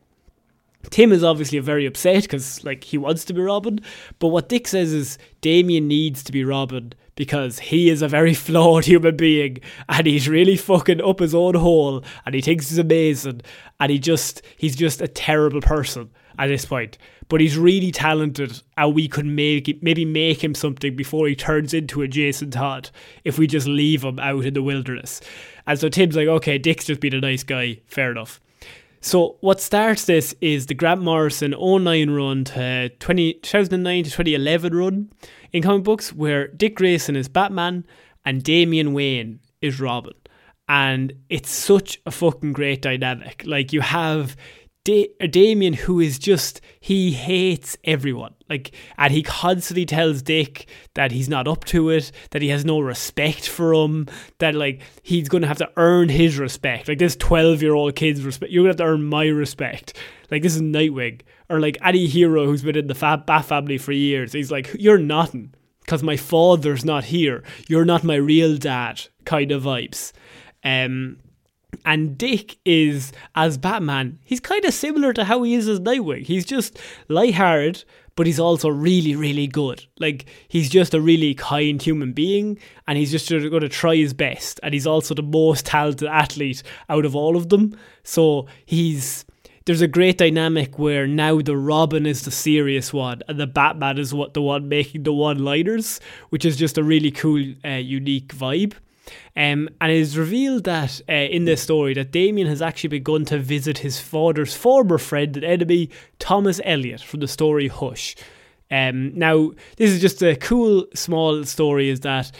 Tim 0.91 1.13
is 1.13 1.25
obviously 1.25 1.59
very 1.59 1.87
upset 1.87 2.23
because 2.23 2.65
like 2.65 2.85
he 2.85 2.99
wants 2.99 3.25
to 3.27 3.35
be 3.35 3.41
Robin, 3.41 3.81
but 4.19 4.29
what 4.29 4.49
Dick 4.49 4.69
says 4.69 4.93
is 4.93 5.19
Damian 5.41 5.89
needs 5.89 6.23
to 6.23 6.33
be 6.33 6.45
Robin 6.45 6.93
because 7.19 7.59
he 7.59 7.91
is 7.91 8.01
a 8.01 8.09
very 8.09 8.33
flawed 8.33 8.85
human 8.85 9.17
being 9.17 9.59
and 9.89 10.07
he's 10.07 10.29
really 10.29 10.57
fucking 10.57 11.03
up 11.03 11.19
his 11.19 11.35
own 11.35 11.55
hole 11.57 12.03
and 12.25 12.35
he 12.35 12.41
thinks 12.41 12.71
he's 12.71 12.79
amazing 12.79 13.43
and 13.81 13.91
he 13.91 13.99
just 13.99 14.41
he's 14.57 14.77
just 14.77 15.03
a 15.03 15.09
terrible 15.09 15.61
person 15.61 16.09
at 16.39 16.47
this 16.47 16.65
point. 16.65 16.97
But 17.29 17.43
he's 17.43 17.59
really 17.59 17.91
talented 17.91 18.63
and 18.79 18.95
we 18.95 19.09
could 19.09 19.27
make 19.27 19.83
maybe 19.83 20.05
make 20.05 20.43
him 20.43 20.55
something 20.55 20.97
before 20.97 21.27
he 21.27 21.35
turns 21.35 21.75
into 21.75 22.03
a 22.03 22.09
Jason 22.09 22.53
Todd 22.53 22.89
if 23.25 23.37
we 23.37 23.47
just 23.47 23.67
leave 23.67 24.05
him 24.05 24.19
out 24.21 24.47
in 24.47 24.55
the 24.55 24.63
wilderness. 24.63 25.21
And 25.67 25.79
so 25.79 25.89
Tim's 25.89 26.17
like, 26.17 26.29
okay, 26.29 26.57
Dick's 26.57 26.87
just 26.87 27.01
been 27.01 27.15
a 27.15 27.21
nice 27.21 27.43
guy, 27.43 27.81
fair 27.87 28.13
enough. 28.13 28.41
So 29.01 29.37
what 29.41 29.61
starts 29.61 30.07
this 30.07 30.35
is 30.41 30.67
the 30.67 30.75
Grant 30.75 31.03
Morrison 31.03 31.55
09 31.59 32.11
run 32.11 32.45
to 32.45 32.89
20, 32.89 33.35
2009 33.35 34.05
to 34.05 34.11
2011 34.11 34.75
run 34.75 35.11
in 35.53 35.63
comic 35.63 35.85
books 35.85 36.13
where 36.13 36.49
Dick 36.49 36.77
Grayson 36.77 37.17
is 37.17 37.29
Batman 37.29 37.85
and 38.25 38.43
Damian 38.43 38.93
Wayne 38.93 39.41
is 39.61 39.81
Robin. 39.81 40.15
And 40.69 41.15
it's 41.31 41.51
such 41.51 41.99
a 42.05 42.11
fucking 42.11 42.53
great 42.53 42.83
dynamic. 42.83 43.43
Like 43.47 43.73
you 43.73 43.81
have 43.81 44.37
da- 44.89 45.29
Damian 45.29 45.75
who 45.75 46.01
is 46.01 46.19
just 46.19 46.63
he 46.81 47.13
hates 47.13 47.77
everyone. 47.85 48.35
Like 48.49 48.75
and 48.97 49.13
he 49.13 49.23
constantly 49.23 49.85
tells 49.85 50.23
Dick 50.23 50.67
that 50.95 51.13
he's 51.13 51.29
not 51.29 51.47
up 51.47 51.67
to 51.67 51.91
it, 51.91 52.11
that 52.31 52.41
he 52.41 52.49
has 52.49 52.65
no 52.65 52.81
respect 52.81 53.47
for 53.47 53.73
him, 53.75 54.07
that 54.39 54.55
like 54.55 54.81
he's 55.03 55.29
gonna 55.29 55.47
have 55.47 55.59
to 55.59 55.71
earn 55.77 56.09
his 56.09 56.39
respect. 56.39 56.89
Like 56.89 56.99
this 56.99 57.17
twelve 57.17 57.63
year 57.63 57.75
old 57.75 57.97
kid's 57.97 58.23
respect 58.23 58.51
you're 58.51 58.63
gonna 58.63 58.71
have 58.71 58.77
to 58.77 58.85
earn 58.85 59.05
my 59.05 59.27
respect. 59.27 59.95
Like 60.31 60.43
this 60.43 60.57
is 60.57 60.63
Nightwing. 60.63 61.21
Or 61.51 61.61
like 61.61 61.79
any 61.83 62.07
hero 62.07 62.47
who's 62.47 62.63
been 62.63 62.77
in 62.77 62.89
the 62.89 62.95
Fab 62.95 63.27
Bat 63.27 63.45
family 63.47 63.79
for 63.79 63.93
years. 63.93 64.33
He's 64.33 64.51
like, 64.51 64.75
You're 64.79 64.99
nothing. 64.99 65.55
Because 65.81 66.03
my 66.03 66.17
father's 66.19 66.85
not 66.85 67.05
here. 67.05 67.43
You're 67.67 67.87
not 67.87 68.05
my 68.05 68.17
real 68.17 68.57
dad 68.59 69.07
kind 69.25 69.53
of 69.53 69.63
vibes. 69.65 70.13
Um 70.65 71.19
and 71.85 72.19
Dick 72.19 72.59
is, 72.65 73.13
as 73.35 73.59
Batman, 73.59 74.19
he's 74.25 74.41
kind 74.41 74.65
of 74.65 74.75
similar 74.75 75.13
to 75.13 75.25
how 75.25 75.43
he 75.43 75.55
is 75.55 75.69
as 75.69 75.81
Nightwing. 75.81 76.25
He's 76.25 76.45
just 76.45 76.79
lighthearted, 77.09 77.85
but 78.17 78.27
he's 78.27 78.41
also 78.41 78.69
really, 78.69 79.15
really 79.15 79.47
good. 79.47 79.87
Like, 80.01 80.27
he's 80.49 80.69
just 80.69 80.95
a 80.95 81.01
really 81.01 81.35
kind 81.35 81.81
human 81.81 82.13
being, 82.13 82.59
and 82.87 82.99
he's 82.99 83.11
just 83.11 83.29
going 83.31 83.61
to 83.61 83.69
try 83.69 83.97
his 83.97 84.13
best. 84.13 84.59
And 84.63 84.75
he's 84.75 84.87
also 84.87 85.15
the 85.15 85.23
most 85.23 85.67
talented 85.67 86.09
athlete 86.09 86.63
out 86.89 87.05
of 87.05 87.15
all 87.15 87.37
of 87.37 87.49
them. 87.49 87.79
So 88.03 88.47
he's. 88.67 89.25
There's 89.67 89.83
a 89.83 89.87
great 89.87 90.17
dynamic 90.17 90.79
where 90.79 91.07
now 91.07 91.43
the 91.43 91.55
Robin 91.55 92.07
is 92.07 92.23
the 92.23 92.31
serious 92.31 92.91
one 92.91 93.21
and 93.29 93.39
the 93.39 93.47
Batman 93.47 93.99
is 93.99 94.15
what 94.15 94.33
the 94.33 94.41
one 94.41 94.67
making 94.67 95.03
the 95.03 95.13
one-liners, 95.13 96.01
which 96.31 96.47
is 96.47 96.57
just 96.57 96.79
a 96.79 96.83
really 96.83 97.11
cool, 97.11 97.45
uh, 97.63 97.73
unique 97.73 98.35
vibe. 98.35 98.73
Um, 99.37 99.69
and 99.81 99.93
it 99.93 99.99
is 99.99 100.19
revealed 100.19 100.65
that 100.65 101.01
uh, 101.09 101.13
in 101.13 101.45
this 101.45 101.63
story 101.63 101.95
that 101.95 102.11
Damian 102.11 102.49
has 102.49 102.63
actually 102.63 102.89
begun 102.89 103.25
to 103.27 103.39
visit 103.39 103.79
his 103.79 104.01
father's 104.01 104.55
former 104.55 104.99
friend 104.99 105.37
and 105.37 105.45
enemy, 105.45 105.91
Thomas 106.19 106.61
Elliot, 106.65 107.01
from 107.01 107.21
the 107.21 107.29
story 107.29 107.69
Hush. 107.69 108.17
Um, 108.71 109.17
now, 109.19 109.53
this 109.77 109.91
is 109.91 110.01
just 110.01 110.23
a 110.23 110.37
cool 110.37 110.87
small 110.95 111.45
story. 111.45 111.89
Is 111.89 112.01
that 112.01 112.33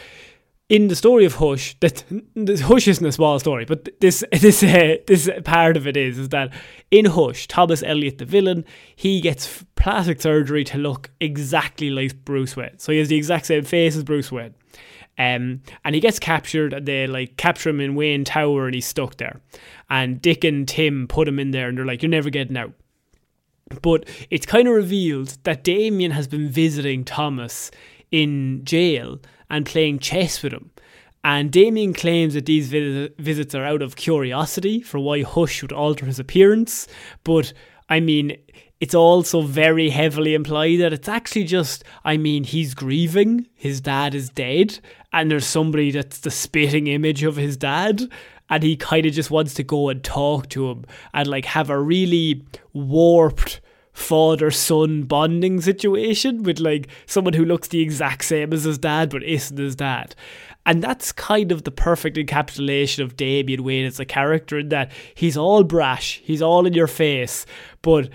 in 0.69 0.87
the 0.87 0.95
story 0.95 1.25
of 1.25 1.35
Hush, 1.35 1.75
that 1.79 2.03
Hush 2.61 2.87
isn't 2.87 3.05
a 3.05 3.11
small 3.11 3.39
story, 3.39 3.65
but 3.65 3.89
this 3.99 4.23
this 4.31 4.63
uh, 4.63 4.97
this 5.07 5.29
part 5.43 5.75
of 5.75 5.87
it 5.87 5.97
is 5.97 6.17
is 6.17 6.29
that 6.29 6.53
in 6.91 7.05
Hush, 7.05 7.47
Thomas 7.47 7.83
Elliot, 7.83 8.19
the 8.19 8.25
villain, 8.25 8.63
he 8.95 9.19
gets 9.19 9.65
plastic 9.75 10.21
surgery 10.21 10.63
to 10.65 10.77
look 10.77 11.09
exactly 11.19 11.89
like 11.89 12.23
Bruce 12.23 12.55
Wayne. 12.55 12.77
So 12.77 12.91
he 12.91 12.99
has 12.99 13.09
the 13.09 13.17
exact 13.17 13.47
same 13.47 13.63
face 13.63 13.95
as 13.95 14.03
Bruce 14.03 14.31
Wayne. 14.31 14.53
Um, 15.19 15.61
and 15.83 15.93
he 15.93 16.01
gets 16.01 16.17
captured. 16.17 16.85
They 16.85 17.05
like 17.05 17.35
capture 17.35 17.69
him 17.69 17.81
in 17.81 17.93
Wayne 17.93 18.23
Tower, 18.23 18.65
and 18.65 18.73
he's 18.73 18.85
stuck 18.85 19.17
there. 19.17 19.41
And 19.89 20.21
Dick 20.21 20.45
and 20.45 20.67
Tim 20.67 21.07
put 21.07 21.27
him 21.27 21.39
in 21.39 21.51
there, 21.51 21.67
and 21.67 21.77
they're 21.77 21.85
like, 21.85 22.01
"You're 22.01 22.09
never 22.09 22.29
getting 22.29 22.57
out." 22.57 22.73
But 23.81 24.07
it's 24.29 24.45
kind 24.45 24.67
of 24.67 24.73
revealed 24.73 25.37
that 25.43 25.63
Damian 25.63 26.11
has 26.11 26.27
been 26.27 26.49
visiting 26.49 27.03
Thomas 27.03 27.69
in 28.11 28.63
jail 28.63 29.19
and 29.49 29.65
playing 29.65 29.99
chess 29.99 30.41
with 30.41 30.53
him. 30.53 30.71
And 31.23 31.51
Damian 31.51 31.93
claims 31.93 32.33
that 32.33 32.45
these 32.45 32.69
visits 32.69 33.53
are 33.53 33.65
out 33.65 33.81
of 33.81 33.97
curiosity 33.97 34.81
for 34.81 34.99
why 34.99 35.21
Hush 35.23 35.61
would 35.61 35.73
alter 35.73 36.05
his 36.05 36.17
appearance. 36.17 36.87
But 37.25 37.51
I 37.89 37.99
mean, 37.99 38.37
it's 38.79 38.95
also 38.95 39.41
very 39.41 39.89
heavily 39.89 40.33
implied 40.33 40.79
that 40.79 40.93
it's 40.93 41.09
actually 41.09 41.43
just, 41.43 41.83
I 42.05 42.17
mean, 42.17 42.43
he's 42.45 42.73
grieving, 42.73 43.47
his 43.55 43.81
dad 43.81 44.15
is 44.15 44.29
dead, 44.29 44.79
and 45.11 45.29
there's 45.29 45.45
somebody 45.45 45.91
that's 45.91 46.19
the 46.19 46.31
spitting 46.31 46.87
image 46.87 47.23
of 47.23 47.35
his 47.35 47.57
dad, 47.57 48.09
and 48.49 48.63
he 48.63 48.77
kind 48.77 49.05
of 49.05 49.13
just 49.13 49.31
wants 49.31 49.53
to 49.55 49.63
go 49.63 49.89
and 49.89 50.03
talk 50.03 50.49
to 50.49 50.69
him 50.69 50.85
and 51.13 51.27
like 51.27 51.45
have 51.45 51.69
a 51.69 51.79
really 51.79 52.43
warped 52.73 53.61
father 53.91 54.49
son 54.49 55.03
bonding 55.03 55.59
situation 55.59 56.43
with 56.43 56.59
like 56.59 56.87
someone 57.05 57.33
who 57.33 57.43
looks 57.43 57.67
the 57.67 57.81
exact 57.81 58.23
same 58.23 58.53
as 58.53 58.63
his 58.63 58.77
dad 58.77 59.09
but 59.09 59.23
isn't 59.23 59.57
his 59.57 59.75
dad. 59.75 60.15
And 60.65 60.81
that's 60.81 61.11
kind 61.11 61.51
of 61.51 61.63
the 61.63 61.71
perfect 61.71 62.15
encapsulation 62.17 63.03
of 63.03 63.17
Damian 63.17 63.63
Wayne 63.63 63.85
as 63.85 63.99
a 63.99 64.05
character 64.05 64.59
in 64.59 64.69
that 64.69 64.91
he's 65.15 65.37
all 65.37 65.63
brash, 65.63 66.21
he's 66.23 66.41
all 66.41 66.65
in 66.65 66.73
your 66.73 66.87
face, 66.87 67.45
but 67.81 68.09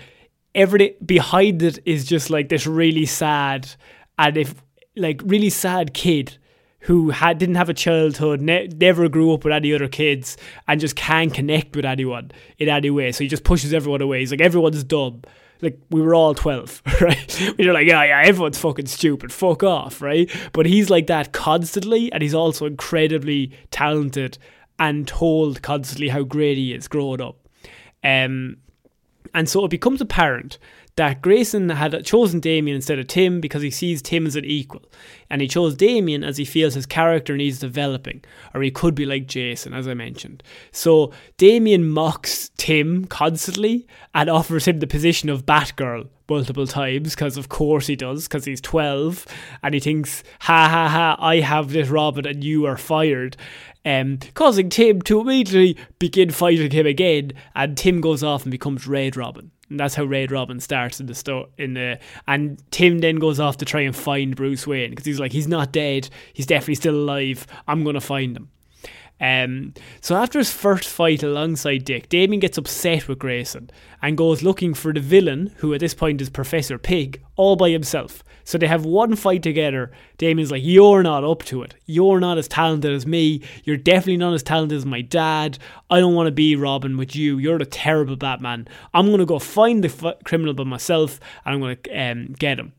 everything 0.55 0.95
behind 1.05 1.61
it 1.61 1.79
is 1.85 2.05
just 2.05 2.29
like 2.29 2.49
this 2.49 2.65
really 2.65 3.05
sad 3.05 3.69
and 4.17 4.37
if 4.37 4.55
like 4.95 5.21
really 5.25 5.49
sad 5.49 5.93
kid 5.93 6.37
who 6.85 7.09
had 7.09 7.39
didn't 7.39 7.55
have 7.55 7.69
a 7.69 7.73
childhood, 7.73 8.41
ne- 8.41 8.67
never 8.67 9.09
grew 9.09 9.33
up 9.33 9.43
with 9.43 9.51
any 9.51 9.73
other 9.73 9.87
kids, 9.87 10.37
and 10.67 10.79
just 10.79 10.95
can't 10.95 11.33
connect 11.33 11.75
with 11.75 11.83
anyone 11.83 12.31
in 12.59 12.69
any 12.69 12.91
way. 12.91 13.11
So 13.11 13.23
he 13.23 13.27
just 13.27 13.43
pushes 13.43 13.73
everyone 13.73 14.01
away. 14.01 14.19
He's 14.19 14.29
like, 14.29 14.41
everyone's 14.41 14.83
dumb. 14.83 15.23
Like 15.61 15.79
we 15.89 16.01
were 16.01 16.13
all 16.13 16.35
twelve, 16.35 16.83
right? 17.01 17.53
We 17.57 17.65
were 17.65 17.73
like, 17.73 17.87
yeah, 17.87 18.03
yeah, 18.03 18.21
everyone's 18.25 18.59
fucking 18.59 18.85
stupid. 18.85 19.33
Fuck 19.33 19.63
off, 19.63 19.99
right? 19.99 20.29
But 20.53 20.67
he's 20.67 20.91
like 20.91 21.07
that 21.07 21.33
constantly, 21.33 22.11
and 22.11 22.21
he's 22.21 22.35
also 22.35 22.67
incredibly 22.67 23.51
talented 23.71 24.37
and 24.77 25.07
told 25.07 25.63
constantly 25.63 26.09
how 26.09 26.21
great 26.21 26.57
he 26.57 26.73
is 26.73 26.87
growing 26.87 27.21
up. 27.21 27.47
Um, 28.03 28.57
and 29.35 29.49
so 29.49 29.65
it 29.65 29.69
becomes 29.69 29.99
apparent 29.99 30.57
that 30.95 31.21
Grayson 31.21 31.69
had 31.69 32.05
chosen 32.05 32.39
Damian 32.39 32.75
instead 32.75 32.99
of 32.99 33.07
Tim 33.07 33.41
because 33.41 33.61
he 33.61 33.69
sees 33.69 34.01
Tim 34.01 34.25
as 34.25 34.37
an 34.37 34.45
equal. 34.45 34.83
And 35.29 35.41
he 35.41 35.47
chose 35.47 35.75
Damian 35.75 36.23
as 36.23 36.37
he 36.37 36.45
feels 36.45 36.73
his 36.73 36.85
character 36.85 37.35
needs 37.35 37.59
developing, 37.59 38.23
or 38.53 38.61
he 38.61 38.71
could 38.71 38.95
be 38.95 39.05
like 39.05 39.27
Jason, 39.27 39.73
as 39.73 39.89
I 39.89 39.93
mentioned. 39.93 40.41
So 40.71 41.11
Damian 41.37 41.89
mocks 41.89 42.49
Tim 42.55 43.05
constantly 43.05 43.85
and 44.13 44.29
offers 44.29 44.65
him 44.65 44.79
the 44.79 44.87
position 44.87 45.29
of 45.29 45.45
Batgirl 45.45 46.07
multiple 46.27 46.65
times 46.65 47.13
because 47.13 47.37
of 47.37 47.49
course 47.49 47.85
he 47.85 47.95
does 47.95 48.27
because 48.27 48.45
he's 48.45 48.59
12 48.61 49.27
and 49.61 49.75
he 49.75 49.79
thinks 49.79 50.23
ha 50.39 50.67
ha 50.67 50.89
ha 50.89 51.15
I 51.19 51.41
have 51.41 51.71
this 51.71 51.89
Robin 51.89 52.25
and 52.25 52.43
you 52.43 52.65
are 52.65 52.77
fired 52.77 53.37
um, 53.85 54.19
causing 54.33 54.69
Tim 54.69 55.01
to 55.03 55.21
immediately 55.21 55.77
begin 55.99 56.31
fighting 56.31 56.71
him 56.71 56.87
again 56.87 57.33
and 57.55 57.77
Tim 57.77 58.01
goes 58.01 58.23
off 58.23 58.43
and 58.43 58.51
becomes 58.51 58.87
Red 58.87 59.15
Robin 59.15 59.51
And 59.69 59.79
that's 59.79 59.95
how 59.95 60.03
Red 60.05 60.31
Robin 60.31 60.59
starts 60.59 60.99
in 60.99 61.05
the 61.05 61.15
store. 61.15 61.47
In 61.57 61.75
the 61.75 61.99
and 62.27 62.61
Tim 62.71 62.99
then 62.99 63.17
goes 63.17 63.39
off 63.39 63.57
to 63.57 63.65
try 63.65 63.81
and 63.81 63.95
find 63.95 64.35
Bruce 64.35 64.67
Wayne 64.67 64.89
because 64.89 65.05
he's 65.05 65.19
like 65.19 65.31
he's 65.31 65.47
not 65.47 65.71
dead. 65.71 66.09
He's 66.33 66.47
definitely 66.47 66.75
still 66.75 66.95
alive. 66.95 67.45
I'm 67.67 67.83
gonna 67.83 68.01
find 68.01 68.35
him. 68.35 68.49
Um, 69.21 69.73
so 70.01 70.15
after 70.15 70.39
his 70.39 70.51
first 70.51 70.89
fight 70.89 71.23
alongside 71.23 71.85
Dick, 71.85 72.09
Damian 72.09 72.41
gets 72.41 72.57
upset 72.57 73.07
with 73.07 73.19
Grayson 73.19 73.69
and 74.01 74.17
goes 74.17 74.43
looking 74.43 74.73
for 74.73 74.91
the 74.91 74.99
villain, 74.99 75.53
who 75.57 75.73
at 75.73 75.79
this 75.79 75.93
point 75.93 76.21
is 76.21 76.29
Professor 76.29 76.77
Pig, 76.77 77.21
all 77.37 77.55
by 77.55 77.69
himself. 77.69 78.23
So 78.45 78.57
they 78.57 78.67
have 78.67 78.85
one 78.85 79.15
fight 79.15 79.43
together. 79.43 79.91
Damian's 80.17 80.51
like, 80.51 80.63
You're 80.63 81.03
not 81.03 81.23
up 81.23 81.43
to 81.45 81.63
it. 81.63 81.75
You're 81.85 82.19
not 82.19 82.37
as 82.37 82.47
talented 82.47 82.93
as 82.93 83.05
me. 83.05 83.41
You're 83.65 83.75
definitely 83.75 84.17
not 84.17 84.33
as 84.33 84.43
talented 84.43 84.77
as 84.77 84.85
my 84.85 85.01
dad. 85.01 85.57
I 85.89 85.99
don't 85.99 86.15
want 86.15 86.27
to 86.27 86.31
be 86.31 86.55
Robin 86.55 86.95
with 86.95 87.15
you. 87.15 87.37
You're 87.37 87.57
a 87.57 87.65
terrible 87.65 88.15
Batman. 88.15 88.67
I'm 88.93 89.07
going 89.07 89.19
to 89.19 89.25
go 89.25 89.39
find 89.39 89.83
the 89.83 89.89
f- 89.89 90.23
criminal 90.23 90.53
by 90.53 90.63
myself 90.63 91.19
and 91.43 91.55
I'm 91.55 91.59
going 91.59 91.77
to 91.83 92.11
um, 92.11 92.35
get 92.39 92.59
him. 92.59 92.71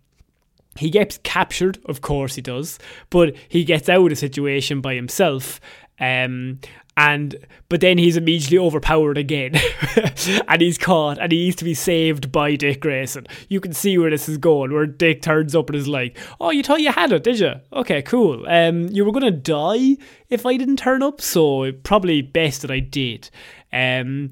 He 0.79 0.90
gets 0.90 1.18
captured, 1.22 1.79
of 1.87 2.00
course 2.00 2.35
he 2.35 2.42
does, 2.42 2.79
but 3.11 3.35
he 3.48 3.64
gets 3.64 3.88
out 3.88 4.02
of 4.02 4.11
the 4.11 4.16
situation 4.16 4.81
by 4.81 4.94
himself 4.94 5.61
um, 5.98 6.61
and 6.96 7.37
but 7.68 7.80
then 7.80 7.98
he's 7.98 8.16
immediately 8.16 8.59
overpowered 8.59 9.18
again, 9.18 9.54
and 10.48 10.62
he's 10.62 10.78
caught, 10.78 11.18
and 11.18 11.30
he 11.30 11.38
needs 11.46 11.56
to 11.56 11.64
be 11.64 11.74
saved 11.74 12.32
by 12.32 12.56
Dick 12.56 12.80
Grayson. 12.80 13.26
You 13.48 13.61
can 13.61 13.72
see 13.72 13.98
where 13.98 14.11
this 14.11 14.28
is 14.28 14.38
going. 14.38 14.72
Where 14.72 14.87
Dick 14.87 15.20
turns 15.22 15.54
up 15.54 15.68
and 15.68 15.76
is 15.76 15.88
like, 15.88 16.16
"Oh, 16.40 16.50
you 16.50 16.62
thought 16.62 16.80
you 16.80 16.92
had 16.92 17.12
it, 17.12 17.24
did 17.24 17.38
you? 17.40 17.54
Okay, 17.72 18.02
cool. 18.02 18.46
Um, 18.48 18.88
you 18.88 19.04
were 19.04 19.12
gonna 19.12 19.30
die 19.30 19.96
if 20.30 20.46
I 20.46 20.56
didn't 20.56 20.78
turn 20.78 21.02
up, 21.02 21.20
so 21.20 21.70
probably 21.72 22.22
best 22.22 22.62
that 22.62 22.70
I 22.70 22.80
did." 22.80 23.30
Um, 23.72 24.30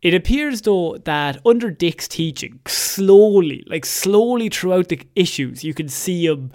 it 0.00 0.14
appears 0.14 0.62
though 0.62 0.96
that 1.04 1.40
under 1.44 1.70
Dick's 1.70 2.08
teaching, 2.08 2.60
slowly, 2.66 3.62
like 3.66 3.84
slowly 3.84 4.48
throughout 4.48 4.88
the 4.88 5.00
issues, 5.14 5.64
you 5.64 5.74
can 5.74 5.88
see 5.88 6.26
him 6.26 6.50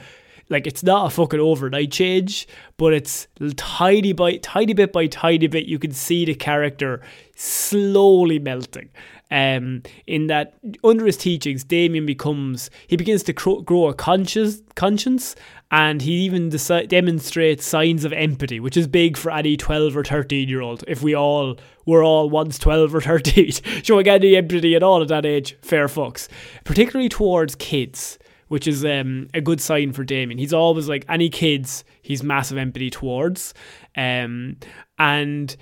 like 0.52 0.68
it's 0.68 0.84
not 0.84 1.08
a 1.08 1.10
fucking 1.10 1.40
overnight 1.40 1.92
change, 1.92 2.48
but 2.78 2.94
it's 2.94 3.28
tiny 3.56 4.14
by 4.14 4.38
tiny 4.38 4.74
bit 4.74 4.92
by 4.92 5.08
tiny 5.08 5.48
bit. 5.48 5.66
You 5.66 5.80
can 5.80 5.92
see 5.92 6.26
the 6.26 6.36
character 6.36 7.02
slowly 7.36 8.38
melting. 8.38 8.90
Um, 9.32 9.84
in 10.08 10.28
that 10.28 10.56
under 10.84 11.06
his 11.06 11.16
teachings, 11.16 11.64
Damian 11.64 12.06
becomes 12.06 12.70
he 12.88 12.98
begins 12.98 13.24
to 13.24 13.34
grow 13.34 13.88
a 13.88 13.94
conscious 13.94 14.62
conscience, 14.76 15.38
and 15.72 16.02
he 16.02 16.12
even 16.24 16.50
deci- 16.50 16.90
demonstrates 16.90 17.66
signs 17.66 18.04
of 18.04 18.12
empathy, 18.12 18.60
which 18.60 18.76
is 18.76 18.88
big 18.88 19.16
for 19.16 19.32
any 19.32 19.56
twelve 19.56 19.96
or 19.96 20.04
thirteen 20.04 20.50
year 20.50 20.60
old. 20.60 20.84
If 20.86 21.02
we 21.02 21.16
all 21.16 21.58
were 21.86 22.04
all 22.04 22.30
once 22.30 22.60
twelve 22.60 22.94
or 22.94 23.00
thirteen, 23.00 23.52
showing 23.84 24.10
any 24.10 24.36
empathy 24.36 24.76
at 24.76 24.84
all 24.84 25.02
at 25.02 25.08
that 25.08 25.26
age, 25.26 25.56
fair 25.62 25.88
fucks, 25.88 26.28
particularly 26.66 27.08
towards 27.08 27.56
kids 27.56 28.20
which 28.52 28.68
is 28.68 28.84
um, 28.84 29.30
a 29.34 29.40
good 29.40 29.62
sign 29.62 29.94
for 29.94 30.04
Damian. 30.04 30.38
He's 30.38 30.52
always 30.52 30.90
like 30.90 31.06
any 31.08 31.30
kids, 31.30 31.86
he's 32.02 32.22
massive 32.22 32.58
empathy 32.58 32.90
towards, 32.90 33.54
um, 33.96 34.58
and 35.00 35.56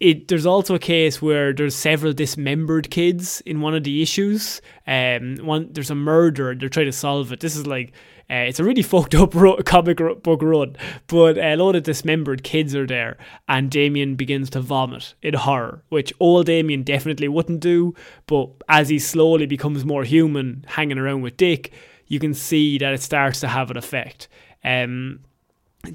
it 0.00 0.28
there's 0.28 0.46
also 0.46 0.74
a 0.74 0.78
case 0.78 1.20
where 1.20 1.52
there's 1.52 1.76
several 1.76 2.14
dismembered 2.14 2.90
kids 2.90 3.42
in 3.42 3.60
one 3.60 3.74
of 3.74 3.84
the 3.84 4.00
issues. 4.00 4.62
Um, 4.86 5.36
one 5.42 5.68
there's 5.70 5.90
a 5.90 5.94
murder, 5.94 6.54
they're 6.54 6.70
trying 6.70 6.86
to 6.86 6.92
solve 6.92 7.30
it. 7.30 7.40
This 7.40 7.56
is 7.56 7.66
like. 7.66 7.92
Uh, 8.30 8.46
it's 8.46 8.60
a 8.60 8.64
really 8.64 8.82
fucked 8.94 9.16
up 9.16 9.34
ro- 9.34 9.56
comic 9.64 9.98
book 10.22 10.40
run, 10.40 10.76
but 11.08 11.36
a 11.36 11.56
lot 11.56 11.74
of 11.74 11.82
dismembered 11.82 12.44
kids 12.44 12.76
are 12.76 12.86
there, 12.86 13.18
and 13.48 13.72
Damian 13.72 14.14
begins 14.14 14.48
to 14.50 14.60
vomit 14.60 15.14
in 15.20 15.34
horror, 15.34 15.82
which 15.88 16.12
old 16.20 16.46
Damian 16.46 16.84
definitely 16.84 17.26
wouldn't 17.26 17.58
do. 17.58 17.92
But 18.26 18.50
as 18.68 18.88
he 18.88 19.00
slowly 19.00 19.46
becomes 19.46 19.84
more 19.84 20.04
human, 20.04 20.64
hanging 20.68 20.96
around 20.96 21.22
with 21.22 21.36
Dick, 21.36 21.72
you 22.10 22.18
can 22.18 22.34
see 22.34 22.76
that 22.76 22.92
it 22.92 23.00
starts 23.00 23.40
to 23.40 23.48
have 23.48 23.70
an 23.70 23.78
effect. 23.78 24.28
Um, 24.62 25.20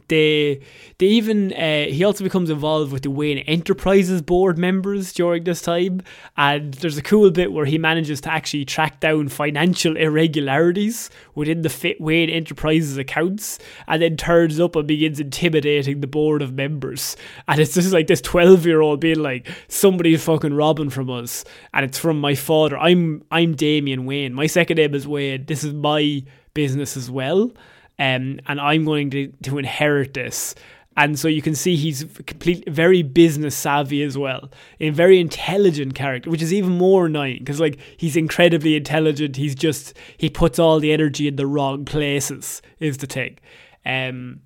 they 0.08 0.62
they 0.98 1.06
even 1.06 1.54
uh, 1.54 1.86
he 1.86 2.04
also 2.04 2.24
becomes 2.24 2.50
involved 2.50 2.92
with 2.92 3.04
the 3.04 3.12
Wayne 3.12 3.40
Enterprises 3.40 4.22
board 4.22 4.58
members 4.58 5.14
during 5.14 5.44
this 5.44 5.62
time, 5.62 6.02
and 6.38 6.74
there's 6.76 6.98
a 6.98 7.04
cool 7.04 7.30
bit 7.30 7.54
where 7.54 7.66
he 7.66 7.78
manages 7.78 8.20
to 8.22 8.32
actually 8.32 8.66
track 8.66 9.00
down 9.00 9.30
financial 9.30 9.96
irregularities 9.96 11.12
within 11.36 11.62
the 11.62 11.70
Fit 11.70 12.02
Wayne 12.02 12.32
Enterprises 12.32 12.98
accounts, 12.98 13.60
and 13.88 14.02
then 14.02 14.18
turns 14.18 14.60
up 14.60 14.76
and 14.76 14.88
begins 14.88 15.20
intimidating 15.20 16.02
the 16.02 16.08
board 16.08 16.42
of 16.42 16.54
members. 16.54 17.16
And 17.48 17.60
it's 17.60 17.76
just 17.76 17.94
like 17.94 18.08
this 18.08 18.22
twelve 18.22 18.66
year 18.66 18.82
old 18.82 19.00
being 19.00 19.20
like, 19.20 19.48
"Somebody's 19.68 20.24
fucking 20.24 20.56
robbing 20.56 20.90
from 20.90 21.12
us," 21.12 21.46
and 21.76 21.86
it's 21.86 22.00
from 22.00 22.20
my 22.20 22.34
father. 22.34 22.78
I'm 22.78 23.24
I'm 23.30 23.56
Damian 23.56 24.06
Wayne. 24.06 24.34
My 24.34 24.48
second 24.48 24.78
name 24.78 24.96
is 24.96 25.08
Wayne. 25.08 25.46
This 25.46 25.64
is 25.64 25.74
my 25.74 26.24
business 26.56 26.98
as 26.98 27.12
well 27.12 27.52
um, 28.00 28.40
and 28.48 28.60
I'm 28.60 28.86
going 28.86 29.10
to, 29.12 29.28
to 29.44 29.58
inherit 29.58 30.14
this. 30.14 30.56
And 30.98 31.20
so 31.20 31.28
you 31.28 31.42
can 31.42 31.56
see 31.56 31.76
he's 31.76 32.06
complete, 32.26 32.70
very 32.70 33.04
business 33.04 33.56
savvy 33.56 34.02
as 34.02 34.18
well, 34.18 34.50
a 34.80 34.92
very 34.92 35.20
intelligent 35.20 35.94
character, 35.94 36.30
which 36.30 36.42
is 36.42 36.54
even 36.54 36.72
more 36.72 37.08
annoying 37.08 37.40
because 37.40 37.60
like 37.60 37.80
he's 37.98 38.16
incredibly 38.16 38.78
intelligent. 38.78 39.36
He's 39.36 39.56
just 39.56 39.94
he 40.18 40.30
puts 40.30 40.58
all 40.58 40.80
the 40.80 40.94
energy 40.94 41.28
in 41.28 41.36
the 41.36 41.48
wrong 41.48 41.84
places 41.84 42.62
is 42.80 42.98
the 43.00 43.08
thing. 43.08 43.38
Um, 43.86 44.40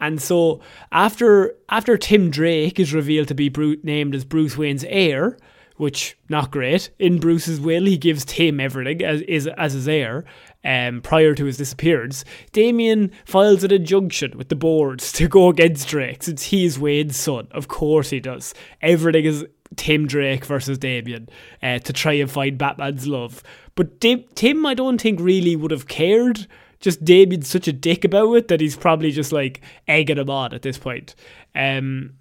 and 0.00 0.22
so 0.22 0.60
after 0.92 1.56
after 1.68 1.96
Tim 1.98 2.30
Drake 2.30 2.78
is 2.78 2.94
revealed 2.94 3.28
to 3.28 3.34
be 3.34 3.50
named 3.82 4.14
as 4.14 4.24
Bruce 4.24 4.56
Wayne's 4.56 4.84
heir, 4.84 5.36
which 5.78 6.16
not 6.28 6.52
great. 6.52 6.90
In 7.00 7.18
Bruce's 7.18 7.60
will, 7.60 7.84
he 7.84 7.96
gives 7.96 8.24
Tim 8.24 8.60
everything 8.60 9.02
as 9.02 9.22
is 9.22 9.48
as 9.48 9.72
his 9.72 9.88
heir, 9.88 10.24
um, 10.64 11.00
prior 11.00 11.34
to 11.34 11.44
his 11.44 11.56
disappearance, 11.56 12.24
Damian 12.52 13.12
files 13.24 13.64
an 13.64 13.72
injunction 13.72 14.36
with 14.36 14.48
the 14.48 14.56
boards 14.56 15.12
to 15.14 15.28
go 15.28 15.48
against 15.48 15.88
Drake 15.88 16.22
since 16.22 16.44
he 16.44 16.64
is 16.64 16.78
Wayne's 16.78 17.16
son. 17.16 17.48
Of 17.50 17.68
course 17.68 18.10
he 18.10 18.20
does. 18.20 18.54
Everything 18.82 19.24
is 19.24 19.46
Tim 19.76 20.06
Drake 20.06 20.44
versus 20.44 20.78
Damian 20.78 21.28
uh, 21.62 21.78
to 21.80 21.92
try 21.92 22.14
and 22.14 22.30
find 22.30 22.58
Batman's 22.58 23.06
love. 23.06 23.42
But 23.74 24.00
Tim, 24.00 24.66
I 24.66 24.74
don't 24.74 25.00
think 25.00 25.20
really 25.20 25.56
would 25.56 25.70
have 25.70 25.88
cared. 25.88 26.46
Just 26.80 27.04
Damian's 27.04 27.48
such 27.48 27.68
a 27.68 27.72
dick 27.72 28.04
about 28.04 28.32
it 28.34 28.48
that 28.48 28.60
he's 28.60 28.76
probably 28.76 29.10
just 29.10 29.32
like 29.32 29.60
egging 29.86 30.18
him 30.18 30.30
on 30.30 30.54
at 30.54 30.62
this 30.62 30.78
point. 30.78 31.14
Um, 31.54 32.14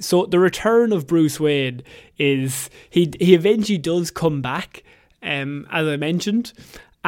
so 0.00 0.26
the 0.26 0.38
return 0.38 0.92
of 0.92 1.06
Bruce 1.06 1.40
Wayne 1.40 1.82
is 2.18 2.68
he 2.90 3.12
he 3.18 3.34
eventually 3.34 3.78
does 3.78 4.10
come 4.10 4.42
back, 4.42 4.82
um, 5.22 5.66
as 5.70 5.86
I 5.86 5.96
mentioned, 5.96 6.52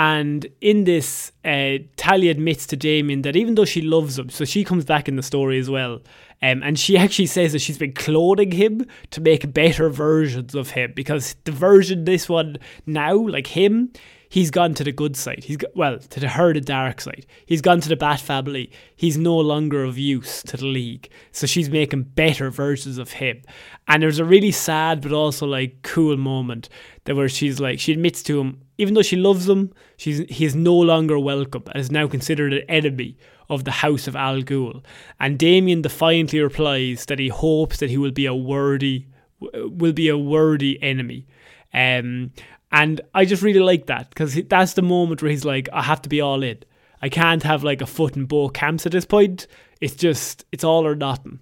and 0.01 0.47
in 0.63 0.85
this, 0.85 1.31
uh, 1.45 1.77
Talia 1.97 2.31
admits 2.31 2.67
to 2.69 2.77
Damian 2.77 3.21
that 3.21 3.37
even 3.37 3.55
though 3.55 3.67
she 3.67 3.83
loves 3.83 4.19
him, 4.19 4.31
so 4.31 4.47
she 4.47 4.65
comes 4.65 4.87
back 4.87 5.09
in 5.09 5.17
the 5.17 5.23
story 5.23 5.59
as 5.59 5.69
well. 5.69 6.01
Um, 6.41 6.63
and 6.63 6.79
she 6.79 6.97
actually 6.97 7.27
says 7.27 7.53
that 7.53 7.59
she's 7.59 7.77
been 7.77 7.93
cloning 7.93 8.55
him 8.55 8.87
to 9.11 9.21
make 9.21 9.53
better 9.53 9.91
versions 9.91 10.55
of 10.55 10.71
him 10.71 10.95
because 10.97 11.37
the 11.45 11.53
version, 11.53 12.07
this 12.07 12.31
one 12.31 12.57
now, 12.87 13.15
like 13.15 13.49
him, 13.49 13.93
he's 14.31 14.51
gone 14.51 14.73
to 14.75 14.85
the 14.85 14.93
good 14.93 15.17
side. 15.17 15.45
He's 15.45 15.59
got, 15.59 15.77
well 15.77 15.99
to 15.99 16.21
the 16.21 16.29
her 16.29 16.55
the 16.55 16.63
dark 16.63 17.03
side. 17.03 17.27
He's 17.45 17.61
gone 17.61 17.81
to 17.83 17.89
the 17.89 17.97
Bat 17.97 18.21
family. 18.21 18.71
He's 18.97 19.19
no 19.19 19.37
longer 19.37 19.85
of 19.85 19.99
use 19.99 20.43
to 20.45 20.57
the 20.57 20.67
League. 20.67 21.11
So 21.33 21.47
she's 21.47 21.69
making 21.69 22.05
better 22.05 22.49
versions 22.49 22.97
of 22.97 23.13
him. 23.13 23.43
And 23.89 24.03
there's 24.03 24.21
a 24.21 24.25
really 24.25 24.53
sad 24.53 25.03
but 25.03 25.13
also 25.13 25.47
like 25.47 25.83
cool 25.83 26.17
moment 26.17 26.71
that 27.05 27.17
where 27.17 27.29
she's 27.29 27.61
like 27.61 27.81
she 27.81 27.93
admits 27.93 28.23
to 28.23 28.41
him, 28.41 28.63
even 28.79 28.95
though 28.95 29.03
she 29.03 29.17
loves 29.17 29.49
him, 29.49 29.75
she's 29.99 30.21
he 30.31 30.47
is 30.47 30.55
no 30.55 30.77
longer 30.77 31.19
welcome 31.19 31.65
and 31.67 31.77
is 31.77 31.91
now 31.91 32.07
considered 32.07 32.55
an 32.55 32.63
enemy 32.69 33.19
of 33.51 33.65
the 33.65 33.73
House 33.73 34.07
of 34.07 34.15
Al 34.15 34.43
Ghul. 34.43 34.83
And 35.19 35.39
Damian 35.39 35.83
defiantly 35.83 36.41
replies 36.41 37.05
that 37.07 37.19
he 37.19 37.29
hopes 37.29 37.79
that 37.79 37.91
he 37.91 37.99
will 37.99 38.13
be 38.13 38.27
a 38.27 38.35
worthy 38.35 39.07
will 39.41 39.93
be 39.93 40.09
a 40.09 40.17
worthy 40.19 40.81
enemy. 40.83 41.27
Um, 41.73 42.33
and 42.73 43.01
I 43.15 43.25
just 43.25 43.43
really 43.43 43.61
like 43.61 43.87
that 43.87 44.11
because 44.11 44.35
that's 44.49 44.75
the 44.75 44.83
moment 44.83 45.23
where 45.23 45.31
he's 45.31 45.45
like, 45.45 45.69
I 45.73 45.83
have 45.83 46.03
to 46.03 46.09
be 46.09 46.21
all 46.21 46.43
in. 46.43 46.59
I 47.03 47.09
can't 47.09 47.43
have 47.43 47.65
like 47.65 47.81
a 47.81 47.87
foot 47.87 48.17
in 48.17 48.27
both 48.27 48.53
camps 48.53 48.87
at 48.87 48.93
this 48.93 49.05
point. 49.05 49.47
It's 49.81 49.95
just, 49.95 50.45
it's 50.53 50.65
all 50.65 50.87
or 50.87 50.95
nothing. 50.95 51.41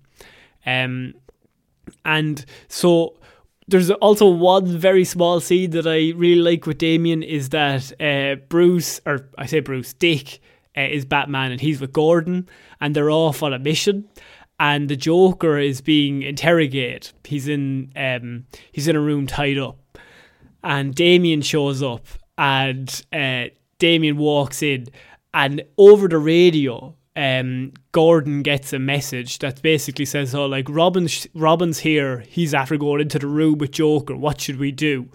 Um, 0.65 1.15
and 2.05 2.45
so 2.69 3.19
there's 3.67 3.91
also 3.91 4.29
one 4.29 4.79
very 4.79 5.05
small 5.05 5.41
scene 5.41 5.71
that 5.71 5.87
I 5.87 6.13
really 6.17 6.41
like 6.41 6.67
with 6.67 6.79
Damian 6.79 7.23
is 7.23 7.51
that 7.51 7.93
uh, 8.01 8.37
Bruce, 8.49 9.01
or 9.05 9.29
I 9.37 9.47
say 9.47 9.61
Bruce, 9.61 9.93
Dick 9.93 10.41
uh, 10.77 10.83
is 10.83 11.05
Batman 11.05 11.53
and 11.53 11.61
he's 11.61 11.81
with 11.81 11.93
Gordon 11.93 12.49
and 12.81 12.95
they're 12.95 13.11
off 13.11 13.43
on 13.43 13.53
a 13.53 13.59
mission 13.59 14.09
and 14.59 14.89
the 14.89 14.97
Joker 14.97 15.59
is 15.59 15.81
being 15.83 16.23
interrogated. 16.23 17.11
He's 17.25 17.49
in 17.49 17.93
um, 17.97 18.47
he's 18.73 18.89
in 18.89 18.97
a 18.97 19.01
room 19.01 19.27
tied 19.27 19.59
up 19.59 19.79
and 20.63 20.95
Damian 20.95 21.43
shows 21.43 21.83
up, 21.83 22.07
and 22.37 23.05
uh, 23.13 23.45
Damian 23.79 24.17
walks 24.17 24.63
in, 24.63 24.87
and 25.35 25.63
over 25.77 26.09
the 26.09 26.19
radio, 26.19 26.95
um, 27.17 27.73
Gordon 27.93 28.43
gets 28.43 28.73
a 28.73 28.79
message 28.79 29.39
that 29.41 29.63
basically 29.63 30.05
says, 30.05 30.35
"Oh, 30.35 30.47
like 30.47 30.69
Robin's 30.69 31.27
Robin's 31.35 31.81
here. 31.81 32.21
He's 32.29 32.55
after 32.55 32.77
going 32.77 33.01
into 33.01 33.19
the 33.19 33.27
room 33.27 33.59
with 33.59 33.73
Joker. 33.73 34.17
What 34.17 34.41
should 34.41 34.59
we 34.59 34.73
do?" 34.73 35.09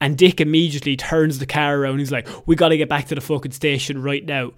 And 0.00 0.16
Dick 0.16 0.40
immediately 0.40 0.96
turns 0.96 1.38
the 1.38 1.46
car 1.46 1.78
around. 1.78 1.98
He's 1.98 2.12
like, 2.12 2.28
"We 2.46 2.56
got 2.56 2.68
to 2.68 2.76
get 2.76 2.88
back 2.88 3.06
to 3.06 3.14
the 3.14 3.20
fucking 3.20 3.52
station 3.52 4.02
right 4.02 4.24
now." 4.24 4.52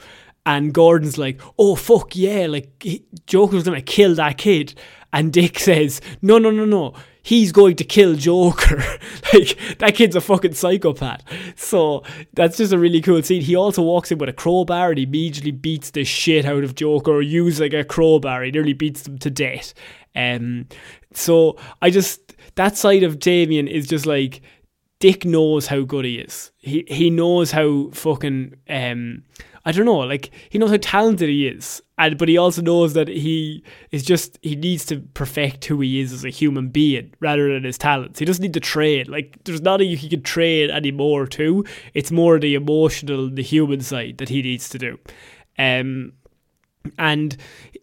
And 0.46 0.72
Gordon's 0.72 1.18
like, 1.18 1.40
"Oh 1.58 1.74
fuck 1.74 2.16
yeah!" 2.16 2.46
Like 2.46 2.82
he, 2.82 3.04
Joker's 3.26 3.64
gonna 3.64 3.82
kill 3.82 4.14
that 4.16 4.38
kid. 4.38 4.74
And 5.12 5.32
Dick 5.32 5.58
says, 5.58 6.00
"No, 6.22 6.38
no, 6.38 6.50
no, 6.50 6.64
no 6.64 6.94
he's 7.22 7.52
going 7.52 7.76
to 7.76 7.84
kill 7.84 8.14
Joker. 8.14 8.76
like 9.32 9.58
that 9.78 9.94
kid's 9.94 10.16
a 10.16 10.20
fucking 10.20 10.54
psychopath. 10.54 11.22
So 11.56 12.02
that's 12.32 12.56
just 12.56 12.72
a 12.72 12.78
really 12.78 13.00
cool 13.00 13.22
scene. 13.22 13.42
He 13.42 13.56
also 13.56 13.82
walks 13.82 14.10
in 14.10 14.18
with 14.18 14.28
a 14.28 14.34
crowbar 14.34 14.90
and 14.90 14.98
he 14.98 15.04
immediately 15.04 15.52
beats 15.52 15.90
the 15.90 16.04
shit 16.04 16.44
out 16.44 16.64
of 16.64 16.74
Joker 16.74 17.20
using 17.20 17.74
a 17.74 17.84
crowbar. 17.84 18.42
He 18.42 18.50
nearly 18.50 18.72
beats 18.72 19.02
them 19.02 19.18
to 19.18 19.30
death. 19.30 19.74
Um, 20.14 20.66
so 21.12 21.56
I 21.82 21.90
just 21.90 22.34
that 22.56 22.76
side 22.76 23.02
of 23.02 23.18
Damian 23.18 23.68
is 23.68 23.86
just 23.86 24.06
like 24.06 24.42
Dick 24.98 25.24
knows 25.24 25.66
how 25.66 25.82
good 25.82 26.04
he 26.04 26.18
is. 26.18 26.50
He 26.58 26.84
he 26.88 27.10
knows 27.10 27.50
how 27.50 27.90
fucking 27.92 28.54
um 28.68 29.22
I 29.64 29.72
don't 29.72 29.84
know, 29.84 29.98
like 29.98 30.30
he 30.48 30.58
knows 30.58 30.70
how 30.70 30.78
talented 30.80 31.28
he 31.28 31.46
is, 31.46 31.82
and 31.98 32.16
but 32.16 32.28
he 32.28 32.38
also 32.38 32.62
knows 32.62 32.94
that 32.94 33.08
he 33.08 33.62
is 33.90 34.02
just 34.02 34.38
he 34.42 34.56
needs 34.56 34.86
to 34.86 35.00
perfect 35.14 35.66
who 35.66 35.80
he 35.80 36.00
is 36.00 36.12
as 36.12 36.24
a 36.24 36.30
human 36.30 36.68
being 36.68 37.12
rather 37.20 37.52
than 37.52 37.64
his 37.64 37.76
talents. 37.76 38.18
He 38.18 38.24
doesn't 38.24 38.42
need 38.42 38.54
to 38.54 38.60
train. 38.60 39.06
Like 39.08 39.36
there's 39.44 39.60
nothing 39.60 39.94
he 39.96 40.08
can 40.08 40.22
train 40.22 40.70
anymore 40.70 41.26
to. 41.28 41.64
It's 41.92 42.10
more 42.10 42.38
the 42.38 42.54
emotional, 42.54 43.28
the 43.28 43.42
human 43.42 43.80
side 43.80 44.16
that 44.18 44.30
he 44.30 44.40
needs 44.40 44.68
to 44.70 44.78
do. 44.78 44.98
Um, 45.58 46.14
and 46.98 47.36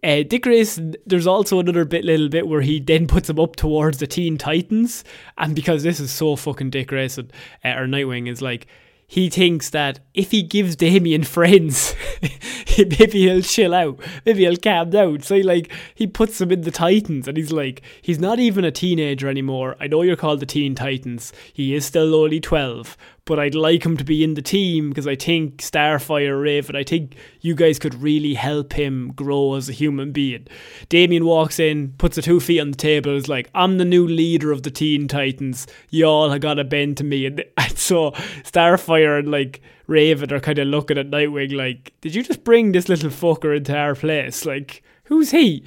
uh, 0.04 0.24
Dick 0.24 0.44
Grayson, 0.44 0.96
there's 1.06 1.28
also 1.28 1.60
another 1.60 1.86
bit, 1.86 2.04
little 2.04 2.30
bit 2.30 2.48
where 2.48 2.62
he 2.62 2.80
then 2.80 3.08
puts 3.08 3.30
him 3.30 3.40
up 3.40 3.56
towards 3.56 4.00
the 4.00 4.08
Teen 4.08 4.38
Titans, 4.38 5.04
and 5.38 5.56
because 5.56 5.84
this 5.84 6.00
is 6.00 6.12
so 6.12 6.36
fucking 6.36 6.72
Dick 6.72 6.88
Grayson, 6.88 7.30
uh, 7.64 7.70
or 7.70 7.86
Nightwing 7.86 8.28
is 8.28 8.42
like 8.42 8.68
he 9.10 9.30
thinks 9.30 9.70
that 9.70 10.02
if 10.14 10.32
he 10.32 10.44
gives 10.44 10.76
Damian 10.76 11.24
friends, 11.24 11.96
maybe 12.78 13.22
he'll 13.22 13.42
chill 13.42 13.74
out, 13.74 14.00
maybe 14.26 14.42
he'll 14.42 14.58
calm 14.58 14.90
down. 14.90 15.22
So 15.22 15.36
he 15.36 15.44
like 15.44 15.72
he 15.96 16.06
puts 16.08 16.42
him 16.42 16.52
in 16.52 16.62
the 16.62 16.72
Titans, 16.72 17.26
and 17.28 17.38
he's 17.38 17.54
like, 17.54 17.82
he's 18.02 18.20
not 18.20 18.38
even 18.38 18.66
a 18.66 18.72
teenager 18.72 19.30
anymore. 19.30 19.78
I 19.80 19.88
know 19.88 20.02
you're 20.02 20.18
called 20.18 20.42
the 20.42 20.46
Teen 20.46 20.76
Titans. 20.76 21.32
He 21.54 21.74
is 21.74 21.86
still 21.86 22.14
only 22.16 22.42
twelve, 22.42 22.98
but 23.28 23.40
I'd 23.40 23.54
like 23.56 23.86
him 23.86 23.98
to 23.98 24.06
be 24.06 24.24
in 24.24 24.36
the 24.36 24.42
team 24.42 24.90
because 24.90 25.06
I 25.06 25.16
think 25.16 25.58
Starfire, 25.58 26.42
Raven, 26.42 26.78
I 26.78 26.84
think 26.84 27.16
you 27.42 27.56
guys 27.56 27.78
could 27.78 27.94
really 27.96 28.34
help 28.34 28.72
him 28.72 29.12
grow 29.18 29.56
as 29.56 29.68
a 29.68 29.74
human 29.74 30.14
being. 30.14 30.48
Damian 30.88 31.26
walks 31.26 31.60
in, 31.60 31.94
puts 31.98 32.16
the 32.16 32.22
two 32.22 32.40
feet 32.40 32.62
on 32.62 32.72
the 32.72 32.78
table, 32.78 33.16
is 33.16 33.28
like, 33.28 33.50
I'm 33.54 33.78
the 33.80 33.86
new 33.86 34.08
leader 34.08 34.54
of 34.54 34.64
the 34.64 34.72
Teen 34.72 35.10
Titans. 35.10 35.68
Y'all 35.90 36.30
have 36.30 36.40
got 36.40 36.54
to 36.54 36.64
bend 36.64 36.96
to 36.98 37.04
me. 37.04 37.26
And, 37.26 37.44
and 37.58 37.78
so 37.78 38.12
Starfire 38.44 39.20
and 39.20 39.30
like 39.30 39.62
Raven 39.88 40.32
are 40.32 40.40
kind 40.40 40.60
of 40.60 40.68
looking 40.68 40.98
at 40.98 41.12
Nightwing 41.12 41.54
like, 41.54 41.94
did 42.00 42.16
you 42.16 42.24
just 42.24 42.46
bring 42.46 42.72
this 42.72 42.88
little 42.88 43.10
fucker 43.10 43.56
into 43.56 43.76
our 43.78 43.94
place? 43.94 44.46
Like, 44.46 44.84
who's 45.04 45.32
he? 45.32 45.66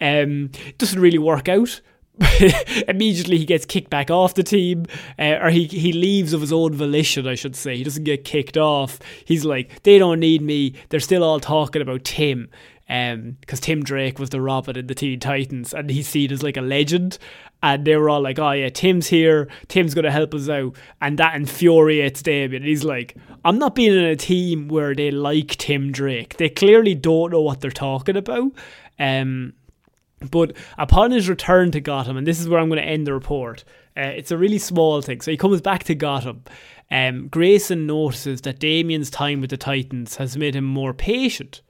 Um, 0.00 0.50
doesn't 0.78 0.98
really 0.98 1.18
work 1.18 1.50
out. 1.50 1.82
immediately 2.88 3.38
he 3.38 3.44
gets 3.44 3.64
kicked 3.64 3.90
back 3.90 4.10
off 4.10 4.34
the 4.34 4.42
team, 4.42 4.86
uh, 5.18 5.38
or 5.42 5.50
he 5.50 5.66
he 5.66 5.92
leaves 5.92 6.32
of 6.32 6.40
his 6.40 6.52
own 6.52 6.74
volition, 6.74 7.26
I 7.26 7.34
should 7.34 7.56
say. 7.56 7.76
He 7.76 7.84
doesn't 7.84 8.04
get 8.04 8.24
kicked 8.24 8.56
off. 8.56 8.98
He's 9.24 9.44
like, 9.44 9.82
they 9.82 9.98
don't 9.98 10.20
need 10.20 10.42
me. 10.42 10.74
They're 10.88 11.00
still 11.00 11.24
all 11.24 11.40
talking 11.40 11.82
about 11.82 12.04
Tim, 12.04 12.48
because 12.86 13.14
um, 13.14 13.62
Tim 13.62 13.82
Drake 13.82 14.18
was 14.18 14.30
the 14.30 14.40
Robin 14.40 14.76
in 14.76 14.86
the 14.86 14.94
Teen 14.94 15.20
Titans, 15.20 15.72
and 15.72 15.90
he's 15.90 16.08
seen 16.08 16.32
as 16.32 16.42
like 16.42 16.56
a 16.56 16.62
legend. 16.62 17.18
And 17.64 17.84
they 17.84 17.96
were 17.96 18.10
all 18.10 18.20
like, 18.20 18.40
"Oh 18.40 18.50
yeah, 18.50 18.70
Tim's 18.70 19.06
here. 19.06 19.48
Tim's 19.68 19.94
gonna 19.94 20.10
help 20.10 20.34
us 20.34 20.48
out," 20.48 20.74
and 21.00 21.18
that 21.18 21.36
infuriates 21.36 22.20
Damian. 22.20 22.64
He's 22.64 22.82
like, 22.82 23.16
"I'm 23.44 23.58
not 23.58 23.76
being 23.76 23.92
in 23.92 24.04
a 24.04 24.16
team 24.16 24.66
where 24.68 24.94
they 24.94 25.12
like 25.12 25.56
Tim 25.58 25.92
Drake. 25.92 26.36
They 26.38 26.48
clearly 26.48 26.96
don't 26.96 27.30
know 27.30 27.40
what 27.40 27.60
they're 27.60 27.70
talking 27.70 28.16
about." 28.16 28.52
Um, 28.98 29.54
but 30.30 30.56
upon 30.78 31.10
his 31.10 31.28
return 31.28 31.70
to 31.72 31.80
Gotham, 31.80 32.16
and 32.16 32.26
this 32.26 32.40
is 32.40 32.48
where 32.48 32.60
I'm 32.60 32.68
going 32.68 32.80
to 32.80 32.88
end 32.88 33.06
the 33.06 33.12
report, 33.12 33.64
uh, 33.96 34.00
it's 34.00 34.30
a 34.30 34.38
really 34.38 34.58
small 34.58 35.02
thing. 35.02 35.20
So 35.20 35.30
he 35.30 35.36
comes 35.36 35.60
back 35.60 35.84
to 35.84 35.94
Gotham. 35.94 36.44
Um, 36.90 37.28
Grayson 37.28 37.86
notices 37.86 38.42
that 38.42 38.58
Damian's 38.58 39.10
time 39.10 39.40
with 39.40 39.50
the 39.50 39.56
Titans 39.56 40.16
has 40.16 40.36
made 40.36 40.54
him 40.54 40.64
more 40.64 40.92
patient 40.92 41.62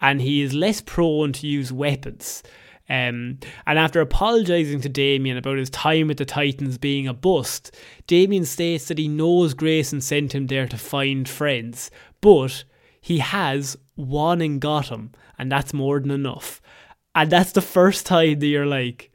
and 0.00 0.20
he 0.20 0.42
is 0.42 0.54
less 0.54 0.80
prone 0.80 1.32
to 1.32 1.46
use 1.46 1.72
weapons. 1.72 2.42
Um, 2.88 3.38
and 3.66 3.78
after 3.78 4.00
apologising 4.00 4.82
to 4.82 4.88
Damian 4.90 5.38
about 5.38 5.56
his 5.56 5.70
time 5.70 6.08
with 6.08 6.18
the 6.18 6.26
Titans 6.26 6.76
being 6.76 7.08
a 7.08 7.14
bust, 7.14 7.74
Damian 8.06 8.44
states 8.44 8.88
that 8.88 8.98
he 8.98 9.08
knows 9.08 9.54
Grayson 9.54 10.02
sent 10.02 10.34
him 10.34 10.48
there 10.48 10.68
to 10.68 10.76
find 10.76 11.26
friends, 11.26 11.90
but 12.20 12.64
he 13.00 13.18
has 13.18 13.78
one 13.94 14.42
in 14.42 14.58
Gotham, 14.58 15.12
and 15.38 15.50
that's 15.50 15.72
more 15.72 16.00
than 16.00 16.10
enough. 16.10 16.60
And 17.14 17.30
that's 17.30 17.52
the 17.52 17.62
first 17.62 18.06
time 18.06 18.38
that 18.40 18.46
you're 18.46 18.66
like, 18.66 19.10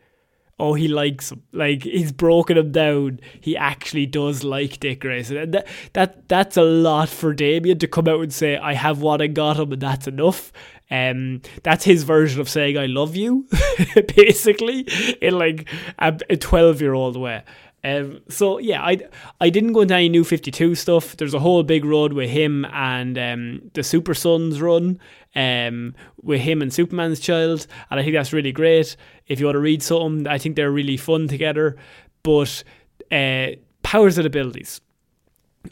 oh, 0.59 0.73
he 0.73 0.87
likes 0.87 1.31
him. 1.31 1.43
Like 1.51 1.83
he's 1.83 2.11
broken 2.11 2.57
him 2.57 2.71
down. 2.71 3.19
He 3.39 3.55
actually 3.55 4.05
does 4.05 4.43
like 4.43 4.79
Dick 4.79 5.01
Grayson. 5.01 5.37
And 5.37 5.53
that, 5.53 5.67
that 5.93 6.27
that's 6.27 6.57
a 6.57 6.63
lot 6.63 7.09
for 7.09 7.33
Damian 7.33 7.79
to 7.79 7.87
come 7.87 8.07
out 8.07 8.21
and 8.21 8.33
say, 8.33 8.57
I 8.57 8.73
have 8.73 9.01
what 9.01 9.21
I 9.21 9.27
got 9.27 9.57
him 9.57 9.71
and 9.71 9.81
that's 9.81 10.07
enough. 10.07 10.51
Um, 10.91 11.41
that's 11.63 11.85
his 11.85 12.03
version 12.03 12.41
of 12.41 12.49
saying 12.49 12.77
I 12.77 12.87
love 12.87 13.15
you, 13.15 13.47
basically, 14.15 14.87
in 15.21 15.37
like 15.37 15.69
a 15.99 16.11
12 16.11 16.81
year 16.81 16.93
old 16.93 17.15
way. 17.15 17.43
Um, 17.83 18.21
so 18.27 18.57
yeah, 18.57 18.83
I 18.83 18.99
I 19.39 19.49
didn't 19.49 19.73
go 19.73 19.81
into 19.81 19.95
any 19.95 20.09
new 20.09 20.25
Fifty 20.25 20.51
Two 20.51 20.75
stuff. 20.75 21.15
There's 21.15 21.33
a 21.33 21.39
whole 21.39 21.63
big 21.63 21.85
run 21.85 22.13
with 22.13 22.29
him 22.29 22.65
and 22.65 23.17
um, 23.17 23.71
the 23.73 23.83
Super 23.83 24.13
Sons 24.13 24.61
run, 24.61 24.99
um, 25.35 25.95
with 26.21 26.41
him 26.41 26.61
and 26.61 26.73
Superman's 26.73 27.19
Child, 27.19 27.67
and 27.89 27.99
I 27.99 28.03
think 28.03 28.15
that's 28.15 28.33
really 28.33 28.51
great. 28.51 28.95
If 29.27 29.39
you 29.39 29.45
want 29.45 29.55
to 29.55 29.59
read 29.59 29.83
something, 29.83 30.27
I 30.27 30.37
think 30.37 30.55
they're 30.55 30.71
really 30.71 30.97
fun 30.97 31.27
together. 31.27 31.77
But 32.23 32.63
uh, 33.11 33.51
powers 33.83 34.17
and 34.17 34.27
abilities. 34.27 34.81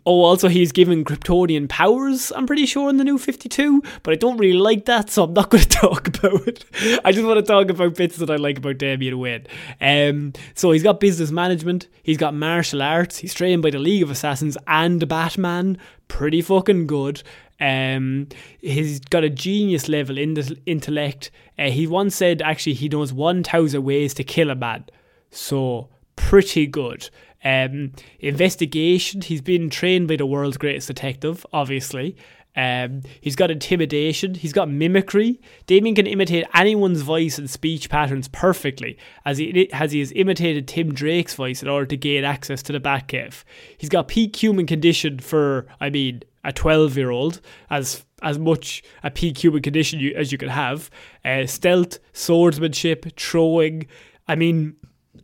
Oh, 0.05 0.21
also 0.21 0.49
he's 0.49 0.73
given 0.73 1.05
Kryptonian 1.05 1.69
powers, 1.69 2.31
I'm 2.35 2.45
pretty 2.45 2.65
sure, 2.65 2.89
in 2.89 2.97
the 2.97 3.05
new 3.05 3.17
52, 3.17 3.81
but 4.03 4.11
I 4.11 4.15
don't 4.15 4.37
really 4.37 4.57
like 4.57 4.85
that, 4.85 5.09
so 5.09 5.23
I'm 5.23 5.33
not 5.33 5.49
going 5.51 5.63
to 5.63 5.69
talk 5.69 6.07
about 6.07 6.47
it. 6.47 6.65
I 7.05 7.11
just 7.13 7.25
want 7.25 7.37
to 7.39 7.51
talk 7.51 7.69
about 7.69 7.95
bits 7.95 8.17
that 8.17 8.29
I 8.29 8.35
like 8.35 8.57
about 8.57 8.77
Damian 8.79 9.17
Wayne. 9.17 9.47
Um, 9.79 10.33
so 10.55 10.71
he's 10.71 10.83
got 10.83 10.99
business 10.99 11.31
management, 11.31 11.87
he's 12.03 12.17
got 12.17 12.33
martial 12.33 12.81
arts, 12.81 13.17
he's 13.17 13.33
trained 13.33 13.61
by 13.61 13.69
the 13.69 13.79
League 13.79 14.03
of 14.03 14.11
Assassins 14.11 14.57
and 14.67 15.07
Batman, 15.07 15.77
pretty 16.09 16.41
fucking 16.41 16.87
good. 16.87 17.23
Um, 17.59 18.27
he's 18.59 18.99
got 18.99 19.23
a 19.23 19.29
genius 19.29 19.89
level 19.89 20.17
in 20.17 20.37
intellect. 20.65 21.31
Uh, 21.57 21.69
he 21.69 21.87
once 21.87 22.15
said 22.15 22.41
actually 22.41 22.73
he 22.73 22.89
knows 22.89 23.11
1,000 23.11 23.83
ways 23.83 24.13
to 24.15 24.23
kill 24.23 24.49
a 24.49 24.55
man. 24.55 24.85
So, 25.31 25.89
pretty 26.15 26.67
good. 26.67 27.09
Um, 27.43 27.93
investigation, 28.19 29.21
he's 29.21 29.41
been 29.41 29.69
trained 29.69 30.07
by 30.07 30.17
the 30.17 30.25
world's 30.25 30.57
greatest 30.57 30.87
detective, 30.87 31.45
obviously. 31.53 32.15
Um, 32.57 33.03
he's 33.21 33.35
got 33.35 33.51
intimidation. 33.51 34.33
He's 34.33 34.51
got 34.51 34.67
mimicry. 34.67 35.39
Damian 35.67 35.93
can 35.93 36.07
imitate 36.07 36.45
anyone's 36.55 37.03
voice 37.03 37.37
and 37.37 37.47
speech 37.47 37.87
patterns 37.87 38.27
perfectly, 38.27 38.97
as 39.25 39.37
he 39.37 39.71
as 39.71 39.91
he 39.91 39.99
has 39.99 40.11
imitated 40.15 40.67
Tim 40.67 40.91
Drake's 40.91 41.35
voice 41.35 41.61
in 41.61 41.69
order 41.69 41.85
to 41.85 41.95
gain 41.95 42.23
access 42.23 42.63
to 42.63 42.73
the 42.73 42.79
Batcave. 42.79 43.43
He's 43.77 43.89
got 43.89 44.07
peak 44.07 44.35
human 44.35 44.65
condition 44.65 45.19
for, 45.19 45.67
I 45.79 45.91
mean, 45.91 46.23
a 46.47 46.51
twelve-year-old, 46.53 47.41
as 47.69 48.03
as 48.23 48.39
much 48.39 48.81
a 49.03 49.11
peak 49.11 49.37
human 49.43 49.61
condition 49.61 49.99
you, 49.99 50.15
as 50.15 50.31
you 50.31 50.39
could 50.39 50.49
have. 50.49 50.89
Uh, 51.23 51.45
stealth, 51.45 51.99
swordsmanship, 52.13 53.05
throwing. 53.15 53.85
I 54.27 54.35
mean, 54.35 54.75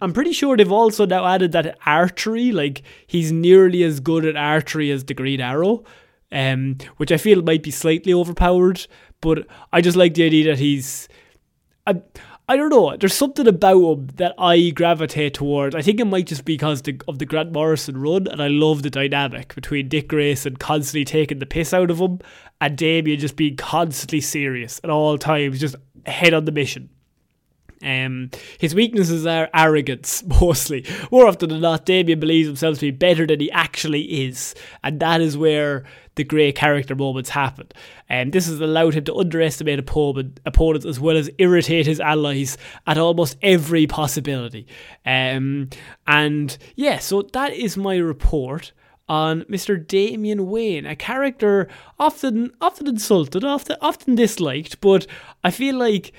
I'm 0.02 0.14
pretty 0.14 0.34
sure 0.34 0.56
they've 0.56 0.72
also 0.72 1.06
now 1.06 1.26
added 1.26 1.54
that 1.54 1.78
archery, 1.86 2.52
like 2.52 2.84
he's 3.08 3.32
nearly 3.32 3.84
as 3.84 4.00
good 4.00 4.26
at 4.26 4.36
archery 4.36 4.92
as 4.92 5.06
the 5.06 5.14
Green 5.14 5.42
Arrow, 5.42 5.84
um, 6.32 6.78
which 6.98 7.12
I 7.12 7.18
feel 7.18 7.42
might 7.42 7.64
be 7.64 7.72
slightly 7.72 8.14
overpowered. 8.14 8.86
But 9.22 9.48
I 9.72 9.82
just 9.82 9.98
like 9.98 10.14
the 10.14 10.26
idea 10.26 10.52
that 10.52 10.60
he's, 10.60 11.08
I, 11.88 12.02
I 12.48 12.58
don't 12.58 12.70
know. 12.70 12.96
There's 12.98 13.14
something 13.14 13.48
about 13.48 13.82
him 13.82 14.08
that 14.16 14.36
I 14.38 14.72
gravitate 14.72 15.36
towards. 15.36 15.76
I 15.76 15.82
think 15.82 16.02
it 16.02 16.06
might 16.06 16.28
just 16.28 16.44
be 16.44 16.56
because 16.56 16.82
the, 16.82 17.00
of 17.08 17.20
the 17.20 17.26
Grant 17.26 17.54
Morrison 17.54 17.96
run, 17.98 18.28
and 18.28 18.42
I 18.42 18.50
love 18.50 18.84
the 18.84 18.90
dynamic 18.90 19.56
between 19.56 19.88
Dick 19.88 20.10
Grayson 20.10 20.58
constantly 20.58 21.06
taking 21.06 21.40
the 21.40 21.46
piss 21.46 21.74
out 21.74 21.90
of 21.90 22.00
him, 22.00 22.20
and 22.60 22.78
Damian 22.78 23.20
just 23.20 23.38
being 23.38 23.56
constantly 23.56 24.20
serious 24.20 24.82
at 24.84 24.90
all 24.90 25.18
times, 25.18 25.60
just 25.62 25.78
head 26.06 26.34
on 26.34 26.44
the 26.44 26.52
mission. 26.52 26.90
Um, 27.82 28.30
his 28.58 28.76
weaknesses 28.76 29.26
are 29.26 29.50
arrogance, 29.54 30.24
mostly. 30.42 30.86
More 31.12 31.28
often 31.28 31.50
than 31.50 31.62
not, 31.62 31.86
Damian 31.86 32.20
believes 32.20 32.48
himself 32.48 32.76
to 32.76 32.88
be 32.88 32.92
better 32.92 33.26
than 33.26 33.40
he 33.40 33.52
actually 33.52 34.26
is, 34.26 34.54
and 34.84 35.00
that 35.00 35.22
is 35.22 35.38
where 35.38 35.86
the 36.16 36.24
great 36.24 36.56
character 36.56 36.96
moments 36.96 37.30
happen. 37.30 37.68
And 38.10 38.34
this 38.34 38.48
has 38.48 38.60
allowed 38.60 38.94
him 38.94 39.04
to 39.06 39.16
underestimate 39.16 39.80
opponent, 39.80 40.40
opponents 40.46 40.86
as 40.86 41.00
well 41.00 41.18
as 41.18 41.30
irritate 41.38 41.88
his 41.88 42.00
allies 42.00 42.58
at 42.88 42.98
almost 42.98 43.38
every 43.42 43.88
possibility. 43.88 44.68
Um, 45.06 45.70
and 46.08 46.58
yeah, 46.76 47.00
so 47.00 47.24
that 47.34 47.54
is 47.54 47.78
my 47.78 47.98
report 47.98 48.74
on 49.10 49.42
Mr. 49.44 49.86
Damian 49.86 50.48
Wayne, 50.48 50.86
a 50.86 50.96
character 50.96 51.68
often 52.00 52.52
often 52.62 52.88
insulted, 52.88 53.44
often 53.44 53.76
often 53.82 54.16
disliked, 54.16 54.80
but 54.80 55.06
I 55.44 55.52
feel 55.52 55.76
like 55.76 56.14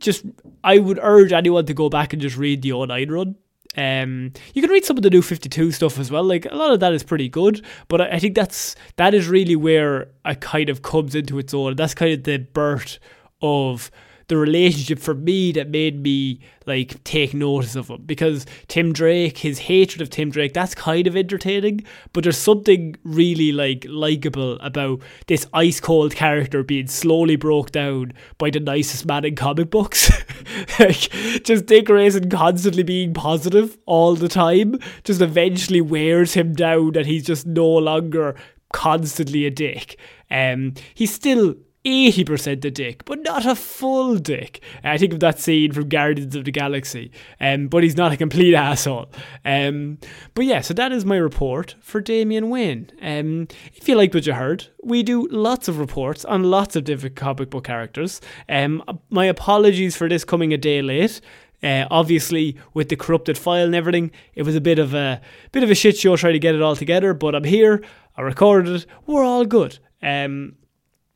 just 0.00 0.24
I 0.64 0.78
would 0.78 0.98
urge 1.02 1.32
anyone 1.32 1.66
to 1.66 1.74
go 1.74 1.88
back 1.88 2.12
and 2.12 2.22
just 2.22 2.36
read 2.36 2.62
the 2.62 2.72
09 2.72 3.10
run 3.10 3.36
um, 3.76 4.32
you 4.54 4.60
can 4.60 4.70
read 4.70 4.84
some 4.84 4.96
of 4.96 5.02
the 5.02 5.10
new 5.10 5.22
52 5.22 5.72
stuff 5.72 5.98
as 5.98 6.10
well. 6.10 6.24
Like 6.24 6.46
a 6.46 6.54
lot 6.54 6.72
of 6.72 6.80
that 6.80 6.92
is 6.92 7.02
pretty 7.02 7.28
good, 7.28 7.64
but 7.88 8.00
I, 8.00 8.10
I 8.12 8.18
think 8.18 8.34
that's 8.34 8.76
that 8.96 9.14
is 9.14 9.28
really 9.28 9.56
where 9.56 10.08
it 10.24 10.40
kind 10.40 10.68
of 10.68 10.82
comes 10.82 11.14
into 11.14 11.38
its 11.38 11.54
own. 11.54 11.76
That's 11.76 11.94
kind 11.94 12.12
of 12.12 12.24
the 12.24 12.38
birth 12.38 12.98
of 13.40 13.90
the 14.28 14.36
relationship 14.36 14.98
for 14.98 15.14
me 15.14 15.52
that 15.52 15.68
made 15.68 16.02
me 16.02 16.40
like 16.66 17.02
take 17.04 17.34
notice 17.34 17.76
of 17.76 17.88
him 17.88 18.02
because 18.06 18.46
Tim 18.68 18.92
Drake, 18.92 19.38
his 19.38 19.58
hatred 19.58 20.00
of 20.00 20.10
Tim 20.10 20.30
Drake, 20.30 20.54
that's 20.54 20.74
kind 20.74 21.06
of 21.06 21.16
entertaining, 21.16 21.84
but 22.12 22.24
there's 22.24 22.38
something 22.38 22.96
really 23.04 23.52
like 23.52 23.84
likable 23.88 24.58
about 24.60 25.02
this 25.26 25.46
ice 25.52 25.80
cold 25.80 26.14
character 26.14 26.62
being 26.62 26.86
slowly 26.86 27.36
broke 27.36 27.72
down 27.72 28.12
by 28.38 28.48
the 28.48 28.60
nicest 28.60 29.04
man 29.04 29.24
in 29.24 29.34
comic 29.34 29.70
books. 29.70 30.10
like 30.78 31.10
just 31.44 31.66
Dick 31.66 31.86
Grayson 31.86 32.30
constantly 32.30 32.82
being 32.82 33.14
positive 33.14 33.78
all 33.86 34.14
the 34.14 34.28
time 34.28 34.78
just 35.04 35.20
eventually 35.20 35.80
wears 35.80 36.34
him 36.34 36.54
down 36.54 36.96
and 36.96 37.06
he's 37.06 37.24
just 37.24 37.46
no 37.46 37.66
longer 37.66 38.34
constantly 38.72 39.46
a 39.46 39.50
dick. 39.50 39.98
Um, 40.30 40.74
he's 40.94 41.12
still 41.12 41.54
80% 41.84 42.64
a 42.64 42.70
dick, 42.70 43.04
but 43.04 43.22
not 43.22 43.44
a 43.44 43.54
full 43.54 44.16
dick. 44.16 44.62
I 44.84 44.98
think 44.98 45.12
of 45.12 45.20
that 45.20 45.40
scene 45.40 45.72
from 45.72 45.88
Guardians 45.88 46.36
of 46.36 46.44
the 46.44 46.52
Galaxy, 46.52 47.10
um, 47.40 47.68
but 47.68 47.82
he's 47.82 47.96
not 47.96 48.12
a 48.12 48.16
complete 48.16 48.54
asshole. 48.56 49.10
Um, 49.44 49.98
but 50.34 50.44
yeah, 50.44 50.60
so 50.60 50.74
that 50.74 50.92
is 50.92 51.04
my 51.04 51.16
report 51.16 51.74
for 51.80 52.00
Damian 52.00 52.50
Wayne. 52.50 52.90
Um, 53.00 53.48
if 53.74 53.88
you 53.88 53.96
liked 53.96 54.14
what 54.14 54.26
you 54.26 54.34
heard, 54.34 54.66
we 54.84 55.02
do 55.02 55.26
lots 55.28 55.66
of 55.66 55.78
reports 55.78 56.24
on 56.24 56.44
lots 56.44 56.76
of 56.76 56.84
different 56.84 57.16
comic 57.16 57.50
book 57.50 57.64
characters. 57.64 58.20
Um, 58.48 58.82
my 59.10 59.24
apologies 59.24 59.96
for 59.96 60.08
this 60.08 60.24
coming 60.24 60.52
a 60.52 60.58
day 60.58 60.82
late. 60.82 61.20
Uh, 61.62 61.86
obviously, 61.92 62.56
with 62.74 62.88
the 62.88 62.96
corrupted 62.96 63.38
file 63.38 63.64
and 63.64 63.74
everything, 63.74 64.10
it 64.34 64.42
was 64.42 64.56
a 64.56 64.60
bit 64.60 64.80
of 64.80 64.94
a 64.94 65.20
bit 65.52 65.62
of 65.62 65.70
a 65.70 65.76
shit 65.76 65.96
show 65.96 66.16
trying 66.16 66.32
to 66.32 66.40
get 66.40 66.56
it 66.56 66.62
all 66.62 66.74
together. 66.74 67.14
But 67.14 67.36
I'm 67.36 67.44
here. 67.44 67.84
I 68.16 68.22
recorded 68.22 68.74
it. 68.74 68.86
We're 69.06 69.22
all 69.22 69.44
good. 69.44 69.78
Um, 70.02 70.56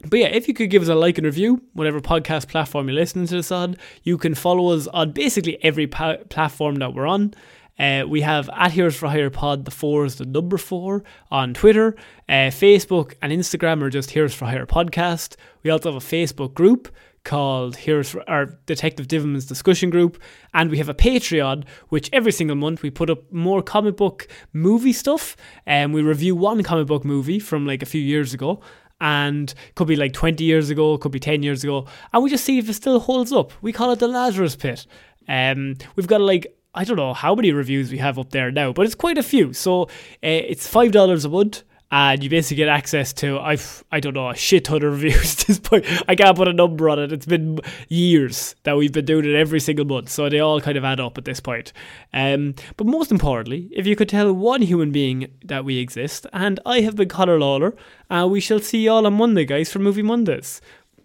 but 0.05 0.19
yeah, 0.19 0.27
if 0.27 0.47
you 0.47 0.55
could 0.55 0.71
give 0.71 0.83
us 0.83 0.89
a 0.89 0.95
like 0.95 1.19
and 1.19 1.25
review, 1.25 1.63
whatever 1.73 2.01
podcast 2.01 2.49
platform 2.49 2.89
you're 2.89 2.95
listening 2.95 3.27
to 3.27 3.37
this 3.37 3.51
on, 3.51 3.77
you 4.03 4.19
can 4.19 4.35
follow 4.35 4.73
us 4.73 4.87
on 4.89 5.13
basically 5.13 5.63
every 5.65 5.87
pa- 5.87 6.19
platform 6.29 6.77
that 6.77 6.95
we're 6.95 7.07
on. 7.07 7.35
Uh, 7.79 8.05
we 8.09 8.23
have 8.23 8.49
at 8.55 8.73
Heroes 8.73 8.97
for 8.97 9.09
Hire 9.09 9.31
Pod, 9.31 9.65
the 9.65 9.71
four 9.71 10.05
is 10.05 10.17
the 10.17 10.25
number 10.25 10.57
four 10.57 11.05
on 11.31 11.55
Twitter. 11.55 11.95
Uh, 12.29 12.51
Facebook 12.51 13.15
and 13.21 13.33
Instagram 13.33 13.83
are 13.83 13.91
just 13.91 14.11
Heroes 14.11 14.35
for 14.35 14.47
Hire 14.47 14.67
Podcast. 14.67 15.37
We 15.63 15.71
also 15.71 15.93
have 15.93 16.03
a 16.03 16.07
Facebook 16.07 16.55
group 16.55 16.89
called 17.25 17.77
Heroes 17.77 18.09
for 18.09 18.29
our 18.31 18.47
Detective 18.67 19.09
Divilment's 19.09 19.47
discussion 19.47 19.91
group, 19.91 20.23
and 20.55 20.71
we 20.71 20.79
have 20.79 20.89
a 20.89 20.95
Patreon, 20.95 21.65
which 21.89 22.09
every 22.13 22.33
single 22.33 22.57
month 22.57 22.83
we 22.83 22.89
put 22.89 23.11
up 23.11 23.31
more 23.33 23.63
comic 23.63 23.97
book 23.97 24.29
movie 24.53 24.93
stuff, 24.93 25.37
and 25.67 25.93
we 25.93 26.03
review 26.03 26.37
one 26.37 26.63
comic 26.63 26.87
book 26.87 27.05
movie 27.05 27.41
from 27.41 27.67
like 27.67 27.83
a 27.83 27.87
few 27.87 28.01
years 28.01 28.33
ago, 28.33 28.61
and 29.01 29.53
could 29.75 29.89
be 29.89 29.97
like 29.97 30.13
20 30.13 30.43
years 30.43 30.71
ago, 30.71 30.97
could 30.99 31.13
be 31.13 31.21
10 31.21 31.43
years 31.43 31.63
ago, 31.65 31.87
and 32.13 32.23
we 32.23 32.31
just 32.31 32.45
see 32.45 32.59
if 32.59 32.69
it 32.69 32.75
still 32.75 33.01
holds 33.01 33.33
up. 33.33 33.53
We 33.63 33.73
call 33.73 33.93
it 33.93 33.99
the 33.99 34.09
Lazarus 34.09 34.57
Pit. 34.57 34.87
Um, 35.29 35.77
we've 35.97 36.07
got 36.07 36.21
like 36.21 36.47
I 36.75 36.85
don't 36.85 36.97
know 36.97 37.15
how 37.15 37.35
many 37.35 37.53
reviews 37.53 37.91
we 37.91 37.99
have 37.99 38.19
up 38.19 38.31
there 38.31 38.51
now, 38.51 38.73
but 38.73 38.85
it's 38.85 38.95
quite 38.95 39.17
a 39.17 39.23
few. 39.23 39.55
So 39.55 39.85
uh, 39.85 39.89
it's 40.23 40.67
five 40.67 40.93
dollars 40.93 41.25
a 41.25 41.31
month 41.31 41.63
and 41.91 42.23
you 42.23 42.29
basically 42.29 42.57
get 42.57 42.69
access 42.69 43.13
to 43.13 43.39
I've 43.39 43.85
I 43.93 44.01
don't 44.01 44.15
know 44.15 44.31
a 44.31 44.35
shit 44.35 44.65
ton 44.65 44.83
of 44.83 44.93
reviews 44.93 45.41
at 45.41 45.47
this 45.47 45.59
point. 45.59 45.85
I 46.09 46.15
can't 46.15 46.37
put 46.37 46.49
a 46.49 46.53
number 46.53 46.89
on 46.91 46.99
it. 46.99 47.13
It's 47.13 47.27
been 47.27 47.61
years 47.89 48.55
that 48.65 48.77
we've 48.77 48.93
been 48.93 49.05
doing 49.05 49.25
it 49.25 49.35
every 49.35 49.61
single 49.61 49.85
month, 49.85 50.09
so 50.09 50.29
they 50.29 50.41
all 50.41 50.61
kind 50.61 50.77
of 50.77 50.85
add 50.85 51.01
up 51.01 51.17
at 51.19 51.25
this 51.25 51.41
point. 51.41 51.73
Um, 52.13 52.55
but 52.77 52.87
most 52.87 53.11
importantly, 53.11 53.69
if 53.73 53.87
you 53.87 53.97
could 53.97 54.09
tell 54.09 54.33
one 54.33 54.63
human 54.63 54.91
being 54.91 55.29
that 55.45 55.65
we 55.65 55.79
exist, 55.79 56.27
and 56.33 56.59
I 56.67 56.81
have 56.81 56.97
been 56.97 57.09
Conor 57.09 57.39
Lawler, 57.39 57.75
uh, 58.11 58.27
we 58.31 58.41
shall 58.41 58.61
see 58.61 58.85
you 58.85 58.91
all 58.91 59.07
on 59.07 59.15
Monday, 59.15 59.45
guys, 59.45 59.71
for 59.71 59.79
Movie 59.79 60.03
Mondays. 60.03 60.61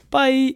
Bye. 0.10 0.56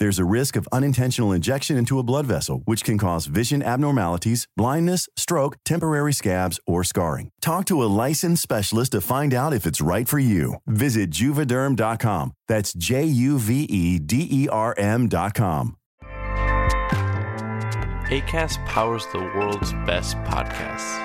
There's 0.00 0.18
a 0.18 0.24
risk 0.24 0.56
of 0.56 0.66
unintentional 0.72 1.30
injection 1.30 1.76
into 1.76 1.98
a 1.98 2.02
blood 2.02 2.24
vessel, 2.24 2.62
which 2.64 2.84
can 2.84 2.96
cause 2.96 3.26
vision 3.26 3.62
abnormalities, 3.62 4.48
blindness, 4.56 5.10
stroke, 5.14 5.58
temporary 5.62 6.14
scabs, 6.14 6.58
or 6.66 6.82
scarring. 6.84 7.28
Talk 7.42 7.66
to 7.66 7.82
a 7.82 7.92
licensed 8.04 8.42
specialist 8.42 8.92
to 8.92 9.02
find 9.02 9.34
out 9.34 9.52
if 9.52 9.66
it's 9.66 9.82
right 9.82 10.08
for 10.08 10.18
you. 10.18 10.54
Visit 10.66 11.10
juvederm.com. 11.10 12.32
That's 12.48 12.72
J 12.72 13.04
U 13.04 13.38
V 13.38 13.64
E 13.64 13.98
D 13.98 14.26
E 14.30 14.48
R 14.48 14.74
M.com. 14.78 15.76
ACAST 18.10 18.64
powers 18.64 19.06
the 19.12 19.18
world's 19.18 19.74
best 19.84 20.16
podcasts. 20.24 20.96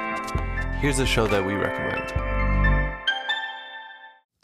Here's 0.80 1.00
a 1.00 1.06
show 1.06 1.28
that 1.28 1.46
we 1.46 1.54
recommend. 1.54 2.35